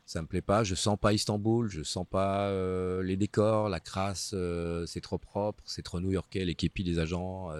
Ça 0.05 0.20
me 0.20 0.26
plaît 0.26 0.43
pas, 0.43 0.64
je 0.64 0.74
sens 0.74 0.99
pas 1.01 1.12
Istanbul, 1.12 1.68
je 1.68 1.82
sens 1.82 2.07
pas 2.09 2.53
les 3.03 3.16
décors, 3.16 3.70
la 3.70 3.80
crasse, 3.80 4.34
c'est 4.87 5.01
trop 5.01 5.16
propre, 5.16 5.62
c'est 5.66 5.82
trop 5.82 5.99
new-yorkais, 5.99 6.45
les 6.45 6.55
képis 6.55 6.84
des 6.84 6.99
agents, 6.99 7.51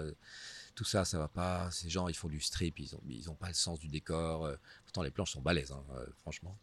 tout 0.75 0.85
ça, 0.85 1.05
ça 1.05 1.17
va 1.17 1.27
pas. 1.27 1.71
Ces 1.71 1.89
gens, 1.89 2.07
ils 2.07 2.15
font 2.15 2.29
du 2.29 2.39
strip, 2.39 2.79
ils 2.79 2.95
ont, 2.95 3.01
ils 3.09 3.31
ont 3.31 3.35
pas 3.35 3.47
le 3.47 3.55
sens 3.55 3.79
du 3.79 3.87
décor. 3.87 4.47
pourtant, 4.83 5.01
les 5.01 5.09
planches 5.09 5.31
sont 5.31 5.41
balèzes, 5.41 5.71
hein, 5.71 5.83
franchement. 6.19 6.55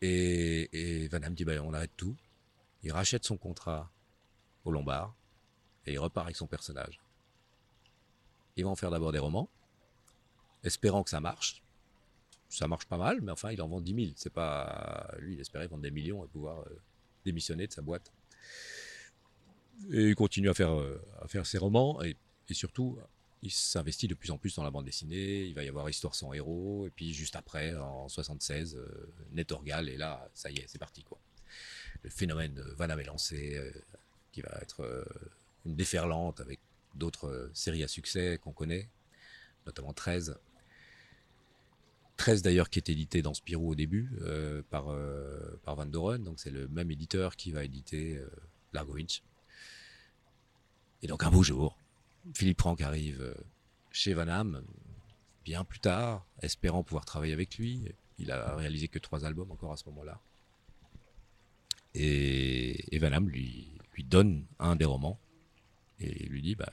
Et, 0.00 1.02
et 1.02 1.08
Van 1.08 1.18
Damme 1.18 1.34
dit, 1.34 1.44
ben, 1.44 1.60
on 1.60 1.74
arrête 1.74 1.90
tout. 1.96 2.16
Il 2.82 2.92
rachète 2.92 3.24
son 3.24 3.36
contrat 3.36 3.90
au 4.64 4.70
Lombard 4.70 5.14
et 5.86 5.92
il 5.92 5.98
repart 5.98 6.26
avec 6.26 6.36
son 6.36 6.46
personnage. 6.46 7.00
Il 8.56 8.64
va 8.64 8.70
en 8.70 8.76
faire 8.76 8.90
d'abord 8.90 9.12
des 9.12 9.18
romans, 9.18 9.48
espérant 10.64 11.02
que 11.02 11.10
ça 11.10 11.20
marche. 11.20 11.62
Ça 12.48 12.66
marche 12.66 12.86
pas 12.86 12.96
mal, 12.96 13.20
mais 13.20 13.30
enfin, 13.30 13.52
il 13.52 13.60
en 13.60 13.68
vend 13.68 13.80
10 13.80 13.94
000. 13.94 14.06
C'est 14.16 14.32
pas, 14.32 15.14
lui, 15.18 15.34
il 15.34 15.40
espérait 15.40 15.66
vendre 15.66 15.82
des 15.82 15.90
millions 15.90 16.24
et 16.24 16.28
pouvoir 16.28 16.60
euh, 16.60 16.80
démissionner 17.24 17.66
de 17.66 17.72
sa 17.72 17.82
boîte. 17.82 18.10
Et 19.90 20.08
il 20.08 20.14
continue 20.14 20.48
à 20.48 20.54
faire, 20.54 20.72
euh, 20.72 21.00
à 21.20 21.28
faire 21.28 21.46
ses 21.46 21.58
romans 21.58 22.02
et, 22.02 22.16
surtout, 22.50 22.98
il 23.42 23.50
s'investit 23.52 24.08
de 24.08 24.14
plus 24.14 24.30
en 24.30 24.38
plus 24.38 24.56
dans 24.56 24.64
la 24.64 24.70
bande 24.70 24.86
dessinée. 24.86 25.44
Il 25.44 25.54
va 25.54 25.62
y 25.62 25.68
avoir 25.68 25.88
Histoire 25.88 26.14
sans 26.14 26.32
héros. 26.32 26.86
Et 26.86 26.90
puis, 26.90 27.12
juste 27.12 27.36
après, 27.36 27.76
en 27.76 28.08
76, 28.08 28.74
euh, 28.76 29.12
Netorgal. 29.32 29.88
Et 29.88 29.96
là, 29.96 30.28
ça 30.32 30.50
y 30.50 30.56
est, 30.56 30.64
c'est 30.66 30.78
parti, 30.78 31.02
quoi. 31.02 31.18
Le 32.02 32.10
phénomène 32.10 32.60
Van 32.76 32.86
Damme 32.86 33.00
est 33.00 33.04
lancé, 33.04 33.56
euh, 33.56 33.72
qui 34.32 34.40
va 34.40 34.56
être 34.60 34.80
euh, 34.80 35.04
une 35.64 35.74
déferlante 35.74 36.40
avec 36.40 36.60
d'autres 36.94 37.28
euh, 37.28 37.50
séries 37.54 37.82
à 37.82 37.88
succès 37.88 38.38
qu'on 38.38 38.52
connaît, 38.52 38.88
notamment 39.66 39.92
13. 39.92 40.38
13 42.16 42.42
d'ailleurs 42.42 42.70
qui 42.70 42.78
est 42.78 42.88
édité 42.88 43.22
dans 43.22 43.34
Spirou 43.34 43.70
au 43.70 43.74
début 43.76 44.10
par, 44.70 44.86
Van 45.66 45.86
Doren, 45.86 46.24
donc 46.24 46.40
c'est 46.40 46.50
le 46.50 46.66
même 46.66 46.90
éditeur 46.90 47.36
qui 47.36 47.52
va 47.52 47.62
éditer 47.62 48.20
Largo 48.72 48.94
Winch. 48.94 49.22
Et 51.02 51.06
donc 51.06 51.22
un 51.22 51.30
beau 51.30 51.44
jour, 51.44 51.78
Philippe 52.34 52.60
Franck 52.60 52.80
arrive 52.80 53.36
chez 53.92 54.14
Van 54.14 54.26
Damme, 54.26 54.64
bien 55.44 55.62
plus 55.62 55.78
tard, 55.78 56.26
espérant 56.42 56.82
pouvoir 56.82 57.04
travailler 57.04 57.34
avec 57.34 57.56
lui. 57.56 57.84
Il 58.18 58.32
a 58.32 58.56
réalisé 58.56 58.88
que 58.88 58.98
trois 58.98 59.24
albums 59.24 59.52
encore 59.52 59.70
à 59.70 59.76
ce 59.76 59.84
moment-là. 59.90 60.20
Et, 61.94 62.94
et 62.94 62.98
Van 62.98 63.20
lui, 63.20 63.68
lui 63.94 64.04
donne 64.04 64.44
un 64.58 64.76
des 64.76 64.84
romans 64.84 65.18
et 66.00 66.26
lui 66.26 66.42
dit 66.42 66.54
bah, 66.54 66.72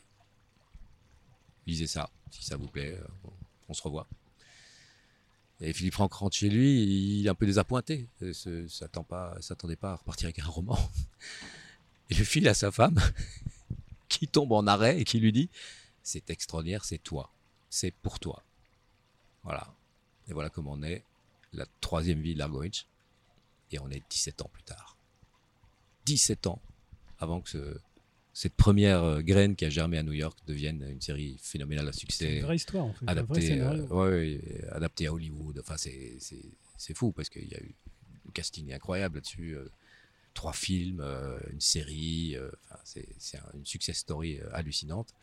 lisez 1.66 1.88
ça, 1.88 2.09
si 2.32 2.43
ça 2.43 2.57
vous 2.57 2.68
plaît, 2.68 2.93
euh, 2.93 3.30
on, 3.68 3.74
se 3.74 3.82
revoit. 3.82 4.07
Et 5.61 5.74
Philippe 5.74 5.93
Franck 5.93 6.13
rentre 6.13 6.36
chez 6.36 6.49
lui, 6.49 6.84
il 7.20 7.26
est 7.26 7.30
un 7.30 7.36
peu 7.36 7.45
désappointé. 7.45 8.07
Il 8.22 8.28
ne 8.28 8.68
s'attendait 8.68 9.76
pas 9.76 9.93
à 9.93 9.95
repartir 9.95 10.28
avec 10.28 10.39
un 10.39 10.47
roman. 10.47 10.78
Il 12.09 12.20
le 12.20 12.24
file 12.24 12.47
à 12.47 12.53
sa 12.53 12.72
femme, 12.72 12.99
qui 14.09 14.28
tombe 14.28 14.51
en 14.51 14.68
arrêt 14.68 14.99
et 14.99 15.05
qui 15.05 15.20
lui 15.20 15.32
dit 15.32 15.49
C'est 16.03 16.30
extraordinaire, 16.30 16.86
c'est 16.86 16.99
toi, 16.99 17.32
c'est 17.72 17.89
pour 17.89 18.20
toi. 18.20 18.43
Voilà. 19.43 19.74
Et 20.28 20.34
voilà 20.34 20.51
comment 20.51 20.74
on 20.74 20.84
est, 20.84 21.03
la 21.53 21.66
troisième 21.82 22.22
vie 22.22 22.36
de. 22.36 22.86
Et 23.72 23.80
on 23.80 23.89
est 23.89 24.03
17 24.07 24.43
ans 24.43 24.49
plus 24.53 24.61
tard. 24.61 24.95
17 26.06 26.47
ans 26.47 26.62
avant 27.20 27.41
que 27.41 27.49
ce- 27.49 27.78
cette 28.34 28.53
première 28.56 29.03
euh, 29.03 29.22
graine 29.22 29.56
qui 29.56 29.64
a 29.66 29.70
germé 29.70 29.97
à 29.97 30.03
New 30.03 30.12
York 30.14 30.38
devienne 30.45 30.86
une 30.89 31.01
série 31.01 31.38
phénoménale 31.41 31.88
à 31.88 31.93
C'est 31.93 31.99
succès 32.01 32.38
une 32.38 32.43
vraie 32.43 32.56
histoire, 32.58 32.86
en 32.86 32.93
fait. 32.93 33.06
un 33.08 33.14
vrai 33.14 33.22
adapté, 33.22 33.41
euh, 33.41 33.47
scénario. 33.47 33.84
ouais, 33.88 34.10
ouais, 34.10 34.66
adapté 34.72 35.08
à 35.08 35.14
Hollywood. 35.14 35.60
Enfin, 35.60 35.78
c'est 35.78 36.18
c'est- 36.20 36.51
c'est 36.78 36.93
fou 36.93 37.12
parce 37.14 37.30
qu'il 37.30 37.47
y 37.47 37.56
a 37.56 37.60
eu 37.62 37.74
un 38.28 38.32
casting 38.32 38.74
incroyable 38.74 39.16
là-dessus. 39.18 39.56
euh, 39.56 39.70
trois 40.34 40.51
films, 40.51 40.99
euh, 40.99 41.39
une 41.53 41.62
série. 41.62 42.36
euh, 42.36 42.51
enfin, 42.66 42.80
c'est 42.84 43.08
c'est 43.18 43.38
un- 43.38 43.51
une 43.53 43.66
success 43.66 43.97
story 43.99 44.39
euh, 44.41 44.49
hallucinante. 44.53 45.14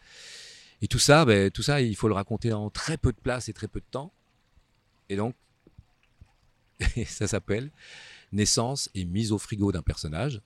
Et 0.81 0.89
tout 0.89 0.99
ça, 0.99 1.27
ben, 1.27 1.51
tout 1.51 1.63
ça, 1.63 1.83
il 1.83 1.95
faut 1.95 2.09
le 2.09 2.15
raconter 2.15 2.53
en 2.55 2.71
très 2.71 2.97
peu 2.97 3.13
de 3.13 3.21
place 3.21 3.49
et 3.51 3.53
très 3.53 3.69
peu 3.69 3.81
de 3.81 3.85
temps. 3.91 4.11
Et 5.11 5.17
donc, 5.17 5.35
ça 7.07 7.27
s'appelle 7.29 7.71
Naissance 8.33 8.89
et 8.95 9.05
mise 9.05 9.33
au 9.33 9.39
frigo 9.39 9.71
d'un 9.73 9.83
personnage. 9.83 10.41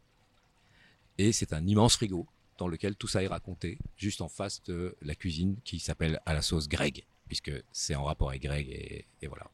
Et 1.19 1.33
c'est 1.33 1.53
un 1.53 1.67
immense 1.67 1.97
frigo 1.97 2.27
dans 2.59 2.69
lequel 2.69 2.95
tout 2.97 3.09
ça 3.09 3.23
est 3.23 3.27
raconté, 3.27 3.79
juste 3.97 4.21
en 4.21 4.29
face 4.29 4.63
de 4.65 4.97
la 5.03 5.15
cuisine 5.15 5.57
qui 5.65 5.79
s'appelle 5.79 6.21
à 6.27 6.35
la 6.35 6.43
sauce 6.43 6.69
Greg, 6.69 7.05
puisque 7.27 7.53
c'est 7.73 7.95
en 7.95 8.05
rapport 8.05 8.31
avec 8.31 8.43
Greg, 8.43 8.69
et, 8.69 9.05
et 9.23 9.27
voilà. 9.27 9.51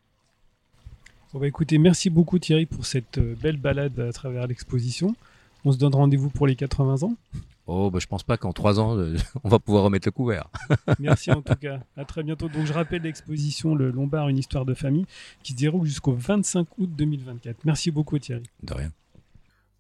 Bon, 1.33 1.41
bah, 1.41 1.47
écoutez, 1.47 1.79
merci 1.79 2.11
beaucoup 2.11 2.39
Thierry 2.39 2.67
pour 2.67 2.85
cette 2.85 3.19
euh, 3.19 3.35
belle 3.41 3.57
balade 3.57 3.99
à 3.99 4.13
travers 4.13 4.47
l'exposition. 4.47 5.17
On 5.65 5.73
se 5.73 5.79
donne 5.79 5.95
rendez-vous 5.95 6.29
pour 6.29 6.47
les 6.47 6.57
80 6.57 7.05
ans. 7.05 7.15
Oh, 7.67 7.91
bah, 7.91 8.01
je 8.01 8.07
pense 8.07 8.23
pas 8.23 8.37
qu'en 8.37 8.53
trois 8.53 8.81
ans, 8.81 8.99
euh, 8.99 9.17
on 9.45 9.49
va 9.49 9.59
pouvoir 9.59 9.85
remettre 9.85 10.09
le 10.09 10.13
couvert. 10.13 10.51
Merci 10.99 11.31
en 11.31 11.41
tout 11.41 11.55
cas. 11.55 11.81
À 11.97 12.05
très 12.05 12.23
bientôt. 12.23 12.49
Donc 12.49 12.67
je 12.67 12.73
rappelle 12.73 13.03
l'exposition 13.03 13.75
Le 13.75 13.91
Lombard, 13.91 14.29
une 14.29 14.39
histoire 14.39 14.65
de 14.65 14.75
famille 14.75 15.07
qui 15.43 15.53
se 15.53 15.59
déroule 15.59 15.87
jusqu'au 15.87 16.13
25 16.13 16.67
août 16.79 16.91
2024. 16.95 17.65
Merci 17.65 17.91
beaucoup 17.91 18.19
Thierry. 18.19 18.43
De 18.63 18.75
rien. 18.75 18.93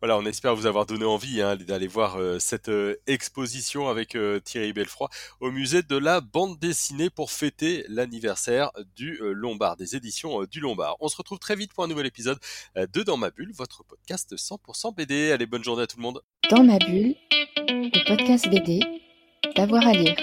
Voilà, 0.02 0.18
on 0.18 0.26
espère 0.26 0.56
vous 0.56 0.66
avoir 0.66 0.84
donné 0.84 1.04
envie 1.04 1.40
hein, 1.40 1.54
d'aller 1.54 1.86
voir 1.86 2.16
euh, 2.16 2.40
cette 2.40 2.68
euh, 2.68 2.96
exposition 3.06 3.88
avec 3.88 4.16
euh, 4.16 4.40
Thierry 4.40 4.72
Belfroy 4.72 5.08
au 5.38 5.52
musée 5.52 5.84
de 5.84 5.96
la 5.96 6.20
bande 6.20 6.58
dessinée 6.58 7.08
pour 7.08 7.30
fêter 7.30 7.84
l'anniversaire 7.88 8.72
du 8.96 9.20
Lombard, 9.22 9.76
des 9.76 9.94
éditions 9.94 10.42
du 10.42 10.58
Lombard. 10.58 10.96
On 10.98 11.06
se 11.06 11.16
retrouve 11.16 11.38
très 11.38 11.54
vite 11.54 11.72
pour 11.72 11.84
un 11.84 11.86
nouvel 11.86 12.06
épisode 12.06 12.40
de 12.74 13.02
Dans 13.04 13.16
ma 13.16 13.30
bulle, 13.30 13.52
votre 13.54 13.84
podcast 13.84 14.34
100% 14.34 14.92
BD. 14.92 15.30
Allez, 15.30 15.46
bonne 15.46 15.62
journée 15.62 15.84
à 15.84 15.86
tout 15.86 15.98
le 15.98 16.02
monde. 16.02 16.20
Dans 16.50 16.64
ma 16.64 16.78
bulle, 16.78 17.14
le 17.68 18.04
podcast 18.08 18.48
BD, 18.48 18.80
d'avoir 19.54 19.86
à 19.86 19.92
lire. 19.92 20.16